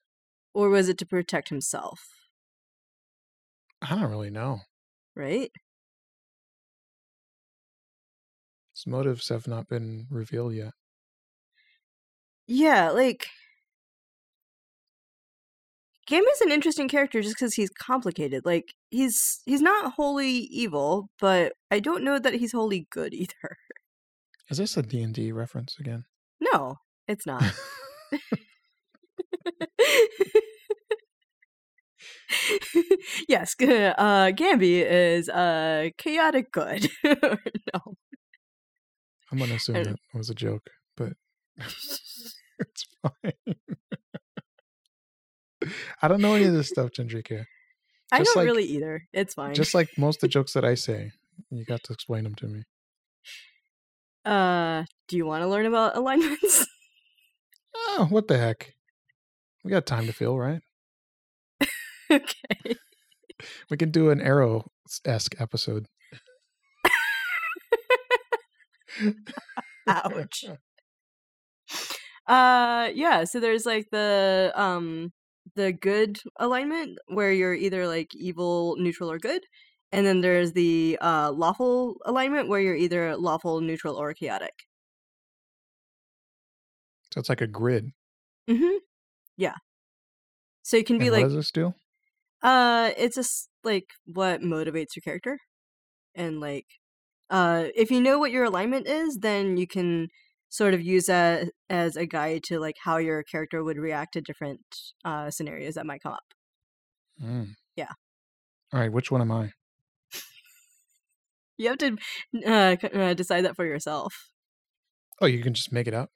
Or 0.55 0.69
was 0.69 0.89
it 0.89 0.97
to 0.99 1.07
protect 1.07 1.49
himself? 1.49 2.29
I 3.83 3.95
don't 3.95 4.11
really 4.11 4.31
know. 4.31 4.61
Right? 5.15 5.53
His 8.75 8.85
motives 8.85 9.29
have 9.29 9.47
not 9.47 9.69
been 9.69 10.09
revealed 10.11 10.55
yet. 10.55 10.75
Yeah, 12.53 12.91
like 12.91 13.29
Gambi's 16.11 16.41
an 16.41 16.51
interesting 16.51 16.89
character 16.89 17.23
just 17.23 17.37
because 17.37 17.55
he's 17.55 17.71
complicated. 17.71 18.45
Like 18.45 18.75
he's 18.91 19.41
he's 19.47 19.63
not 19.63 19.93
wholly 19.93 20.31
evil, 20.31 21.11
but 21.21 21.53
I 21.71 21.79
don't 21.79 22.03
know 22.03 22.19
that 22.19 22.35
he's 22.35 22.51
wholly 22.51 22.89
good 22.91 23.15
either. 23.15 23.57
Is 24.51 24.59
this 24.59 24.77
a 24.77 24.83
D 24.83 25.01
and 25.01 25.15
D 25.15 25.31
reference 25.31 25.77
again? 25.79 26.07
No, 26.41 26.79
it's 27.07 27.25
not. 27.25 27.45
yes, 33.29 33.55
uh, 33.61 34.33
Gambi 34.33 34.85
is 34.85 35.29
uh, 35.29 35.91
chaotic 35.97 36.51
good. 36.51 36.91
no. 37.05 37.95
I'm 39.31 39.39
gonna 39.39 39.55
assume 39.55 39.85
that 39.85 39.95
was 40.13 40.31
a 40.31 40.35
joke, 40.35 40.69
but 40.97 41.13
it's 42.61 42.85
fine. 43.03 43.33
I 46.03 46.09
don't 46.09 46.21
know 46.23 46.35
any 46.35 46.47
of 46.47 46.55
this 46.55 46.69
stuff, 46.69 46.91
Chandrika. 46.91 47.45
I 48.13 48.23
don't 48.23 48.37
like- 48.37 48.47
really 48.47 48.65
either. 48.65 49.07
It's 49.13 49.35
fine. 49.35 49.55
Just 49.55 49.75
like 49.75 49.91
most 49.99 50.17
of 50.17 50.21
the 50.23 50.29
jokes 50.29 50.53
that 50.55 50.65
I 50.65 50.75
say, 50.75 51.13
you 51.51 51.65
got 51.65 51.83
to 51.85 51.93
explain 51.93 52.25
them 52.25 52.35
to 52.37 52.47
me. 52.47 52.63
uh, 54.25 54.85
do 55.09 55.17
you 55.17 55.27
want 55.27 55.43
to 55.43 55.49
learn 55.49 55.67
about 55.67 55.97
alignments? 55.97 56.67
Oh, 57.93 58.07
what 58.11 58.29
the 58.29 58.37
heck? 58.37 58.75
We 59.65 59.71
got 59.71 59.87
time 59.87 60.07
to 60.07 60.13
fill, 60.13 60.37
right? 60.37 60.61
okay. 62.11 62.77
We 63.71 63.77
can 63.77 63.91
do 63.91 64.11
an 64.11 64.21
arrow 64.21 64.71
esque 65.05 65.41
episode. 65.41 65.87
Ouch. 69.89 70.45
Uh 72.31 72.93
yeah, 72.95 73.25
so 73.25 73.41
there's 73.41 73.67
like 73.67 73.87
the 73.93 74.53
um 74.57 75.13
the 75.57 75.73
good 75.73 76.21
alignment 76.39 76.99
where 77.09 77.33
you're 77.33 77.55
either 77.55 77.89
like 77.89 78.15
evil, 78.15 78.77
neutral 78.79 79.11
or 79.11 79.19
good. 79.19 79.43
And 79.93 80.07
then 80.07 80.21
there's 80.23 80.53
the 80.55 80.99
uh 81.03 81.33
lawful 81.33 81.97
alignment 82.07 82.49
where 82.49 82.61
you're 82.61 82.77
either 82.77 83.17
lawful, 83.17 83.61
neutral 83.61 83.97
or 83.97 84.15
chaotic. 84.15 84.55
So 87.13 87.21
it's 87.21 87.29
like 87.29 87.41
a 87.41 87.47
grid. 87.47 87.93
Mhm. 88.49 88.81
Yeah. 89.39 89.57
So 90.63 90.77
you 90.77 90.85
can 90.85 90.99
be 90.99 91.11
And 91.11 91.11
like 91.11 91.21
what 91.21 91.29
does 91.29 91.35
this 91.35 91.51
do? 91.51 91.75
uh 92.43 92.91
it's 92.97 93.17
just 93.17 93.51
like 93.65 93.87
what 94.07 94.41
motivates 94.41 94.97
your 94.97 95.03
character. 95.03 95.39
And 96.15 96.41
like 96.41 96.67
uh 97.31 97.69
if 97.77 97.91
you 97.93 98.01
know 98.03 98.19
what 98.19 98.33
your 98.33 98.45
alignment 98.45 98.89
is, 98.89 99.19
then 99.23 99.59
you 99.59 99.67
can 99.69 100.09
sort 100.51 100.75
of 100.75 100.83
use 100.83 101.07
that 101.07 101.49
as 101.71 101.97
a 101.97 102.05
guide 102.05 102.43
to 102.45 102.59
like 102.61 102.77
how 102.85 102.99
your 102.99 103.23
character 103.23 103.65
would 103.65 103.79
react 103.79 104.13
to 104.15 104.21
different 104.21 104.61
uh 105.05 105.31
scenarios 105.31 105.75
that 105.75 105.87
might 105.87 106.03
come 106.03 106.13
up. 106.13 106.35
Mm. 107.23 107.55
Yeah. 107.77 107.93
All 108.73 108.81
right, 108.81 108.93
which 108.93 109.11
one 109.11 109.23
am 109.23 109.33
I? 109.33 109.53
You 111.57 111.69
have 111.69 111.79
to 111.79 111.97
uh, 112.47 112.77
uh 112.95 113.15
decide 113.15 113.45
that 113.45 113.57
for 113.57 113.67
yourself. 113.67 114.31
Oh, 115.21 115.27
you 115.27 115.43
can 115.43 115.53
just 115.53 115.73
make 115.73 115.87
it 115.87 115.95
up. 115.95 116.11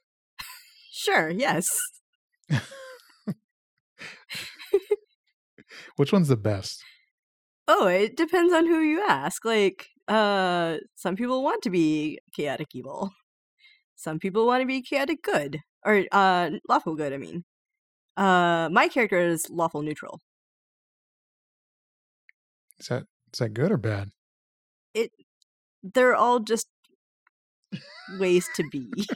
Sure, 0.91 1.29
yes. 1.29 1.69
Which 5.97 6.13
one's 6.13 6.29
the 6.29 6.37
best? 6.37 6.83
Oh, 7.69 7.87
it 7.87 8.17
depends 8.17 8.53
on 8.55 8.67
who 8.67 8.81
you 8.81 9.03
ask. 9.03 9.45
Like, 9.45 9.89
uh, 10.09 10.79
some 10.95 11.17
people 11.17 11.43
want 11.43 11.63
to 11.63 11.71
be 11.71 12.21
chaotic 12.35 12.69
evil. 12.75 13.11
Some 14.05 14.19
people 14.19 14.47
want 14.47 14.61
to 14.61 14.67
be 14.67 14.83
chaotic 14.83 15.23
good. 15.23 15.61
Or, 15.85 16.05
uh, 16.13 16.51
lawful 16.69 16.95
good, 16.95 17.15
I 17.15 17.17
mean. 17.17 17.45
Uh, 18.17 18.69
my 18.71 18.89
character 18.89 19.19
is 19.19 19.49
lawful 19.51 19.83
neutral. 19.83 20.21
Is 22.79 22.87
that 22.89 23.05
is 23.33 23.39
that 23.39 23.55
good 23.55 23.73
or 23.73 23.79
bad? 23.79 24.11
It. 24.93 25.11
They're 25.83 26.15
all 26.15 26.41
just 26.41 26.67
ways 28.19 28.47
to 28.57 28.65
be. 28.71 28.93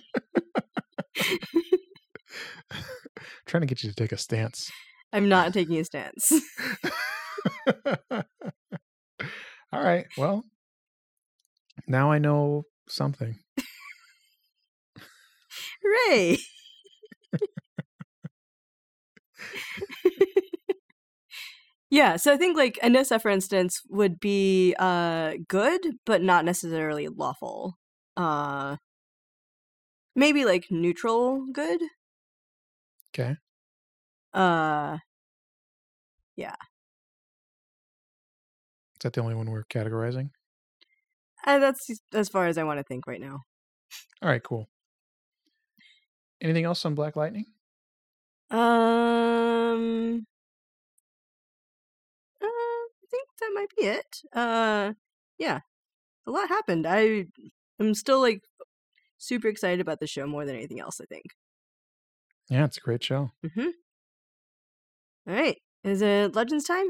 Trying 3.46 3.60
to 3.60 3.66
get 3.66 3.82
you 3.82 3.90
to 3.90 3.94
take 3.94 4.12
a 4.12 4.16
stance. 4.16 4.70
I'm 5.12 5.28
not 5.28 5.52
taking 5.52 5.78
a 5.78 5.84
stance. 5.84 6.32
All 9.70 9.82
right. 9.82 10.06
Well, 10.16 10.44
now 11.86 12.10
I 12.10 12.18
know 12.18 12.62
something. 12.88 13.36
Hooray! 15.88 16.38
yeah, 21.90 22.16
so 22.16 22.32
I 22.32 22.36
think 22.36 22.56
like 22.56 22.78
Anissa, 22.82 23.20
for 23.20 23.30
instance, 23.30 23.80
would 23.88 24.20
be 24.20 24.74
uh 24.78 25.34
good, 25.48 25.80
but 26.04 26.22
not 26.22 26.44
necessarily 26.44 27.08
lawful. 27.08 27.78
Uh 28.16 28.76
maybe 30.14 30.44
like 30.44 30.66
neutral 30.70 31.46
good. 31.52 31.80
Okay. 33.14 33.36
Uh 34.34 34.98
yeah. 36.36 36.54
Is 38.94 39.04
that 39.04 39.12
the 39.12 39.20
only 39.20 39.34
one 39.34 39.50
we're 39.50 39.64
categorizing? 39.64 40.30
and 41.46 41.62
that's 41.62 41.88
as 42.12 42.28
far 42.28 42.46
as 42.46 42.58
I 42.58 42.64
want 42.64 42.78
to 42.78 42.84
think 42.84 43.06
right 43.06 43.20
now. 43.20 43.40
All 44.22 44.28
right, 44.28 44.42
cool. 44.42 44.68
Anything 46.40 46.64
else 46.64 46.84
on 46.84 46.94
Black 46.94 47.16
Lightning? 47.16 47.46
Um 48.50 50.26
uh, 52.40 52.46
I 52.46 53.06
think 53.10 53.28
that 53.40 53.50
might 53.54 53.70
be 53.76 53.84
it. 53.86 54.22
Uh 54.32 54.92
yeah. 55.38 55.60
A 56.26 56.30
lot 56.30 56.48
happened. 56.48 56.86
I 56.86 57.26
am 57.80 57.94
still 57.94 58.20
like 58.20 58.42
super 59.18 59.48
excited 59.48 59.80
about 59.80 60.00
the 60.00 60.06
show 60.06 60.26
more 60.26 60.44
than 60.44 60.56
anything 60.56 60.80
else, 60.80 61.00
I 61.00 61.04
think. 61.06 61.24
Yeah, 62.48 62.64
it's 62.64 62.78
a 62.78 62.80
great 62.80 63.02
show. 63.02 63.32
Mhm. 63.44 63.72
All 65.26 65.34
right. 65.34 65.58
Is 65.84 66.00
it 66.02 66.34
Legends 66.34 66.64
time? 66.64 66.86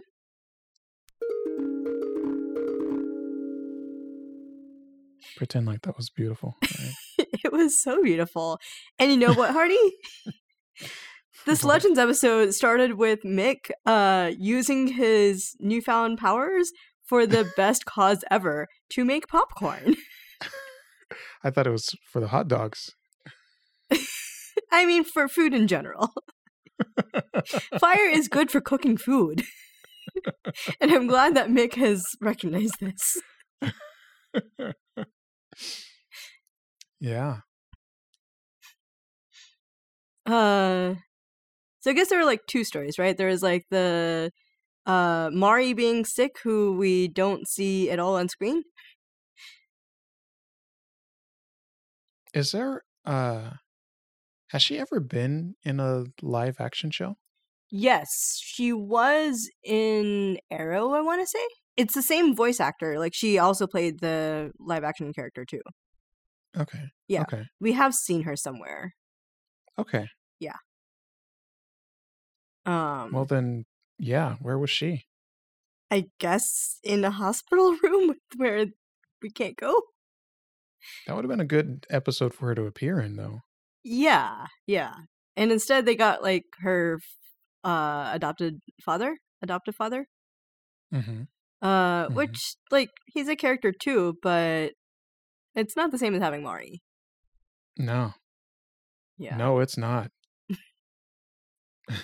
Pretend 5.37 5.67
like 5.67 5.83
that 5.83 5.97
was 5.97 6.11
beautiful. 6.11 6.57
Right. 6.63 6.93
it 7.45 7.53
was 7.53 7.81
so 7.81 8.03
beautiful. 8.03 8.59
And 8.99 9.11
you 9.11 9.17
know 9.17 9.35
what, 9.35 9.53
Hardy? 9.53 9.77
this 11.47 11.65
Legends 11.65 11.99
episode 11.99 12.55
started 12.55 12.95
with 12.95 13.21
Mick 13.25 13.71
uh 13.87 14.31
using 14.39 14.89
his 14.89 15.57
newfound 15.61 16.19
powers 16.19 16.71
for 17.05 17.27
the 17.27 17.51
best 17.57 17.85
cause 17.85 18.25
ever 18.31 18.69
to 18.91 19.05
make 19.05 19.29
popcorn. 19.29 19.97
I 21.43 21.51
thought 21.51 21.67
it 21.67 21.71
was 21.71 21.95
for 22.11 22.21
the 22.21 22.29
hot 22.29 22.49
dogs. 22.49 22.95
I 24.71 24.85
mean 24.85 25.05
for 25.05 25.29
food 25.29 25.55
in 25.55 25.67
general. 25.67 26.13
Fire 27.81 28.09
is 28.09 28.29
good 28.29 28.51
for 28.51 28.61
cooking 28.61 28.97
food. 28.97 29.43
and 30.81 30.93
I'm 30.93 31.07
glad 31.07 31.35
that 31.35 31.49
Mick 31.49 31.75
has 31.75 32.05
recognized 32.21 32.75
this. 32.81 33.23
Yeah. 37.01 37.41
Uh 40.27 40.95
so 41.81 41.91
I 41.91 41.95
guess 41.95 42.09
there 42.11 42.19
were 42.19 42.25
like 42.27 42.47
two 42.47 42.65
stories, 42.65 42.99
right? 42.99 43.17
There 43.17 43.29
was 43.29 43.43
like 43.43 43.67
the 43.71 44.33
uh 44.87 45.31
Mari 45.35 45.75
being 45.75 46.05
sick 46.05 46.39
who 46.43 46.77
we 46.79 47.09
don't 47.09 47.49
see 47.49 47.91
at 47.91 47.99
all 48.01 48.17
on 48.17 48.29
screen. 48.31 48.65
Is 52.35 52.53
there 52.53 52.85
uh 53.05 53.57
has 54.51 54.63
she 54.63 54.79
ever 54.79 55.01
been 55.01 55.57
in 55.65 55.81
a 55.81 56.07
live 56.23 56.61
action 56.61 56.91
show? 56.91 57.19
Yes, 57.71 58.41
she 58.43 58.73
was 58.73 59.51
in 59.63 60.39
Arrow, 60.51 60.93
I 60.93 61.01
want 61.03 61.21
to 61.23 61.27
say. 61.27 61.47
It's 61.77 61.95
the 61.95 62.03
same 62.03 62.35
voice 62.35 62.61
actor. 62.61 62.99
Like 62.99 63.15
she 63.15 63.39
also 63.39 63.67
played 63.67 64.01
the 64.01 64.53
live 64.59 64.85
action 64.85 65.13
character 65.13 65.45
too. 65.45 65.61
Okay. 66.57 66.91
Yeah. 67.09 67.23
Okay. 67.23 67.45
We 67.61 67.73
have 67.73 67.95
seen 67.95 68.23
her 68.23 68.37
somewhere. 68.37 68.95
Okay. 69.79 70.09
Yeah. 70.41 70.57
Um 72.67 73.13
Well 73.13 73.25
then 73.25 73.65
yeah, 73.99 74.37
where 74.41 74.59
was 74.59 74.71
she? 74.71 75.07
I 75.91 76.07
guess 76.19 76.79
in 76.85 77.05
a 77.05 77.11
hospital 77.11 77.77
room 77.83 78.15
where 78.37 78.67
we 79.23 79.31
can't 79.31 79.57
go. 79.57 79.75
That 81.07 81.15
would 81.17 81.25
have 81.25 81.31
been 81.31 81.41
a 81.41 81.45
good 81.45 81.87
episode 81.91 82.35
for 82.35 82.47
her 82.47 82.55
to 82.55 82.65
appear 82.67 83.01
in 83.01 83.17
though. 83.17 83.41
Yeah, 83.85 84.47
yeah. 84.67 84.95
And 85.37 85.51
instead 85.53 85.87
they 85.87 85.97
got 85.97 86.23
like 86.23 86.45
her 86.61 87.01
uh 87.65 88.11
adopted 88.13 88.61
father, 88.85 89.19
adoptive 89.43 89.77
father. 89.77 90.07
Mm-hmm. 90.95 91.23
Uh 91.63 92.09
Mhm. 92.09 92.15
which 92.15 92.57
like 92.71 92.91
he's 93.07 93.29
a 93.29 93.37
character 93.37 93.73
too, 93.73 94.19
but 94.23 94.73
it's 95.59 95.77
not 95.77 95.91
the 95.91 95.99
same 95.99 96.15
as 96.15 96.23
having 96.23 96.43
Mari. 96.43 96.83
No. 97.77 98.13
Yeah. 99.17 99.37
No, 99.37 99.59
it's 99.61 99.77
not. 99.77 100.11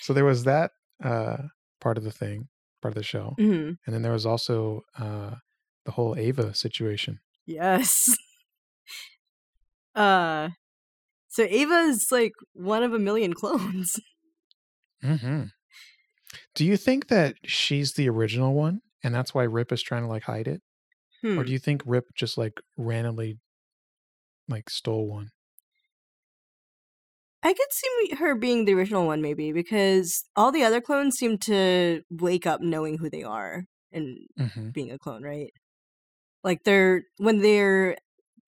so 0.00 0.12
there 0.12 0.24
was 0.24 0.44
that 0.44 0.70
uh 1.02 1.38
part 1.80 1.98
of 1.98 2.04
the 2.04 2.12
thing, 2.12 2.48
part 2.80 2.92
of 2.92 2.96
the 2.96 3.02
show. 3.02 3.34
Mhm. 3.38 3.76
And 3.84 3.94
then 3.94 4.02
there 4.02 4.12
was 4.12 4.26
also 4.26 4.82
uh 4.98 5.36
the 5.84 5.92
whole 5.92 6.16
Ava 6.16 6.54
situation. 6.54 7.18
Yes. 7.46 8.16
uh 9.94 10.50
so 11.28 11.44
Ava's 11.44 12.08
like 12.10 12.32
one 12.52 12.82
of 12.82 12.92
a 12.92 12.98
million 12.98 13.32
clones. 13.34 13.98
Mm-hmm. 15.04 15.46
Do 16.54 16.64
you 16.64 16.76
think 16.76 17.08
that 17.08 17.34
she's 17.44 17.94
the 17.94 18.08
original 18.08 18.54
one 18.54 18.82
and 19.02 19.12
that's 19.12 19.34
why 19.34 19.42
Rip 19.42 19.72
is 19.72 19.82
trying 19.82 20.02
to 20.02 20.08
like 20.08 20.22
hide 20.22 20.46
it? 20.46 20.62
Hmm. 21.22 21.38
Or 21.38 21.44
do 21.44 21.52
you 21.52 21.58
think 21.58 21.82
Rip 21.86 22.14
just 22.14 22.38
like 22.38 22.60
randomly 22.76 23.38
like 24.48 24.70
stole 24.70 25.08
one? 25.08 25.32
I 27.42 27.52
could 27.54 27.72
see 27.72 28.14
her 28.18 28.34
being 28.36 28.64
the 28.64 28.74
original 28.74 29.06
one 29.06 29.20
maybe 29.20 29.52
because 29.52 30.24
all 30.36 30.52
the 30.52 30.62
other 30.64 30.80
clones 30.80 31.16
seem 31.16 31.38
to 31.38 32.02
wake 32.10 32.46
up 32.46 32.60
knowing 32.60 32.98
who 32.98 33.10
they 33.10 33.22
are 33.24 33.64
and 33.90 34.18
Mm-hmm. 34.38 34.70
being 34.72 34.90
a 34.92 34.98
clone, 34.98 35.22
right? 35.22 35.52
Like 36.44 36.64
they're 36.64 37.04
when 37.18 37.40
they're 37.40 37.98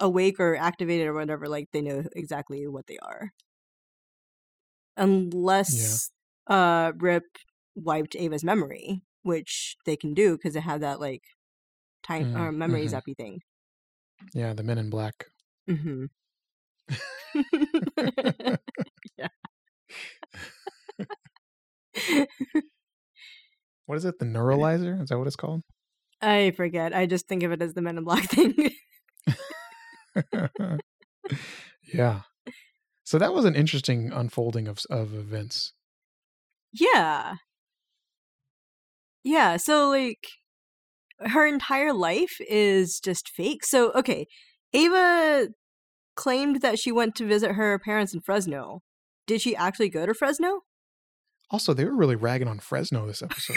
awake 0.01 0.41
or 0.41 0.57
activated 0.57 1.09
or 1.09 1.15
whatever, 1.15 1.49
like 1.49 1.71
they 1.73 1.83
know 1.83 2.05
exactly 2.15 2.67
what 2.69 2.87
they 2.89 2.99
are. 2.99 3.33
Unless 4.97 6.11
uh 6.47 6.93
Rip 6.97 7.25
wiped 7.75 8.15
Ava's 8.17 8.45
memory, 8.45 9.03
which 9.23 9.77
they 9.87 9.97
can 9.97 10.15
do 10.15 10.37
because 10.37 10.55
they 10.55 10.61
have 10.61 10.81
that 10.81 11.01
like 11.01 11.23
time 12.05 12.35
Mm, 12.35 12.39
or 12.39 12.53
memory 12.53 12.87
mhm. 12.87 12.91
zappy 12.93 13.17
thing. 13.17 13.41
Yeah, 14.35 14.53
the 14.55 14.63
men 14.63 14.79
in 14.79 14.91
black. 14.91 15.27
Mm-hmm. 15.69 16.07
What 23.87 23.97
is 23.99 24.05
it? 24.05 24.19
The 24.19 24.25
neuralizer? 24.27 25.03
Is 25.03 25.09
that 25.11 25.19
what 25.19 25.27
it's 25.27 25.37
called? 25.37 25.63
I 26.21 26.53
forget. 26.53 26.95
I 26.95 27.07
just 27.07 27.29
think 27.29 27.43
of 27.43 27.53
it 27.53 27.61
as 27.63 27.75
the 27.75 27.83
Men 27.83 27.99
in 27.99 28.05
Black 28.05 28.25
thing. 28.31 28.71
yeah. 31.93 32.23
So 33.05 33.19
that 33.19 33.35
was 33.35 33.45
an 33.45 33.55
interesting 33.55 34.11
unfolding 34.13 34.69
of 34.69 34.81
of 34.91 35.15
events. 35.15 35.73
yeah. 36.73 37.37
Yeah, 39.25 39.57
so 39.57 39.89
like 39.89 40.27
her 41.21 41.47
entire 41.47 41.93
life 41.93 42.37
is 42.41 43.01
just 43.01 43.29
fake. 43.29 43.65
So 43.65 43.93
okay, 43.93 44.27
Ava 44.73 45.49
claimed 46.17 46.61
that 46.63 46.79
she 46.79 46.93
went 46.93 47.15
to 47.17 47.27
visit 47.27 47.53
her 47.53 47.79
parents 47.79 48.15
in 48.15 48.21
Fresno. 48.21 48.83
Did 49.27 49.41
she 49.41 49.57
actually 49.57 49.89
go 49.89 50.07
to 50.07 50.15
Fresno? 50.15 50.61
Also, 51.51 51.73
they 51.75 51.85
were 51.85 51.97
really 51.97 52.17
ragging 52.17 52.49
on 52.49 52.59
Fresno 52.59 53.07
this 53.07 53.23
episode, 53.23 53.57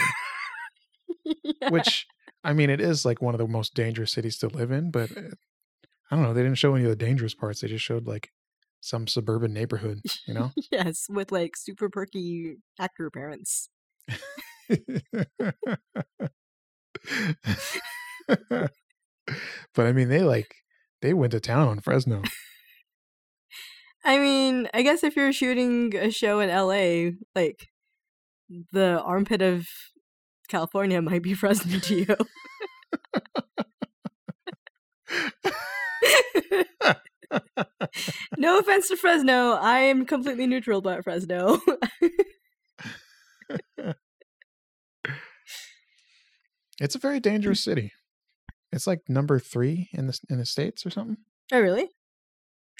Yeah. 1.24 1.70
which 1.70 2.06
I 2.44 2.52
mean, 2.52 2.70
it 2.70 2.80
is 2.80 3.04
like 3.04 3.20
one 3.20 3.34
of 3.34 3.38
the 3.38 3.46
most 3.48 3.74
dangerous 3.74 4.12
cities 4.12 4.38
to 4.38 4.48
live 4.48 4.70
in, 4.70 4.90
but 4.90 5.10
uh, 5.16 5.22
I 6.10 6.16
don't 6.16 6.22
know. 6.22 6.32
They 6.32 6.42
didn't 6.42 6.58
show 6.58 6.74
any 6.74 6.84
of 6.84 6.90
the 6.90 6.96
dangerous 6.96 7.34
parts. 7.34 7.60
They 7.60 7.68
just 7.68 7.84
showed 7.84 8.06
like 8.06 8.30
some 8.80 9.06
suburban 9.06 9.52
neighborhood, 9.52 10.00
you 10.26 10.34
know? 10.34 10.52
yes, 10.72 11.06
with 11.08 11.32
like 11.32 11.56
super 11.56 11.88
perky 11.90 12.56
actor 12.78 13.10
parents. 13.10 13.68
but 18.48 19.86
I 19.86 19.92
mean, 19.92 20.08
they 20.08 20.22
like 20.22 20.54
they 21.02 21.14
went 21.14 21.32
to 21.32 21.40
town 21.40 21.68
on 21.68 21.80
Fresno. 21.80 22.22
I 24.04 24.18
mean, 24.18 24.68
I 24.72 24.82
guess 24.82 25.02
if 25.04 25.16
you're 25.16 25.32
shooting 25.32 25.94
a 25.96 26.10
show 26.10 26.40
in 26.40 26.48
LA, 26.48 27.18
like 27.34 27.68
the 28.72 29.00
armpit 29.02 29.42
of 29.42 29.66
California 30.48 31.02
might 31.02 31.22
be 31.22 31.34
Fresno 31.40 31.78
to 31.78 31.94
you. 31.94 32.06
no 38.38 38.58
offense 38.58 38.88
to 38.88 38.96
Fresno. 38.96 39.52
I 39.52 39.80
am 39.80 40.06
completely 40.06 40.46
neutral 40.46 40.78
about 40.78 41.04
Fresno. 41.04 41.60
It's 46.80 46.94
a 46.94 46.98
very 46.98 47.20
dangerous 47.20 47.62
city. 47.62 47.92
It's 48.72 48.86
like 48.86 49.00
number 49.08 49.38
three 49.38 49.88
in 49.92 50.06
the 50.06 50.18
in 50.28 50.38
the 50.38 50.46
states 50.46 50.84
or 50.84 50.90
something. 50.90 51.16
Oh, 51.52 51.60
really? 51.60 51.88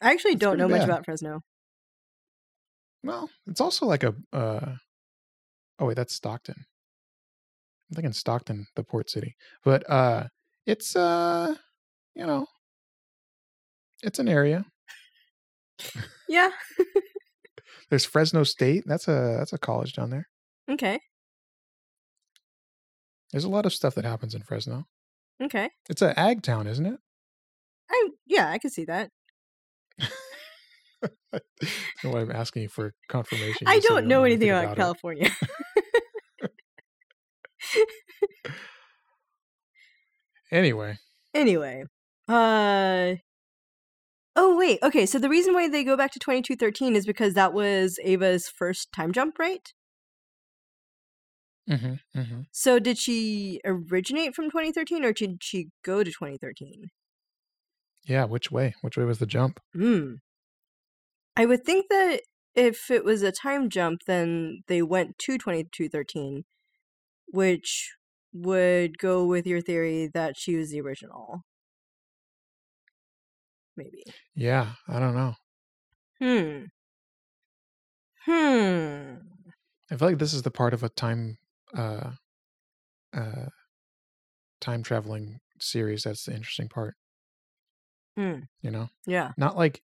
I 0.03 0.13
actually 0.13 0.33
It's 0.33 0.41
don't 0.41 0.59
know 0.59 0.69
much 0.69 0.85
about 0.85 1.05
Fresno. 1.05 1.41
Well, 3.03 3.31
it's 3.47 3.61
also 3.61 3.87
like 3.87 4.03
a. 4.03 4.15
Uh, 4.33 4.75
oh 5.79 5.87
wait, 5.87 5.97
that's 5.97 6.15
Stockton. 6.15 6.67
I'm 7.91 7.95
thinking 7.95 8.13
Stockton, 8.13 8.67
the 8.77 8.85
port 8.85 9.09
city, 9.09 9.37
but 9.65 9.89
uh, 9.89 10.25
it's 10.67 10.95
uh, 10.95 11.55
you 12.15 12.27
know, 12.27 12.47
it's 14.03 14.19
an 14.19 14.29
area. 14.29 14.67
Yeah. 16.29 16.51
There's 17.91 18.05
Fresno 18.05 18.43
State. 18.43 18.85
That's 18.87 19.09
a 19.09 19.37
that's 19.39 19.53
a 19.55 19.59
college 19.59 19.95
down 19.95 20.11
there. 20.11 20.29
Okay. 20.71 21.01
There's 23.33 23.45
a 23.45 23.49
lot 23.49 23.67
of 23.67 23.73
stuff 23.73 23.95
that 23.95 24.05
happens 24.05 24.35
in 24.35 24.43
Fresno. 24.43 24.87
Okay. 25.43 25.71
It's 25.89 26.03
an 26.03 26.15
ag 26.17 26.43
town, 26.43 26.67
isn't 26.67 26.87
it? 26.87 26.99
I 27.91 28.09
yeah, 28.27 28.51
I 28.51 28.59
can 28.59 28.71
see 28.71 28.85
that. 28.85 29.11
Know 32.03 32.11
why 32.11 32.21
I'm 32.21 32.33
asking 32.33 32.63
you 32.63 32.69
for 32.69 32.95
confirmation. 33.09 33.67
I 33.67 33.75
You 33.75 33.81
said 33.81 33.89
you 33.89 33.97
don't 33.97 34.07
know 34.07 34.25
anything 34.25 34.49
about 34.51 34.73
it. 34.73 34.81
California. 34.81 35.31
Anyway, 40.51 40.99
anyway, 41.35 41.85
uh 42.29 43.15
Oh 44.41 44.57
wait, 44.57 44.79
okay, 44.83 45.05
so 45.05 45.19
the 45.19 45.29
reason 45.29 45.53
why 45.53 45.69
they 45.69 45.83
go 45.83 45.97
back 45.97 46.13
to 46.13 46.19
2213 46.21 46.95
is 46.95 47.05
because 47.07 47.35
that 47.35 47.53
was 47.53 47.99
Ava's 48.05 48.49
first 48.49 48.93
time 48.93 49.13
jump, 49.13 49.39
right? 49.39 49.73
Hmm 51.69 51.95
hmm 52.15 52.41
So 52.53 52.79
did 52.79 52.99
she 52.99 53.61
originate 53.65 54.35
from 54.35 54.51
2013 54.51 55.05
or 55.05 55.13
did 55.15 55.43
she 55.43 55.71
go 55.83 56.05
to 56.05 56.11
2013? 56.13 56.91
yeah. 58.05 58.25
Which 58.25 58.51
way? 58.51 58.75
Which 58.81 58.97
way 58.97 59.05
was 59.05 59.19
the 59.19 59.27
jump? 59.27 59.61
Hmm. 59.73 60.15
I 61.37 61.47
would 61.47 61.65
think 61.65 61.89
that 61.89 62.23
if 62.55 62.91
it 62.91 63.05
was 63.05 63.23
a 63.23 63.33
time 63.33 63.71
jump, 63.71 64.03
then 64.07 64.63
they 64.67 64.83
went 64.83 65.19
to 65.21 65.39
2213, 65.39 66.45
which 67.29 67.97
would 68.33 68.99
go 68.99 69.27
with 69.27 69.47
your 69.47 69.61
theory 69.63 70.09
that 70.09 70.37
she 70.39 70.57
was 70.57 70.71
the 70.71 70.81
original. 70.81 71.45
Maybe. 73.77 74.05
Yeah, 74.35 74.75
I 74.87 74.99
don't 74.99 75.15
know. 75.15 75.35
Hmm. 76.21 76.67
Hmm. 78.25 79.19
I 79.91 79.97
feel 79.97 80.09
like 80.09 80.19
this 80.19 80.33
is 80.35 80.43
the 80.43 80.51
part 80.51 80.75
of 80.75 80.83
a 80.83 80.89
time, 80.89 81.39
uh, 81.75 82.13
uh, 83.13 83.49
time 84.61 84.83
traveling 84.83 85.41
series. 85.61 86.05
That's 86.05 86.25
the 86.25 86.35
interesting 86.35 86.69
part. 86.69 86.97
Hmm. 88.17 88.41
You 88.63 88.71
know, 88.71 88.89
Yeah. 89.07 89.33
not 89.37 89.57
like 89.57 89.83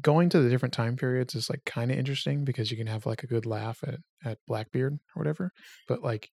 going 0.00 0.28
to 0.30 0.40
the 0.40 0.50
different 0.50 0.74
time 0.74 0.96
periods 0.96 1.34
is 1.34 1.48
like 1.50 1.64
kind 1.64 1.90
of 1.90 1.98
interesting 1.98 2.44
because 2.44 2.70
you 2.70 2.76
can 2.76 2.86
have 2.88 3.06
like 3.06 3.22
a 3.22 3.26
good 3.28 3.46
laugh 3.46 3.82
at 3.84 4.00
at 4.24 4.38
Blackbeard 4.46 4.94
or 4.94 5.20
whatever. 5.20 5.52
But 5.88 6.02
like 6.02 6.30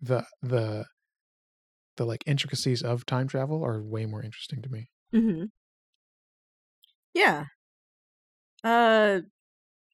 the 0.00 0.26
the 0.42 0.86
the 1.96 2.04
like 2.06 2.22
intricacies 2.26 2.82
of 2.82 3.04
time 3.06 3.28
travel 3.28 3.62
are 3.64 3.82
way 3.82 4.06
more 4.06 4.22
interesting 4.22 4.62
to 4.62 4.70
me. 4.70 4.88
Mm-hmm. 5.12 5.46
Yeah. 7.14 7.46
Uh, 8.64 9.20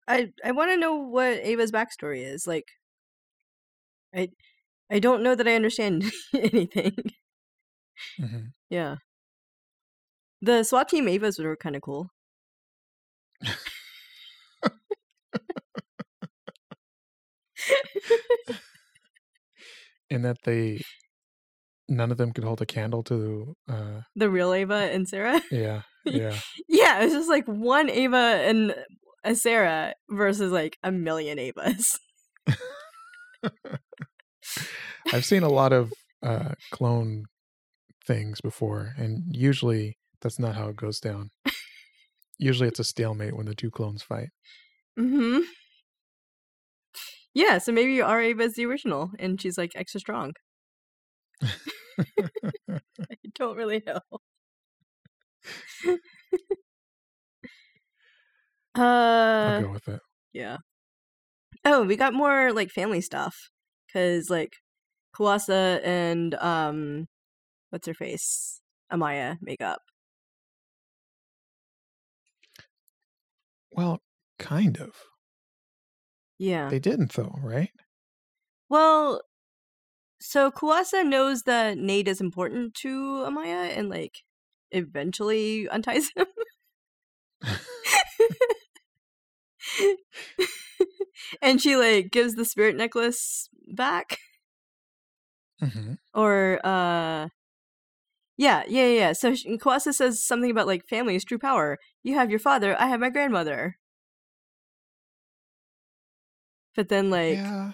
I 0.09 0.33
I 0.45 0.53
want 0.53 0.73
to 0.73 0.77
know 0.79 0.97
what 0.97 1.39
Ava's 1.39 1.73
backstory 1.73 2.25
is. 2.25 2.47
Like, 2.47 2.67
I 4.15 4.29
I 4.91 4.99
don't 4.99 5.23
know 5.23 5.35
that 5.35 5.49
I 5.49 5.55
understand 5.55 6.05
anything. 6.35 6.95
hmm 8.19 8.47
Yeah. 8.71 8.97
The 10.43 10.65
SWAT 10.65 10.89
team 10.89 11.07
Avas 11.07 11.43
were 11.43 11.57
kind 11.57 11.77
of 11.77 11.83
cool. 11.83 12.09
In 20.11 20.23
that 20.23 20.39
they 20.45 20.81
none 21.89 22.11
of 22.11 22.19
them 22.19 22.33
could 22.33 22.45
hold 22.45 22.61
a 22.63 22.67
candle 22.67 23.03
to 23.05 23.55
uh 23.69 24.01
The 24.17 24.29
real 24.31 24.53
Ava 24.53 24.91
and 24.93 25.09
Sara. 25.09 25.41
yeah 25.51 25.83
yeah 26.05 26.39
yeah, 26.69 27.01
it 27.01 27.05
was 27.05 27.13
just 27.15 27.29
like 27.31 27.47
one 27.47 27.89
Ava 27.89 28.17
and 28.17 28.75
a 29.25 29.35
Sara 29.35 29.95
versus 30.11 30.51
like 30.53 30.77
a 30.83 30.91
million 30.93 31.39
Avas. 31.39 31.85
I've 35.13 35.25
seen 35.25 35.43
a 35.43 35.49
lot 35.49 35.73
of 35.73 35.93
uh, 36.23 36.53
clone 36.71 37.25
things 38.07 38.41
before, 38.41 38.95
and 38.97 39.25
usually 39.31 39.97
that's 40.21 40.39
not 40.39 40.55
how 40.55 40.69
it 40.69 40.77
goes 40.77 41.01
down. 41.01 41.31
usually 42.39 42.69
it's 42.69 42.81
a 42.81 42.85
stalemate 42.85 43.37
when 43.37 43.47
the 43.47 43.55
two 43.55 43.71
clones 43.71 44.03
fight. 44.03 44.29
Mm-hmm. 44.99 45.41
Yeah, 47.35 47.59
so 47.59 47.73
maybe 47.73 48.03
our 48.03 48.21
Ava's 48.21 48.55
the 48.55 48.67
original, 48.67 49.11
and 49.19 49.41
she's 49.41 49.57
like 49.57 49.73
extra 49.75 50.01
strong. 50.01 50.33
I 52.71 52.81
don't 53.35 53.57
really 53.57 53.83
know. 53.87 54.01
I'll 58.75 58.85
uh, 58.85 59.61
go 59.61 59.71
with 59.71 59.89
it. 59.89 60.01
yeah. 60.33 60.59
Oh, 61.65 61.85
we 61.85 61.97
got 61.97 62.15
more 62.15 62.53
like 62.53 62.71
family 62.71 63.01
stuff 63.01 63.52
because 63.93 64.31
like 64.31 64.57
Kuasa 65.15 65.81
and 65.85 66.35
um, 66.37 67.07
what's 67.71 67.87
her 67.87 67.95
face, 67.95 68.61
Amaya 68.93 69.39
make 69.41 69.61
up. 69.61 69.83
Well, 73.73 74.01
kind 74.39 74.79
of. 74.79 74.91
Yeah. 76.39 76.69
They 76.69 76.79
didn't 76.79 77.13
though, 77.13 77.39
right? 77.43 77.71
Well, 78.69 79.23
so 80.21 80.51
Kuasa 80.51 81.07
knows 81.07 81.43
that 81.43 81.79
Nate 81.79 82.09
is 82.09 82.21
important 82.21 82.75
to 82.77 83.25
Amaya 83.27 83.77
and 83.77 83.89
like 83.89 84.19
eventually 84.71 85.69
unties 85.69 86.11
him. 86.17 86.27
and 91.43 91.61
she 91.61 91.77
like 91.77 92.11
gives 92.11 92.35
the 92.35 92.45
spirit 92.45 92.77
necklace 92.77 93.49
back 93.69 94.19
hmm 95.61 95.95
or 96.15 96.61
uh 96.65 97.29
yeah, 98.37 98.63
yeah, 98.67 98.87
yeah. 98.87 99.13
So 99.13 99.33
Kuasa 99.33 99.93
says 99.95 100.25
something 100.25 100.51
about 100.51 100.67
like 100.67 100.87
family 100.89 101.15
is 101.15 101.25
true 101.25 101.39
power. 101.39 101.79
You 102.03 102.15
have 102.15 102.31
your 102.31 102.39
father, 102.41 102.79
I 102.81 102.87
have 102.89 103.01
my 103.01 103.11
grandmother. 103.11 103.77
But 106.75 106.89
then 106.89 107.11
like 107.11 107.39
yeah. 107.45 107.73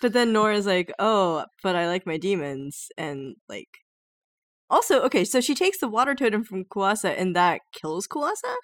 But 0.00 0.12
then 0.12 0.32
Nora's 0.32 0.66
like, 0.66 0.92
"Oh, 0.98 1.46
but 1.62 1.76
I 1.76 1.86
like 1.86 2.06
my 2.06 2.16
demons," 2.18 2.88
and 2.98 3.36
like, 3.48 3.78
also 4.70 5.02
okay. 5.04 5.24
So 5.24 5.40
she 5.40 5.54
takes 5.54 5.78
the 5.78 5.88
water 5.88 6.14
totem 6.14 6.44
from 6.44 6.64
Kuasa, 6.64 7.14
and 7.18 7.36
that 7.36 7.62
kills 7.72 8.06
Kuasa. 8.08 8.54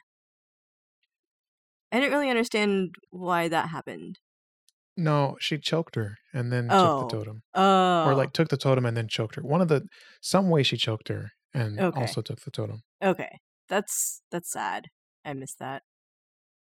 I 1.93 2.01
didn't 2.01 2.13
really 2.13 2.31
understand 2.31 2.95
why 3.11 3.49
that 3.49 3.69
happened. 3.69 4.19
No, 4.99 5.39
she 5.41 5.57
choked 5.59 5.95
her 5.95 6.19
and 6.35 6.53
then 6.53 6.75
Oh. 6.75 6.75
took 6.75 6.97
the 6.99 7.07
oh, 7.15 7.17
totem, 7.17 7.43
Oh, 7.55 7.63
or 8.05 8.15
like 8.15 8.33
took 8.33 8.49
the 8.51 8.57
totem 8.59 8.87
and 8.87 8.97
then 8.97 9.09
choked 9.09 9.37
her. 9.37 9.43
One 9.43 9.63
of 9.63 9.69
the 9.69 9.89
some 10.23 10.51
way 10.51 10.63
she 10.65 10.77
choked 10.79 11.09
her 11.09 11.33
and 11.55 11.87
Okay. 11.87 11.93
also 11.93 12.23
took 12.23 12.41
the 12.43 12.51
totem. 12.53 12.83
okay, 13.03 13.41
that's 13.69 14.23
that's 14.31 14.51
sad. 14.53 14.89
I 15.25 15.35
missed 15.35 15.59
that. 15.61 15.83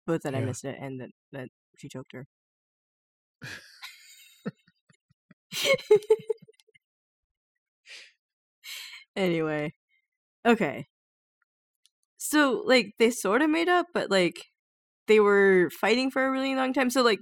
Both 0.08 0.24
that 0.24 0.36
I 0.36 0.42
Yeah. 0.42 0.42
missed 0.42 0.66
it 0.66 0.78
and 0.82 1.02
that 1.02 1.12
that 1.34 1.50
she 1.78 1.90
choked 1.90 2.14
her. 2.14 2.28
anyway, 9.16 9.72
okay. 10.46 10.88
So 12.18 12.64
like 12.66 12.94
they 13.00 13.12
sort 13.12 13.42
of 13.42 13.50
made 13.50 13.70
up, 13.70 13.88
but 13.94 14.10
like 14.10 14.36
they 15.08 15.20
were 15.20 15.70
fighting 15.82 16.12
for 16.12 16.26
a 16.28 16.32
really 16.32 16.56
long 16.56 16.74
time. 16.74 16.90
So 16.90 17.04
like 17.04 17.20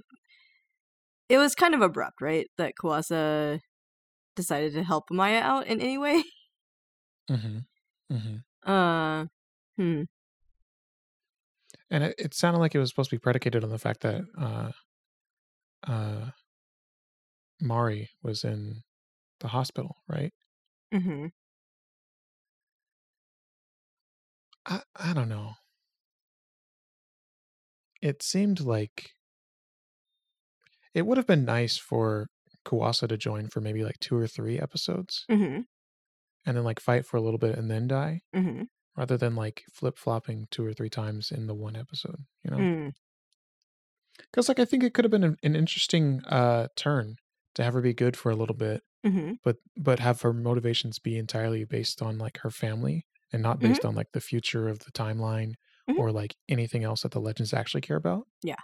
it 1.28 1.38
was 1.38 1.54
kind 1.54 1.74
of 1.74 1.80
abrupt, 1.80 2.20
right? 2.20 2.48
That 2.58 2.74
Kuasa 2.80 3.60
decided 4.34 4.74
to 4.74 4.84
help 4.84 5.04
Maya 5.10 5.40
out 5.40 5.66
in 5.66 5.80
any 5.80 5.98
way. 5.98 6.22
Mm-hmm. 7.30 7.58
Mm-hmm. 8.14 8.36
Uh 8.66 9.26
hmm. 9.76 10.02
And 11.88 12.02
it, 12.02 12.14
it 12.18 12.34
sounded 12.34 12.58
like 12.58 12.74
it 12.74 12.80
was 12.80 12.88
supposed 12.88 13.10
to 13.10 13.16
be 13.16 13.20
predicated 13.20 13.62
on 13.62 13.70
the 13.70 13.78
fact 13.78 14.00
that 14.00 14.22
uh, 14.36 14.70
uh, 15.86 16.30
Mari 17.60 18.10
was 18.24 18.42
in 18.42 18.82
the 19.38 19.48
hospital, 19.48 19.96
right? 20.08 20.32
Mm-hmm. 20.92 21.26
I 24.66 24.80
I 24.96 25.12
don't 25.12 25.28
know. 25.28 25.52
It 28.02 28.22
seemed 28.22 28.60
like 28.60 29.10
it 30.96 31.04
would 31.06 31.18
have 31.18 31.26
been 31.26 31.44
nice 31.44 31.76
for 31.76 32.28
Kuasa 32.66 33.06
to 33.08 33.16
join 33.28 33.48
for 33.48 33.60
maybe 33.60 33.84
like 33.84 34.00
two 34.00 34.16
or 34.16 34.26
three 34.26 34.58
episodes 34.66 35.24
Mm-hmm. 35.30 35.60
and 36.46 36.56
then 36.56 36.64
like 36.64 36.80
fight 36.80 37.04
for 37.06 37.16
a 37.16 37.20
little 37.26 37.38
bit 37.46 37.56
and 37.58 37.70
then 37.70 37.86
die 37.86 38.22
Mm-hmm. 38.34 38.62
rather 39.00 39.16
than 39.16 39.34
like 39.36 39.64
flip 39.78 39.96
flopping 39.98 40.46
two 40.50 40.64
or 40.68 40.72
three 40.72 40.90
times 40.90 41.30
in 41.30 41.46
the 41.46 41.54
one 41.68 41.76
episode, 41.76 42.20
you 42.44 42.50
know? 42.50 42.58
Mm. 42.58 42.92
Because 44.18 44.48
like 44.48 44.58
I 44.58 44.64
think 44.64 44.82
it 44.82 44.94
could 44.94 45.04
have 45.04 45.10
been 45.16 45.24
an, 45.24 45.36
an 45.42 45.54
interesting 45.56 46.22
uh 46.26 46.68
turn 46.76 47.16
to 47.54 47.62
have 47.64 47.74
her 47.74 47.80
be 47.80 47.94
good 47.94 48.16
for 48.16 48.30
a 48.30 48.36
little 48.36 48.56
bit, 48.56 48.82
Mm-hmm. 49.06 49.32
but 49.44 49.56
but 49.76 49.98
have 50.00 50.22
her 50.22 50.32
motivations 50.32 50.98
be 50.98 51.16
entirely 51.16 51.64
based 51.64 52.02
on 52.02 52.18
like 52.18 52.38
her 52.38 52.50
family 52.50 53.06
and 53.32 53.42
not 53.42 53.58
Mhm. 53.58 53.68
based 53.68 53.84
on 53.84 53.94
like 53.94 54.10
the 54.12 54.20
future 54.20 54.68
of 54.68 54.80
the 54.80 54.90
timeline 54.92 55.52
Mhm. 55.88 55.98
or 55.98 56.10
like 56.10 56.34
anything 56.48 56.82
else 56.82 57.02
that 57.02 57.12
the 57.12 57.20
legends 57.20 57.52
actually 57.54 57.82
care 57.82 57.96
about. 57.96 58.26
Yeah. 58.42 58.62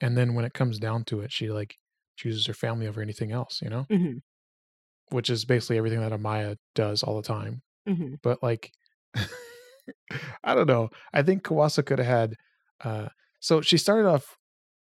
And 0.00 0.16
then 0.16 0.34
when 0.34 0.44
it 0.44 0.54
comes 0.54 0.78
down 0.78 1.04
to 1.04 1.20
it, 1.20 1.32
she 1.32 1.50
like 1.50 1.76
chooses 2.16 2.46
her 2.46 2.54
family 2.54 2.86
over 2.86 3.00
anything 3.00 3.32
else, 3.32 3.60
you 3.62 3.70
know? 3.70 3.86
Mm-hmm. 3.90 4.18
Which 5.14 5.30
is 5.30 5.44
basically 5.44 5.78
everything 5.78 6.00
that 6.00 6.12
Amaya 6.12 6.56
does 6.74 7.02
all 7.02 7.16
the 7.16 7.26
time. 7.26 7.62
Mm-hmm. 7.88 8.14
But 8.22 8.42
like 8.42 8.72
I 10.44 10.54
don't 10.54 10.66
know. 10.66 10.90
I 11.12 11.22
think 11.22 11.44
Kuasa 11.44 11.84
could 11.84 11.98
have 11.98 12.06
had 12.06 12.34
uh 12.82 13.08
so 13.40 13.60
she 13.60 13.76
started 13.76 14.08
off 14.08 14.36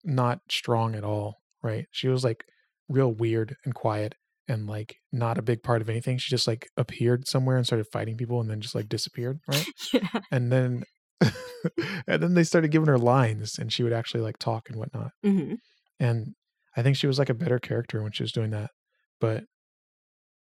not 0.04 0.40
strong 0.50 0.96
at 0.96 1.04
all, 1.04 1.38
right? 1.64 1.86
She 1.92 2.08
was 2.08 2.24
like 2.24 2.44
real 2.90 3.12
weird 3.12 3.56
and 3.64 3.74
quiet 3.74 4.16
and 4.48 4.68
like 4.68 4.98
not 5.12 5.38
a 5.38 5.42
big 5.42 5.64
part 5.64 5.82
of 5.82 5.90
anything. 5.90 6.18
She 6.18 6.30
just 6.30 6.48
like 6.48 6.68
appeared 6.76 7.28
somewhere 7.28 7.58
and 7.58 7.66
started 7.66 7.88
fighting 7.88 8.18
people 8.18 8.42
and 8.42 8.50
then 8.50 8.60
just 8.62 8.76
like 8.76 8.90
disappeared, 8.90 9.40
right? 9.48 9.66
Yeah. 9.94 10.08
And 10.32 10.52
then 10.52 10.84
and 12.08 12.22
then 12.22 12.34
they 12.34 12.44
started 12.44 12.72
giving 12.72 12.88
her 12.88 12.98
lines 12.98 13.58
and 13.58 13.72
she 13.72 13.84
would 13.84 13.94
actually 13.94 14.22
like 14.22 14.38
talk 14.38 14.70
and 14.70 14.78
whatnot. 14.78 15.12
Mm-hmm. 15.26 15.56
And 16.00 16.34
I 16.76 16.84
think 16.84 16.96
she 16.96 17.08
was 17.08 17.20
like 17.20 17.30
a 17.30 17.36
better 17.36 17.60
character 17.60 18.02
when 18.02 18.12
she 18.12 18.24
was 18.24 18.32
doing 18.32 18.52
that. 18.52 18.72
But 19.20 19.44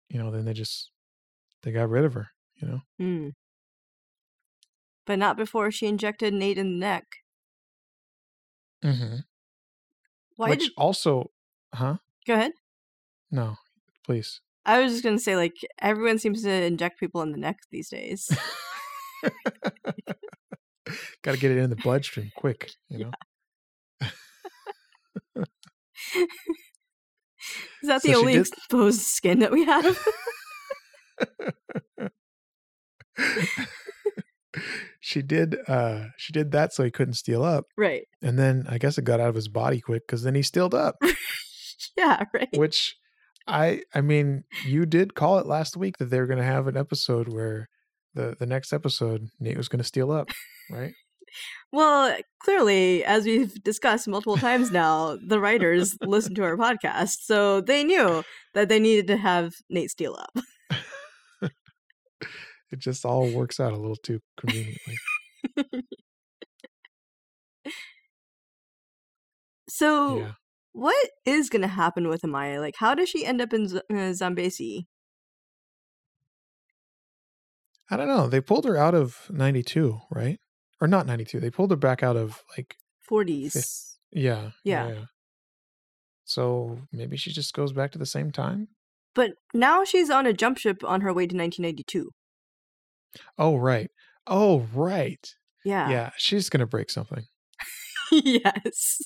you 0.10 0.20
know, 0.20 0.32
then 0.32 0.46
they 0.46 0.54
just 0.54 0.92
they 1.64 1.72
got 1.72 1.90
rid 1.90 2.06
of 2.06 2.14
her, 2.14 2.28
you 2.62 2.68
know? 2.68 2.82
Mm. 3.00 3.32
But 5.06 5.20
not 5.20 5.38
before 5.38 5.72
she 5.72 5.88
injected 5.88 6.34
Nate 6.34 6.58
in 6.58 6.74
the 6.74 6.80
neck. 6.80 7.06
Mm-hmm. 8.84 9.18
Why 10.38 10.50
Which 10.50 10.60
did 10.60 10.72
also, 10.78 11.32
huh? 11.74 11.98
go 12.26 12.34
ahead? 12.34 12.54
No, 13.30 13.58
please. 14.06 14.42
I 14.66 14.80
was 14.80 14.92
just 14.92 15.04
gonna 15.04 15.20
say, 15.20 15.36
like, 15.36 15.56
everyone 15.80 16.20
seems 16.20 16.44
to 16.44 16.50
inject 16.50 17.00
people 17.00 17.22
in 17.22 17.32
the 17.32 17.38
neck 17.38 17.58
these 17.72 17.90
days. 17.90 18.30
Got 21.24 21.34
to 21.34 21.38
get 21.40 21.52
it 21.52 21.58
in 21.58 21.70
the 21.70 21.76
bloodstream 21.76 22.32
quick, 22.36 22.72
you 22.90 23.06
know. 23.06 23.12
Is 27.84 27.88
that 27.88 28.02
So 28.02 28.08
the 28.08 28.16
only 28.18 28.34
did- 28.34 28.48
exposed 28.48 29.02
skin 29.02 29.40
that 29.40 29.52
we 29.52 29.66
have? 29.66 30.00
she 35.00 35.22
did. 35.22 35.58
uh 35.68 36.06
She 36.18 36.34
did 36.34 36.52
that 36.52 36.74
so 36.74 36.84
he 36.84 36.92
couldn't 36.92 37.14
steel 37.16 37.44
up, 37.44 37.66
right. 37.78 38.04
and 38.22 38.38
then 38.38 38.66
I 38.70 38.78
guess 38.78 38.98
it 38.98 39.06
got 39.06 39.20
out 39.20 39.30
of 39.30 39.36
his 39.36 39.48
body 39.48 39.82
quick 39.82 40.04
because 40.08 40.24
then 40.24 40.36
he 40.36 40.42
steeled 40.44 40.74
up. 40.74 40.96
Yeah, 41.98 42.24
right. 42.34 42.48
which 42.56 42.96
I 43.48 43.82
I 43.94 44.02
mean, 44.02 44.44
you 44.68 44.86
did 44.86 45.16
call 45.16 45.40
it 45.40 45.48
last 45.48 45.76
week 45.76 45.98
that 45.98 46.06
they 46.12 46.20
were 46.20 46.28
going 46.28 46.38
to 46.40 46.46
have 46.46 46.68
an 46.68 46.78
episode 46.78 47.28
where 47.28 47.70
the 48.14 48.36
the 48.40 48.46
next 48.46 48.74
episode 48.74 49.30
Nate 49.40 49.58
was 49.58 49.68
going 49.70 49.80
to 49.80 49.84
steel 49.84 50.12
up, 50.12 50.30
right? 50.70 50.94
Well, 51.72 52.16
clearly, 52.44 53.06
as 53.06 53.24
we've 53.26 53.54
discussed 53.64 54.08
multiple 54.08 54.36
times 54.38 54.70
now, 54.72 55.18
the 55.26 55.40
writers 55.40 55.96
listen 56.06 56.36
to 56.36 56.44
our 56.44 56.58
podcast, 56.58 57.20
so 57.22 57.62
they 57.62 57.84
knew 57.86 58.24
that 58.54 58.68
they 58.68 58.80
needed 58.80 59.08
to 59.08 59.18
have 59.18 59.54
Nate 59.70 59.90
steel 59.92 60.18
up. 60.20 60.44
It 62.74 62.80
just 62.80 63.04
all 63.04 63.30
works 63.30 63.60
out 63.60 63.74
a 63.74 63.78
little 63.78 63.98
too 63.98 64.22
conveniently. 64.38 64.96
So, 69.70 70.18
Yeah. 70.20 70.32
what 70.74 71.10
is 71.26 71.50
going 71.50 71.62
to 71.62 71.68
happen 71.68 72.08
with 72.08 72.22
Amaya? 72.22 72.60
Like, 72.60 72.76
how 72.78 72.96
does 72.96 73.10
she 73.10 73.26
end 73.26 73.42
up 73.42 73.54
in 73.54 73.68
Z- 73.68 73.82
uh, 73.90 74.14
Zambesi? 74.14 74.86
I 77.92 77.98
don't 77.98 78.08
know. 78.08 78.28
They 78.28 78.40
pulled 78.42 78.66
her 78.66 78.78
out 78.78 78.96
of 78.96 79.28
92, 79.30 80.00
right? 80.10 80.40
Or 80.80 80.88
not 80.88 81.06
92. 81.06 81.40
They 81.40 81.52
pulled 81.52 81.72
her 81.72 81.76
back 81.78 82.02
out 82.02 82.16
of 82.16 82.42
like 82.58 82.76
40s. 83.10 83.98
yeah. 84.12 84.52
Yeah. 84.64 85.04
So 86.24 86.80
maybe 86.92 87.18
she 87.18 87.32
just 87.32 87.54
goes 87.54 87.74
back 87.74 87.92
to 87.92 88.00
the 88.00 88.06
same 88.06 88.32
time? 88.32 88.70
But 89.14 89.32
now 89.54 89.84
she's 89.84 90.10
on 90.10 90.26
a 90.26 90.34
jump 90.34 90.58
ship 90.58 90.84
on 90.86 91.02
her 91.02 91.14
way 91.14 91.28
to 91.28 91.36
1992. 91.36 92.12
Oh, 93.38 93.58
right. 93.58 93.90
Oh, 94.26 94.68
right. 94.74 95.28
Yeah. 95.66 95.90
Yeah, 95.90 96.10
she's 96.18 96.50
going 96.50 96.62
to 96.62 96.66
break 96.66 96.90
something. 96.90 97.26
yes. 98.12 99.02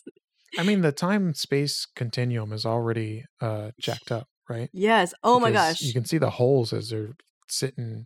I 0.57 0.63
mean, 0.63 0.81
the 0.81 0.91
time 0.91 1.33
space 1.33 1.87
continuum 1.95 2.53
is 2.53 2.65
already 2.65 3.25
uh 3.41 3.71
jacked 3.81 4.11
up, 4.11 4.27
right? 4.47 4.69
Yes. 4.71 5.13
Oh 5.23 5.39
my 5.39 5.51
gosh. 5.51 5.81
You 5.81 5.91
can 5.93 6.05
see 6.05 6.17
the 6.19 6.29
holes 6.29 6.71
as 6.71 6.89
they're 6.89 7.15
sitting. 7.49 8.05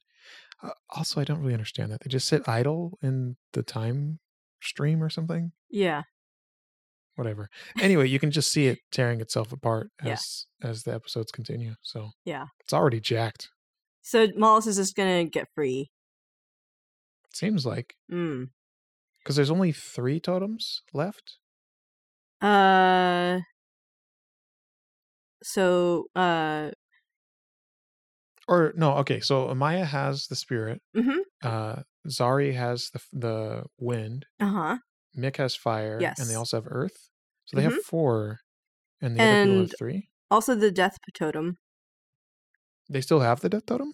Uh, 0.62 0.72
also, 0.90 1.22
I 1.22 1.24
don't 1.24 1.40
really 1.40 1.54
understand 1.54 1.92
that. 1.92 2.02
They 2.02 2.10
just 2.10 2.28
sit 2.28 2.48
idle 2.48 2.98
in 3.02 3.38
the 3.54 3.64
time 3.64 4.20
stream 4.62 5.02
or 5.02 5.10
something. 5.10 5.52
Yeah. 5.70 6.04
Whatever. 7.16 7.50
Anyway, 7.80 8.08
you 8.08 8.20
can 8.20 8.32
just 8.32 8.52
see 8.52 8.68
it 8.68 8.80
tearing 8.92 9.20
itself 9.22 9.52
apart 9.52 9.90
Yeah. 10.04 10.14
as 10.14 10.46
as 10.62 10.84
the 10.84 10.94
episodes 10.94 11.32
continue. 11.32 11.76
So 11.82 12.10
Yeah. 12.26 12.46
it's 12.62 12.74
already 12.74 13.00
jacked. 13.00 13.50
So 14.02 14.28
Mallus 14.38 14.68
is 14.68 14.78
just 14.78 14.96
going 14.96 15.26
to 15.26 15.30
get 15.30 15.48
free. 15.56 15.92
Seems 17.34 17.66
like 17.66 17.94
Mm. 18.12 18.50
because 19.20 19.36
there's 19.36 19.52
only 19.52 19.72
three 19.72 20.20
totems 20.20 20.82
left. 20.94 21.38
Uh. 22.42 23.40
So, 25.44 26.06
uh. 26.16 26.72
Or 28.50 28.74
no, 28.76 28.96
okay. 28.98 29.20
So 29.20 29.48
Amaya 29.48 29.86
has 29.86 30.28
the 30.28 30.36
spirit. 30.36 30.82
Mhm. 30.98 31.20
Uh, 31.44 31.84
Zari 32.08 32.54
has 32.56 32.90
the 32.90 33.02
the 33.14 33.64
wind. 33.80 34.26
Uh 34.40 34.48
huh. 34.48 34.78
Mick 35.16 35.38
has 35.38 35.56
fire, 35.56 36.00
and 36.00 36.28
they 36.30 36.36
also 36.36 36.58
have 36.58 36.68
earth. 36.68 37.10
So 37.46 37.58
they 37.58 37.64
have 37.64 37.84
four, 37.84 38.40
and 39.02 39.16
the 39.16 39.22
other 39.24 39.44
people 39.44 39.60
have 39.62 39.78
three. 39.78 40.10
Also, 40.32 40.56
the 40.56 40.72
death 40.72 40.98
totem. 41.14 41.58
They 42.90 43.02
still 43.02 43.20
have 43.20 43.42
the 43.42 43.50
death 43.50 43.66
totem. 43.68 43.94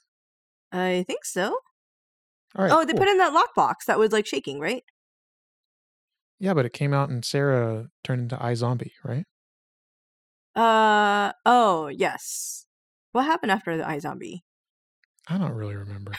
I 0.71 1.03
think 1.07 1.25
so. 1.25 1.59
All 2.55 2.63
right. 2.65 2.71
oh, 2.71 2.85
they 2.85 2.93
put 2.93 3.07
in 3.09 3.17
that 3.17 3.33
lockbox 3.33 3.85
that 3.87 3.99
was 3.99 4.11
like 4.13 4.25
shaking, 4.25 4.59
right? 4.59 4.83
Yeah, 6.39 6.53
but 6.53 6.65
it 6.65 6.73
came 6.73 6.93
out 6.93 7.09
and 7.09 7.23
Sara 7.25 7.89
turned 8.03 8.21
into 8.23 8.37
iZombie, 8.37 8.91
right? 9.03 9.25
Uh 10.55 11.33
oh, 11.45 11.87
yes. 11.87 12.64
What 13.15 13.27
happened 13.27 13.53
after 13.53 13.77
the 13.77 13.85
iZombie? 13.85 14.41
I 15.29 15.37
don't 15.37 15.53
really 15.53 15.77
remember. 15.77 16.11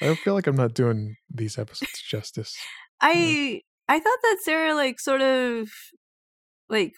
I 0.00 0.14
feel 0.14 0.32
like 0.32 0.46
I'm 0.46 0.56
not 0.56 0.72
doing 0.72 1.16
these 1.28 1.58
episodes 1.58 2.00
justice. 2.00 2.56
I 3.02 3.60
I 3.86 4.00
thought 4.00 4.18
that 4.22 4.38
Sara 4.40 4.74
like 4.74 4.98
sort 4.98 5.20
of 5.20 5.68
like 6.70 6.94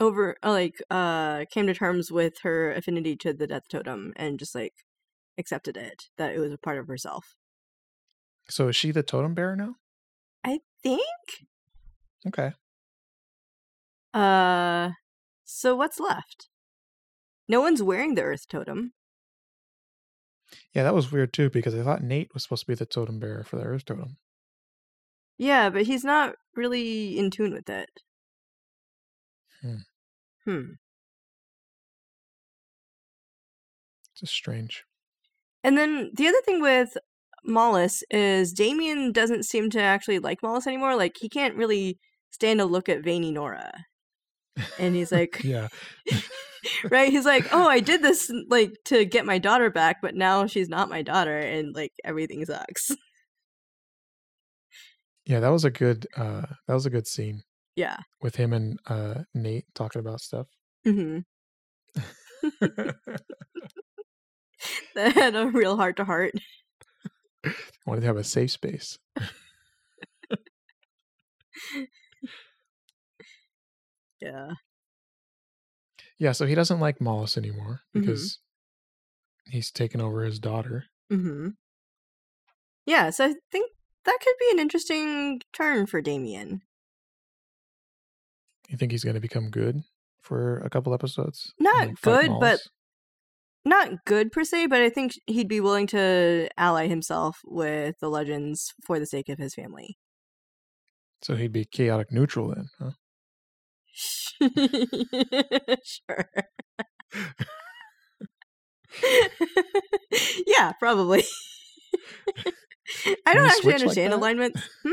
over 0.00 0.38
uh, 0.42 0.50
like 0.50 0.76
uh 0.88 1.44
came 1.50 1.66
to 1.66 1.74
terms 1.74 2.10
with 2.10 2.38
her 2.42 2.72
affinity 2.72 3.14
to 3.16 3.34
the 3.34 3.46
death 3.46 3.68
totem 3.70 4.14
and 4.16 4.38
just 4.38 4.54
like 4.54 4.72
accepted 5.36 5.76
it 5.76 6.04
that 6.16 6.34
it 6.34 6.38
was 6.38 6.54
a 6.54 6.58
part 6.58 6.78
of 6.78 6.86
herself. 6.86 7.36
So 8.48 8.68
is 8.68 8.76
she 8.76 8.92
the 8.92 9.02
totem 9.02 9.34
bearer 9.34 9.56
now? 9.56 9.74
I 10.42 10.60
think. 10.82 11.02
Okay. 12.26 12.52
Uh 14.14 14.92
so 15.44 15.74
what's 15.74 16.00
left? 16.00 16.48
No 17.48 17.60
one's 17.60 17.82
wearing 17.82 18.14
the 18.14 18.22
earth 18.22 18.48
totem. 18.48 18.92
Yeah, 20.72 20.82
that 20.82 20.94
was 20.94 21.12
weird 21.12 21.32
too 21.32 21.50
because 21.50 21.74
I 21.74 21.82
thought 21.82 22.02
Nate 22.02 22.32
was 22.34 22.42
supposed 22.42 22.62
to 22.62 22.66
be 22.66 22.74
the 22.74 22.86
totem 22.86 23.18
bearer 23.18 23.44
for 23.44 23.56
the 23.56 23.64
Earth 23.64 23.84
totem. 23.84 24.16
Yeah, 25.38 25.70
but 25.70 25.82
he's 25.82 26.04
not 26.04 26.34
really 26.54 27.18
in 27.18 27.30
tune 27.30 27.52
with 27.52 27.68
it. 27.68 27.90
Hmm. 29.62 29.76
Hmm. 30.44 30.70
It's 34.12 34.20
just 34.20 34.32
strange. 34.32 34.84
And 35.64 35.76
then 35.76 36.10
the 36.14 36.28
other 36.28 36.40
thing 36.44 36.60
with 36.60 36.96
Mallus 37.46 38.02
is 38.10 38.52
Damien 38.52 39.12
doesn't 39.12 39.44
seem 39.44 39.70
to 39.70 39.80
actually 39.80 40.18
like 40.18 40.42
Mallus 40.42 40.66
anymore. 40.66 40.94
Like 40.94 41.16
he 41.18 41.28
can't 41.28 41.56
really 41.56 41.98
stand 42.30 42.60
to 42.60 42.64
look 42.64 42.88
at 42.88 43.02
veiny 43.02 43.32
Nora. 43.32 43.72
And 44.78 44.94
he's 44.94 45.10
like, 45.12 45.40
Yeah. 45.44 45.68
right? 46.90 47.10
He's 47.10 47.24
like, 47.26 47.48
oh, 47.52 47.68
I 47.68 47.80
did 47.80 48.02
this 48.02 48.30
like 48.48 48.72
to 48.86 49.04
get 49.04 49.26
my 49.26 49.38
daughter 49.38 49.70
back, 49.70 50.00
but 50.02 50.14
now 50.14 50.46
she's 50.46 50.68
not 50.68 50.88
my 50.88 51.02
daughter, 51.02 51.38
and 51.38 51.74
like 51.74 51.92
everything 52.04 52.44
sucks. 52.44 52.90
Yeah, 55.26 55.40
that 55.40 55.48
was 55.48 55.64
a 55.64 55.70
good 55.70 56.06
uh 56.18 56.42
that 56.68 56.74
was 56.74 56.84
a 56.84 56.90
good 56.90 57.06
scene 57.06 57.44
Yeah. 57.76 57.96
with 58.20 58.36
him 58.36 58.52
and 58.52 58.78
uh 58.86 59.22
Nate 59.32 59.64
talking 59.74 60.00
about 60.00 60.20
stuff. 60.20 60.48
Mm-hmm. 60.86 61.20
That 64.94 65.12
had 65.14 65.34
a 65.34 65.46
real 65.46 65.76
heart 65.76 65.96
to 65.96 66.04
heart. 66.04 66.32
Wanted 67.86 68.02
to 68.02 68.06
have 68.06 68.16
a 68.18 68.24
safe 68.24 68.50
space. 68.50 68.98
Yeah. 74.24 74.52
Yeah, 76.18 76.32
so 76.32 76.46
he 76.46 76.54
doesn't 76.54 76.80
like 76.80 76.98
Mallus 77.00 77.36
anymore 77.36 77.80
Mhm. 77.94 78.00
because 78.00 78.38
he's 79.46 79.70
taken 79.70 80.00
over 80.00 80.24
his 80.24 80.38
daughter. 80.38 80.86
hmm 81.10 81.50
Yeah, 82.86 83.10
so 83.10 83.26
I 83.26 83.34
think 83.52 83.70
that 84.04 84.18
could 84.22 84.34
be 84.38 84.50
an 84.52 84.58
interesting 84.58 85.40
turn 85.52 85.86
for 85.86 86.00
Damien. 86.00 86.62
You 88.68 88.76
think 88.78 88.92
he's 88.92 89.04
going 89.04 89.14
to 89.14 89.20
become 89.20 89.50
good 89.50 89.82
for 90.22 90.58
a 90.58 90.70
couple 90.70 90.94
episodes? 90.94 91.52
Not 91.58 91.88
like, 91.88 92.00
good, 92.00 92.30
but 92.40 92.60
not 93.64 94.04
good 94.06 94.32
per 94.32 94.44
se, 94.44 94.66
but 94.66 94.80
I 94.80 94.88
think 94.90 95.12
he'd 95.26 95.48
be 95.48 95.60
willing 95.60 95.86
to 95.88 96.48
ally 96.56 96.86
himself 96.86 97.38
with 97.44 97.96
the 98.00 98.08
legends 98.08 98.72
for 98.86 98.98
the 98.98 99.06
sake 99.06 99.28
of 99.28 99.38
his 99.38 99.54
family. 99.54 99.96
so 101.22 101.36
he'd 101.36 101.52
be 101.52 101.64
chaotic 101.64 102.12
neutral 102.12 102.48
then, 102.48 102.68
huh? 102.78 102.90
sure. 105.84 106.28
yeah, 110.46 110.72
probably. 110.78 111.24
I 113.26 113.34
don't 113.34 113.46
actually 113.46 113.62
switch 113.62 113.74
like 113.74 113.82
understand 113.82 114.12
alignments. 114.12 114.60
Hmm? 114.82 114.92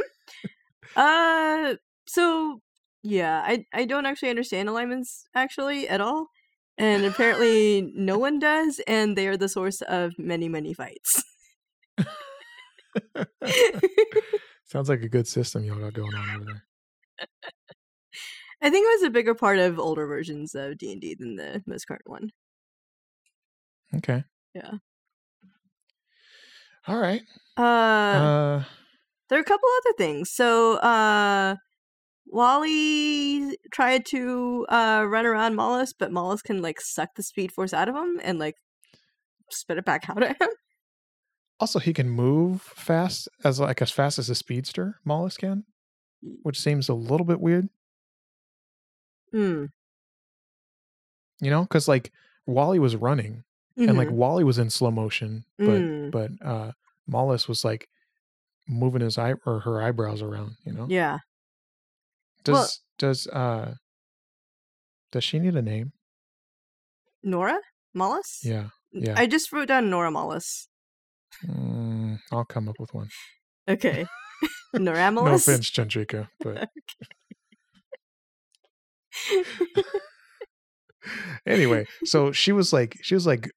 Uh, 0.96 1.76
so 2.06 2.62
yeah, 3.04 3.42
I 3.46 3.66
I 3.74 3.86
don't 3.86 4.06
actually 4.06 4.30
understand 4.30 4.70
alignments 4.70 5.26
actually 5.36 5.88
at 5.90 6.02
all, 6.02 6.28
and 6.78 7.04
apparently 7.06 7.92
no 7.96 8.18
one 8.18 8.40
does, 8.40 8.80
and 8.88 9.18
they 9.18 9.28
are 9.28 9.38
the 9.38 9.50
source 9.50 9.82
of 9.82 10.14
many 10.18 10.48
many 10.48 10.74
fights. 10.74 11.24
Sounds 14.66 14.90
like 14.90 15.02
a 15.02 15.10
good 15.10 15.28
system 15.28 15.64
y'all 15.64 15.80
got 15.80 15.94
going 15.94 16.14
on 16.16 16.30
over 16.36 16.46
there. 16.46 16.64
I 18.62 18.70
think 18.70 18.86
it 18.86 19.00
was 19.02 19.04
a 19.08 19.10
bigger 19.10 19.34
part 19.34 19.60
of 19.60 19.80
older 19.80 20.06
versions 20.06 20.54
of 20.56 20.78
D 20.78 20.92
and 20.92 21.02
D 21.02 21.16
than 21.16 21.36
the 21.36 21.64
most 21.66 21.86
current 21.88 22.04
one. 22.08 22.32
Okay. 23.96 24.24
Yeah. 24.54 24.74
All 26.88 26.98
right. 27.00 27.22
Uh, 27.58 27.62
Uh, 27.62 28.64
there 29.30 29.38
are 29.38 29.42
a 29.42 29.46
couple 29.46 29.70
other 29.80 29.94
things. 29.98 30.30
So, 30.30 30.76
uh, 30.78 31.56
Wally 32.28 33.58
tried 33.72 34.06
to 34.08 34.66
uh 34.70 35.06
run 35.08 35.26
around 35.26 35.56
Mallus, 35.56 35.94
but 35.98 36.12
Mallus 36.12 36.42
can 36.42 36.62
like 36.62 36.80
suck 36.80 37.10
the 37.16 37.24
speed 37.24 37.52
force 37.52 37.74
out 37.74 37.90
of 37.90 37.96
him 37.96 38.20
and 38.24 38.40
like 38.40 38.56
spit 39.50 39.78
it 39.78 39.86
back 39.86 40.10
out 40.10 40.24
at 40.24 40.40
him. 40.42 40.50
also, 41.60 41.80
he 41.80 41.94
can 41.94 42.10
move 42.10 42.62
fast 42.62 43.28
as 43.44 43.60
like 43.60 43.82
as 43.82 43.92
fast 43.92 44.18
as 44.20 44.30
a 44.30 44.36
speedster. 44.36 45.00
Mallus 45.06 45.38
can, 45.38 45.66
which 46.44 46.60
seems 46.60 46.88
a 46.90 46.94
little 46.94 47.26
bit 47.26 47.42
weird. 47.42 47.68
Hmm. 49.32 49.66
You 51.40 51.50
know, 51.50 51.64
because 51.64 51.88
like 51.88 52.12
Wally 52.46 52.80
was 52.80 52.96
running 52.96 53.44
and 53.78 53.98
like 53.98 54.10
Mhm. 54.10 54.14
Wally 54.14 54.44
was 54.44 54.58
in 54.60 54.70
slow 54.70 54.92
motion, 54.92 55.46
but 55.58 55.66
Mm. 55.82 56.12
but 56.12 56.32
uh 56.46 56.72
Mallus 57.10 57.48
was 57.48 57.64
like 57.66 57.88
moving 58.68 59.02
his 59.02 59.18
eye 59.18 59.34
or 59.46 59.60
her 59.62 59.82
eyebrows 59.82 60.22
around. 60.22 60.56
You 60.66 60.74
know, 60.74 60.88
yeah. 60.90 61.20
does 62.44 62.54
well- 62.54 62.70
does 62.98 63.28
uh 63.28 63.76
does 65.12 65.24
she 65.24 65.40
need 65.40 65.56
a 65.56 65.62
name? 65.62 65.94
Nora 67.24 67.60
Mallus. 67.96 68.40
Yeah, 68.44 68.70
yeah. 68.92 69.14
I 69.18 69.26
just 69.28 69.52
wrote 69.52 69.68
down 69.68 69.90
Nora 69.90 70.12
Mallus. 70.12 70.68
Mm, 71.46 72.20
I'll 72.32 72.46
come 72.46 72.68
up 72.70 72.80
with 72.80 72.94
one. 72.94 73.10
Okay. 73.68 74.06
Nora 74.74 75.12
No 75.12 75.26
offense, 75.28 75.70
Chandrika, 75.72 76.30
but 76.40 76.70
anyway, 81.46 81.86
so 82.06 82.32
she 82.32 82.52
was 82.52 82.72
like 82.74 82.98
she 83.02 83.14
was 83.16 83.26
like 83.26 83.50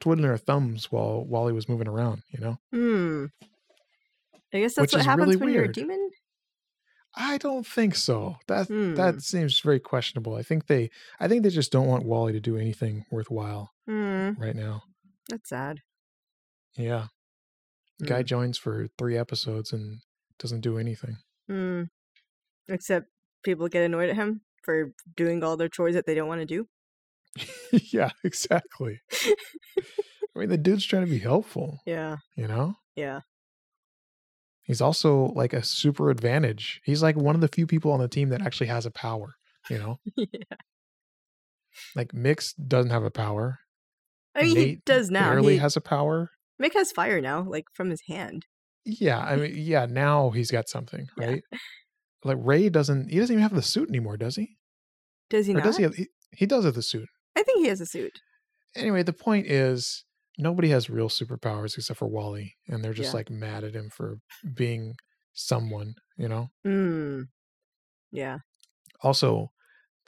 twiddling 0.00 0.28
her 0.28 0.38
thumbs 0.38 0.90
while 0.90 1.24
Wally 1.24 1.52
was 1.52 1.68
moving 1.68 1.88
around, 1.88 2.22
you 2.30 2.40
know? 2.40 2.56
Hmm. 2.72 3.26
I 4.54 4.60
guess 4.60 4.74
that's 4.74 4.92
Which 4.92 4.98
what 4.98 5.04
happens 5.06 5.28
really 5.28 5.36
when 5.38 5.54
you're 5.54 5.64
a 5.64 5.72
demon. 5.72 6.10
I 7.14 7.38
don't 7.38 7.66
think 7.66 7.94
so. 7.94 8.36
That 8.48 8.68
Hmm. 8.68 8.94
that 8.94 9.22
seems 9.22 9.60
very 9.60 9.80
questionable. 9.80 10.34
I 10.34 10.42
think 10.42 10.66
they 10.66 10.90
I 11.20 11.28
think 11.28 11.42
they 11.42 11.50
just 11.50 11.72
don't 11.72 11.88
want 11.88 12.04
Wally 12.04 12.32
to 12.32 12.40
do 12.40 12.56
anything 12.56 13.04
worthwhile 13.10 13.70
Hmm. 13.86 14.30
right 14.38 14.56
now. 14.56 14.82
That's 15.28 15.48
sad. 15.48 15.80
Yeah. 16.76 17.08
Guy 18.04 18.20
Hmm. 18.22 18.26
joins 18.26 18.58
for 18.58 18.88
3 18.98 19.16
episodes 19.16 19.72
and 19.72 20.00
doesn't 20.38 20.60
do 20.62 20.78
anything. 20.78 21.18
Hmm. 21.48 21.84
Except 22.68 23.08
people 23.44 23.68
get 23.68 23.84
annoyed 23.84 24.08
at 24.10 24.16
him 24.16 24.40
for 24.62 24.92
doing 25.16 25.42
all 25.42 25.56
their 25.56 25.68
chores 25.68 25.94
that 25.94 26.06
they 26.06 26.14
don't 26.14 26.28
want 26.28 26.40
to 26.40 26.46
do. 26.46 26.66
yeah, 27.92 28.10
exactly. 28.24 29.00
I 30.34 30.38
mean, 30.38 30.48
the 30.48 30.58
dude's 30.58 30.84
trying 30.86 31.04
to 31.04 31.10
be 31.10 31.18
helpful, 31.18 31.80
Yeah. 31.86 32.16
you 32.36 32.46
know? 32.48 32.74
Yeah. 32.96 33.20
He's 34.64 34.80
also 34.80 35.32
like 35.34 35.52
a 35.52 35.62
super 35.62 36.10
advantage. 36.10 36.80
He's 36.84 37.02
like 37.02 37.16
one 37.16 37.34
of 37.34 37.40
the 37.40 37.48
few 37.48 37.66
people 37.66 37.92
on 37.92 38.00
the 38.00 38.08
team 38.08 38.28
that 38.30 38.42
actually 38.42 38.68
has 38.68 38.86
a 38.86 38.90
power, 38.90 39.34
you 39.68 39.78
know? 39.78 39.98
yeah. 40.16 40.56
Like 41.96 42.14
Mix 42.14 42.52
doesn't 42.54 42.90
have 42.90 43.04
a 43.04 43.10
power. 43.10 43.60
I 44.34 44.42
mean, 44.42 44.56
he 44.56 44.78
does 44.86 45.10
now. 45.10 45.30
Barely 45.30 45.54
He, 45.54 45.58
has 45.58 45.76
a 45.76 45.80
power. 45.80 46.30
Mick 46.62 46.74
has 46.74 46.92
fire 46.92 47.20
now, 47.20 47.42
like 47.42 47.66
from 47.72 47.90
his 47.90 48.02
hand. 48.08 48.46
Yeah, 48.84 49.18
I 49.18 49.36
mean, 49.36 49.52
yeah, 49.56 49.86
now 49.86 50.30
he's 50.30 50.50
got 50.50 50.68
something, 50.68 51.08
Yeah. 51.18 51.36
Like 52.24 52.38
Ray 52.40 52.68
doesn't 52.68 53.10
he 53.10 53.18
doesn't 53.18 53.32
even 53.34 53.42
have 53.42 53.54
the 53.54 53.62
suit 53.62 53.88
anymore, 53.88 54.16
does 54.16 54.36
he? 54.36 54.56
Does 55.30 55.46
he 55.46 55.52
or 55.52 55.56
not? 55.56 55.64
does 55.64 55.76
he 55.76 55.82
have 55.82 55.94
he, 55.94 56.06
he 56.32 56.46
does 56.46 56.64
have 56.64 56.74
the 56.74 56.82
suit. 56.82 57.08
I 57.36 57.42
think 57.42 57.60
he 57.62 57.68
has 57.68 57.80
a 57.80 57.86
suit. 57.86 58.20
Anyway, 58.76 59.02
the 59.02 59.12
point 59.12 59.46
is 59.46 60.04
nobody 60.38 60.68
has 60.70 60.88
real 60.90 61.08
superpowers 61.08 61.76
except 61.76 61.98
for 61.98 62.06
Wally, 62.08 62.54
and 62.68 62.82
they're 62.84 62.92
just 62.94 63.12
Yeah. 63.12 63.16
like 63.18 63.30
mad 63.30 63.64
at 63.64 63.74
him 63.74 63.90
for 63.90 64.16
being 64.54 64.94
someone, 65.34 65.94
you 66.16 66.28
know? 66.28 66.48
Hmm. 66.64 67.22
Yeah. 68.10 68.38
also 69.02 69.50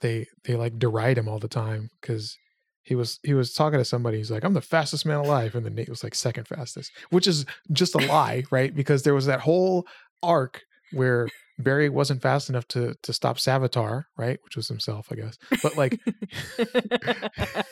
they 0.01 0.27
they 0.43 0.55
like 0.55 0.77
deride 0.77 1.17
him 1.17 1.27
all 1.27 1.39
the 1.39 1.47
time 1.47 1.89
because 1.99 2.37
he 2.83 2.93
was 2.95 3.19
he 3.23 3.33
was 3.33 3.51
talking 3.53 3.79
to 3.79 3.85
somebody 3.85 4.17
he's 4.17 4.29
like 4.29 4.43
i'm 4.43 4.53
the 4.53 4.61
fastest 4.61 5.05
man 5.05 5.17
alive 5.17 5.55
and 5.55 5.65
then 5.65 5.73
nate 5.73 5.89
was 5.89 6.03
like 6.03 6.13
second 6.13 6.47
fastest 6.47 6.91
which 7.09 7.25
is 7.25 7.45
just 7.71 7.95
a 7.95 7.99
lie 7.99 8.43
right 8.51 8.75
because 8.75 9.01
there 9.03 9.15
was 9.15 9.25
that 9.25 9.39
whole 9.39 9.87
arc 10.21 10.61
where 10.91 11.27
barry 11.59 11.89
wasn't 11.89 12.21
fast 12.21 12.49
enough 12.49 12.67
to 12.67 12.93
to 13.01 13.13
stop 13.13 13.37
savitar 13.37 14.03
right 14.17 14.39
which 14.43 14.55
was 14.55 14.67
himself 14.67 15.07
i 15.11 15.15
guess 15.15 15.37
but 15.63 15.75
like 15.77 15.99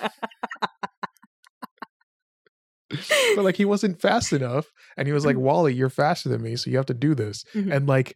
but 3.36 3.44
like 3.44 3.56
he 3.58 3.66
wasn't 3.66 4.00
fast 4.00 4.34
enough 4.34 4.68
and 4.98 5.08
he 5.08 5.14
was 5.14 5.26
like 5.26 5.38
wally 5.38 5.74
you're 5.74 5.90
faster 5.90 6.30
than 6.30 6.42
me 6.42 6.56
so 6.56 6.70
you 6.70 6.78
have 6.78 6.86
to 6.86 6.94
do 6.94 7.16
this 7.16 7.44
Mhm. 7.54 7.76
and 7.76 7.88
like 7.88 8.16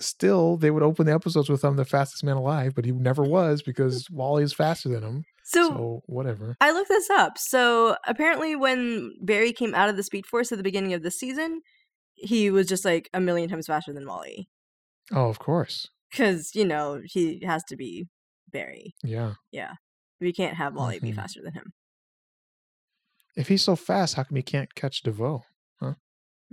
still 0.00 0.56
they 0.56 0.70
would 0.70 0.82
open 0.82 1.06
the 1.06 1.12
episodes 1.14 1.48
with 1.48 1.62
him 1.62 1.76
the 1.76 1.84
fastest 1.84 2.24
man 2.24 2.36
alive 2.36 2.72
but 2.74 2.84
he 2.84 2.92
never 2.92 3.22
was 3.22 3.62
because 3.62 4.08
wally 4.10 4.42
is 4.42 4.52
faster 4.54 4.88
than 4.88 5.02
him 5.02 5.22
so, 5.44 5.68
so 5.68 6.00
whatever 6.06 6.56
I 6.62 6.70
looked 6.72 6.88
this 6.88 7.10
up. 7.10 7.36
So 7.36 7.96
apparently, 8.08 8.56
when 8.56 9.12
Barry 9.20 9.52
came 9.52 9.74
out 9.74 9.90
of 9.90 9.96
the 9.98 10.02
Speed 10.02 10.24
Force 10.24 10.50
at 10.50 10.56
the 10.56 10.64
beginning 10.64 10.94
of 10.94 11.02
the 11.02 11.10
season, 11.10 11.60
he 12.14 12.50
was 12.50 12.66
just 12.66 12.82
like 12.82 13.10
a 13.12 13.20
million 13.20 13.50
times 13.50 13.66
faster 13.66 13.92
than 13.92 14.06
Wally. 14.06 14.48
Oh 15.12 15.28
of 15.28 15.38
course 15.38 15.88
Because, 16.10 16.54
you 16.54 16.64
know, 16.64 17.00
he 17.04 17.40
has 17.44 17.62
to 17.64 17.76
be 17.76 18.06
Barry. 18.50 18.94
yeah 19.02 19.34
Yeah. 19.52 19.74
We 20.20 20.32
can't 20.32 20.56
have 20.56 20.74
Wally 20.74 21.00
be 21.00 21.10
Mhm. 21.12 21.16
faster 21.16 21.40
than 21.42 21.52
him. 21.54 21.72
if 23.36 23.48
he's 23.48 23.62
so 23.62 23.76
fast 23.76 24.14
how 24.14 24.22
come 24.24 24.36
he 24.36 24.42
can't 24.42 24.74
catch 24.74 25.02
devoe 25.02 25.42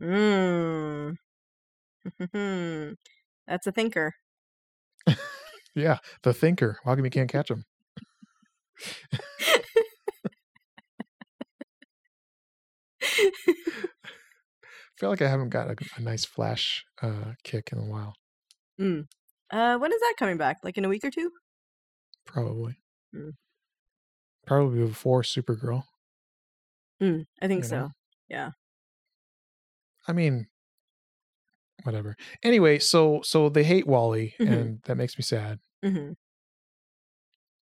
Mm. 0.01 1.15
That's 3.47 3.67
a 3.67 3.71
thinker. 3.71 4.13
Yeah, 5.75 5.99
the 6.23 6.33
thinker. 6.33 6.79
How 6.83 6.95
come 6.95 7.05
you 7.05 7.11
can't 7.11 7.29
catch 7.31 7.49
him? 7.49 7.63
I 9.13 9.59
feel 14.97 15.09
like 15.09 15.21
I 15.21 15.29
haven't 15.29 15.49
got 15.49 15.69
a, 15.69 15.75
a 15.97 16.01
nice 16.01 16.25
flash 16.25 16.83
uh, 17.01 17.33
kick 17.43 17.69
in 17.71 17.79
a 17.79 17.85
while. 17.85 18.13
Mm. 18.81 19.05
Uh, 19.51 19.77
when 19.77 19.91
is 19.93 19.99
that 19.99 20.15
coming 20.17 20.37
back? 20.37 20.57
Like 20.63 20.77
in 20.77 20.85
a 20.85 20.89
week 20.89 21.03
or 21.05 21.11
two? 21.11 21.31
Probably. 22.25 22.77
Mm. 23.15 23.33
Probably 24.45 24.85
before 24.85 25.21
Supergirl. 25.21 25.83
Mm, 27.01 27.25
I 27.41 27.47
think 27.47 27.63
You 27.63 27.69
so. 27.69 27.75
know? 27.79 27.89
Yeah. 28.29 28.51
I 30.07 30.13
mean, 30.13 30.47
whatever. 31.83 32.15
Anyway, 32.43 32.79
so 32.79 33.21
so 33.23 33.49
they 33.49 33.63
hate 33.63 33.87
Wally, 33.87 34.35
Mhm. 34.39 34.47
and 34.51 34.79
that 34.83 34.95
makes 34.95 35.17
me 35.17 35.23
sad. 35.23 35.59
hmm 35.83 36.13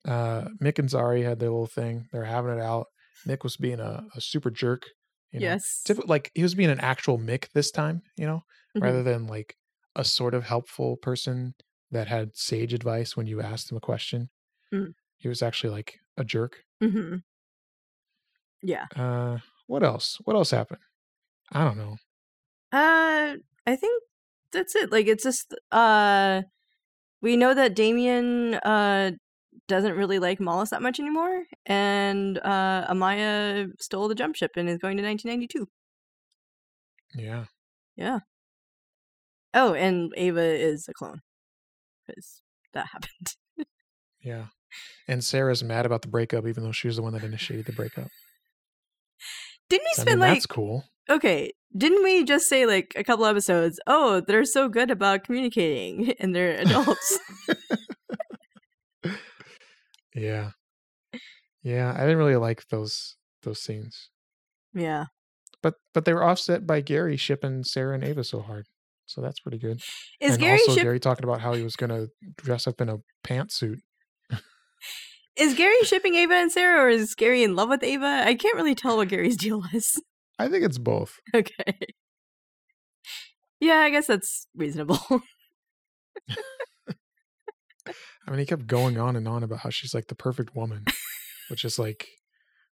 Uh, 0.06 0.46
Mick 0.62 0.80
and 0.80 0.90
Zari 0.90 1.24
had 1.24 1.40
their 1.40 1.50
little 1.50 1.68
thing. 1.68 2.08
They're 2.12 2.24
having 2.26 2.52
it 2.54 2.62
out. 2.62 2.88
Mick 3.28 3.44
was 3.44 3.58
being 3.58 3.80
a, 3.80 4.06
a 4.16 4.22
super 4.22 4.50
jerk. 4.50 4.84
You 5.32 5.42
know? 5.42 5.46
Yes. 5.48 5.82
Typ- 5.88 6.08
like 6.08 6.32
he 6.34 6.42
was 6.42 6.56
being 6.56 6.70
an 6.70 6.80
actual 6.80 7.20
Mick 7.20 7.52
this 7.54 7.70
time, 7.70 8.02
you 8.18 8.26
know, 8.26 8.42
Mhm. 8.78 8.82
rather 8.84 9.04
than 9.04 9.28
like 9.28 9.56
a 10.00 10.04
sort 10.06 10.34
of 10.34 10.46
helpful 10.46 10.96
person 10.96 11.54
that 11.92 12.08
had 12.08 12.36
sage 12.36 12.74
advice 12.74 13.18
when 13.18 13.28
you 13.28 13.42
asked 13.42 13.70
him 13.70 13.78
a 13.78 13.82
question. 13.82 14.30
Mm. 14.74 14.94
He 15.18 15.28
was 15.28 15.42
actually 15.42 15.72
like 15.72 16.00
a 16.18 16.24
jerk. 16.24 16.64
hmm 16.82 17.18
Yeah. 18.62 18.86
Uh, 18.96 19.40
what 19.68 19.84
else? 19.84 20.18
What 20.24 20.36
else 20.36 20.52
happened? 20.52 20.80
I 21.52 21.66
don't 21.66 21.78
know. 21.78 21.98
Uh, 22.72 23.36
I 23.66 23.76
think 23.76 24.04
that's 24.54 24.76
it. 24.76 24.92
Like, 24.92 25.08
it's 25.08 25.24
just 25.24 25.54
uh, 25.72 26.44
we 27.22 27.38
know 27.38 27.54
that 27.54 27.76
Damien 27.76 28.56
uh 28.56 29.12
doesn't 29.68 29.98
really 29.98 30.20
like 30.20 30.40
Mallus 30.40 30.70
that 30.70 30.82
much 30.82 31.00
anymore, 31.00 31.44
and 31.66 32.40
uh, 32.40 32.88
Amaya 32.90 33.70
stole 33.82 34.08
the 34.08 34.16
jump 34.16 34.36
ship 34.36 34.52
and 34.56 34.70
is 34.70 34.78
going 34.80 34.98
to 34.98 35.04
1992. 35.04 35.68
Yeah. 37.16 37.46
Yeah. 37.96 38.20
Oh, 39.54 39.74
and 39.74 40.14
Ava 40.16 40.42
is 40.44 40.88
a 40.88 40.94
clone 40.94 41.22
because 42.08 42.42
that 42.74 42.88
happened. 42.92 43.36
Yeah. 44.22 44.48
And 45.08 45.24
Sara's 45.24 45.64
mad 45.64 45.86
about 45.86 46.02
the 46.02 46.10
breakup, 46.10 46.46
even 46.46 46.62
though 46.64 46.74
she 46.74 46.88
was 46.88 46.98
the 46.98 47.02
one 47.02 47.14
that 47.14 47.24
initiated 47.24 47.66
the 47.66 47.72
breakup. 47.72 48.10
Didn't 49.70 49.86
we 49.86 49.92
I 49.98 50.02
spend 50.02 50.20
mean, 50.20 50.20
like 50.20 50.34
that's 50.36 50.46
cool. 50.46 50.84
okay? 51.10 51.54
Didn't 51.78 52.04
we 52.04 52.26
just 52.26 52.50
say 52.50 52.66
like 52.66 52.92
a 52.98 53.04
couple 53.06 53.26
episodes? 53.26 53.80
Oh, 53.88 54.20
they're 54.20 54.44
so 54.44 54.68
good 54.68 54.92
about 54.92 55.24
communicating, 55.24 56.14
and 56.20 56.36
they're 56.36 56.56
adults. 56.60 57.18
Yeah. 60.16 60.52
Yeah. 61.64 61.94
I 61.96 62.02
didn't 62.02 62.18
really 62.18 62.36
like 62.36 62.68
those 62.70 63.16
those 63.44 63.62
scenes. 63.62 64.10
yeah. 64.74 65.06
But 65.62 65.76
but 65.94 66.06
they 66.06 66.14
were 66.14 66.24
offset 66.24 66.66
by 66.66 66.82
Gary 66.82 67.18
shipping 67.18 67.64
Sara 67.64 67.94
and 67.96 68.04
Ava 68.04 68.24
so 68.24 68.42
hard. 68.42 68.68
So 69.10 69.22
that's 69.22 69.40
pretty 69.40 69.58
good. 69.58 69.82
Is 70.22 70.34
and 70.34 70.40
Gary 70.42 70.60
also 70.60 70.76
ship- 70.76 70.84
Gary 70.84 71.00
talking 71.00 71.24
about 71.24 71.42
how 71.42 71.54
he 71.54 71.64
was 71.64 71.76
gonna 71.76 72.08
dress 72.38 72.68
up 72.68 72.80
in 72.80 72.90
a 72.90 72.98
pantsuit. 73.26 73.80
is 75.36 75.56
Gary 75.56 75.80
shipping 75.84 76.14
Ava 76.14 76.36
and 76.36 76.52
Sara, 76.52 76.84
or 76.84 76.90
is 76.90 77.16
Gary 77.16 77.42
in 77.44 77.56
love 77.56 77.70
with 77.70 77.84
Ava? 77.84 78.22
I 78.26 78.36
can't 78.36 78.56
really 78.56 78.76
tell 78.76 78.98
what 78.98 79.08
Gary's 79.08 79.36
deal 79.46 79.64
is. 79.74 80.00
I 80.38 80.48
think 80.48 80.64
it's 80.64 80.78
both. 80.78 81.20
okay. 81.36 81.80
Yeah, 83.60 83.80
I 83.80 83.90
guess 83.90 84.06
that's 84.08 84.48
reasonable. 84.56 85.00
I 88.28 88.32
mean, 88.32 88.40
he 88.40 88.46
kept 88.46 88.68
going 88.68 89.00
on 89.00 89.16
and 89.16 89.28
on 89.28 89.42
about 89.44 89.60
how 89.60 89.70
she's 89.72 89.94
like 89.96 90.08
the 90.08 90.16
perfect 90.16 90.56
woman, 90.56 90.86
which 91.50 91.66
is 91.66 91.80
like, 91.80 92.08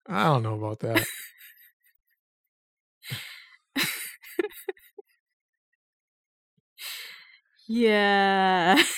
I 0.06 0.24
don't 0.24 0.42
know 0.42 0.54
about 0.54 0.80
that. 0.80 1.04
Yeah. 7.68 8.82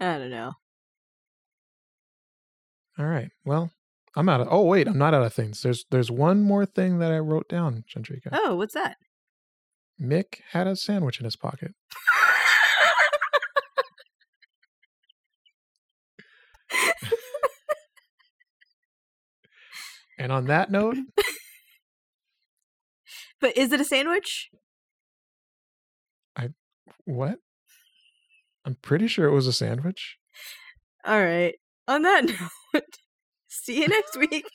I 0.00 0.18
don't 0.18 0.30
know. 0.30 0.52
All 2.98 3.06
right. 3.06 3.30
Well, 3.44 3.70
I'm 4.14 4.28
out 4.28 4.40
of. 4.40 4.48
Oh 4.50 4.64
wait, 4.64 4.88
I'm 4.88 4.98
not 4.98 5.14
out 5.14 5.22
of 5.22 5.34
things. 5.34 5.62
There's 5.62 5.84
there's 5.90 6.10
one 6.10 6.42
more 6.42 6.66
thing 6.66 6.98
that 6.98 7.12
I 7.12 7.18
wrote 7.18 7.48
down, 7.48 7.84
Chandrika. 7.88 8.28
Oh, 8.32 8.56
what's 8.56 8.74
that? 8.74 8.96
Mick 10.00 10.40
had 10.52 10.66
a 10.66 10.76
sandwich 10.76 11.20
in 11.20 11.24
his 11.24 11.36
pocket. 11.36 11.74
And 20.18 20.32
on 20.32 20.46
that 20.46 20.70
note, 20.70 20.96
but 23.40 23.56
is 23.56 23.72
it 23.72 23.80
a 23.80 23.84
sandwich? 23.84 24.50
What? 27.06 27.38
I'm 28.64 28.76
pretty 28.82 29.06
sure 29.06 29.26
it 29.26 29.32
was 29.34 29.46
a 29.46 29.52
sandwich. 29.52 30.18
All 31.04 31.22
right. 31.22 31.54
On 31.88 32.02
that 32.02 32.26
note, 32.74 32.82
see 33.48 33.80
you 33.80 33.88
next 33.88 34.16
week. 34.18 34.46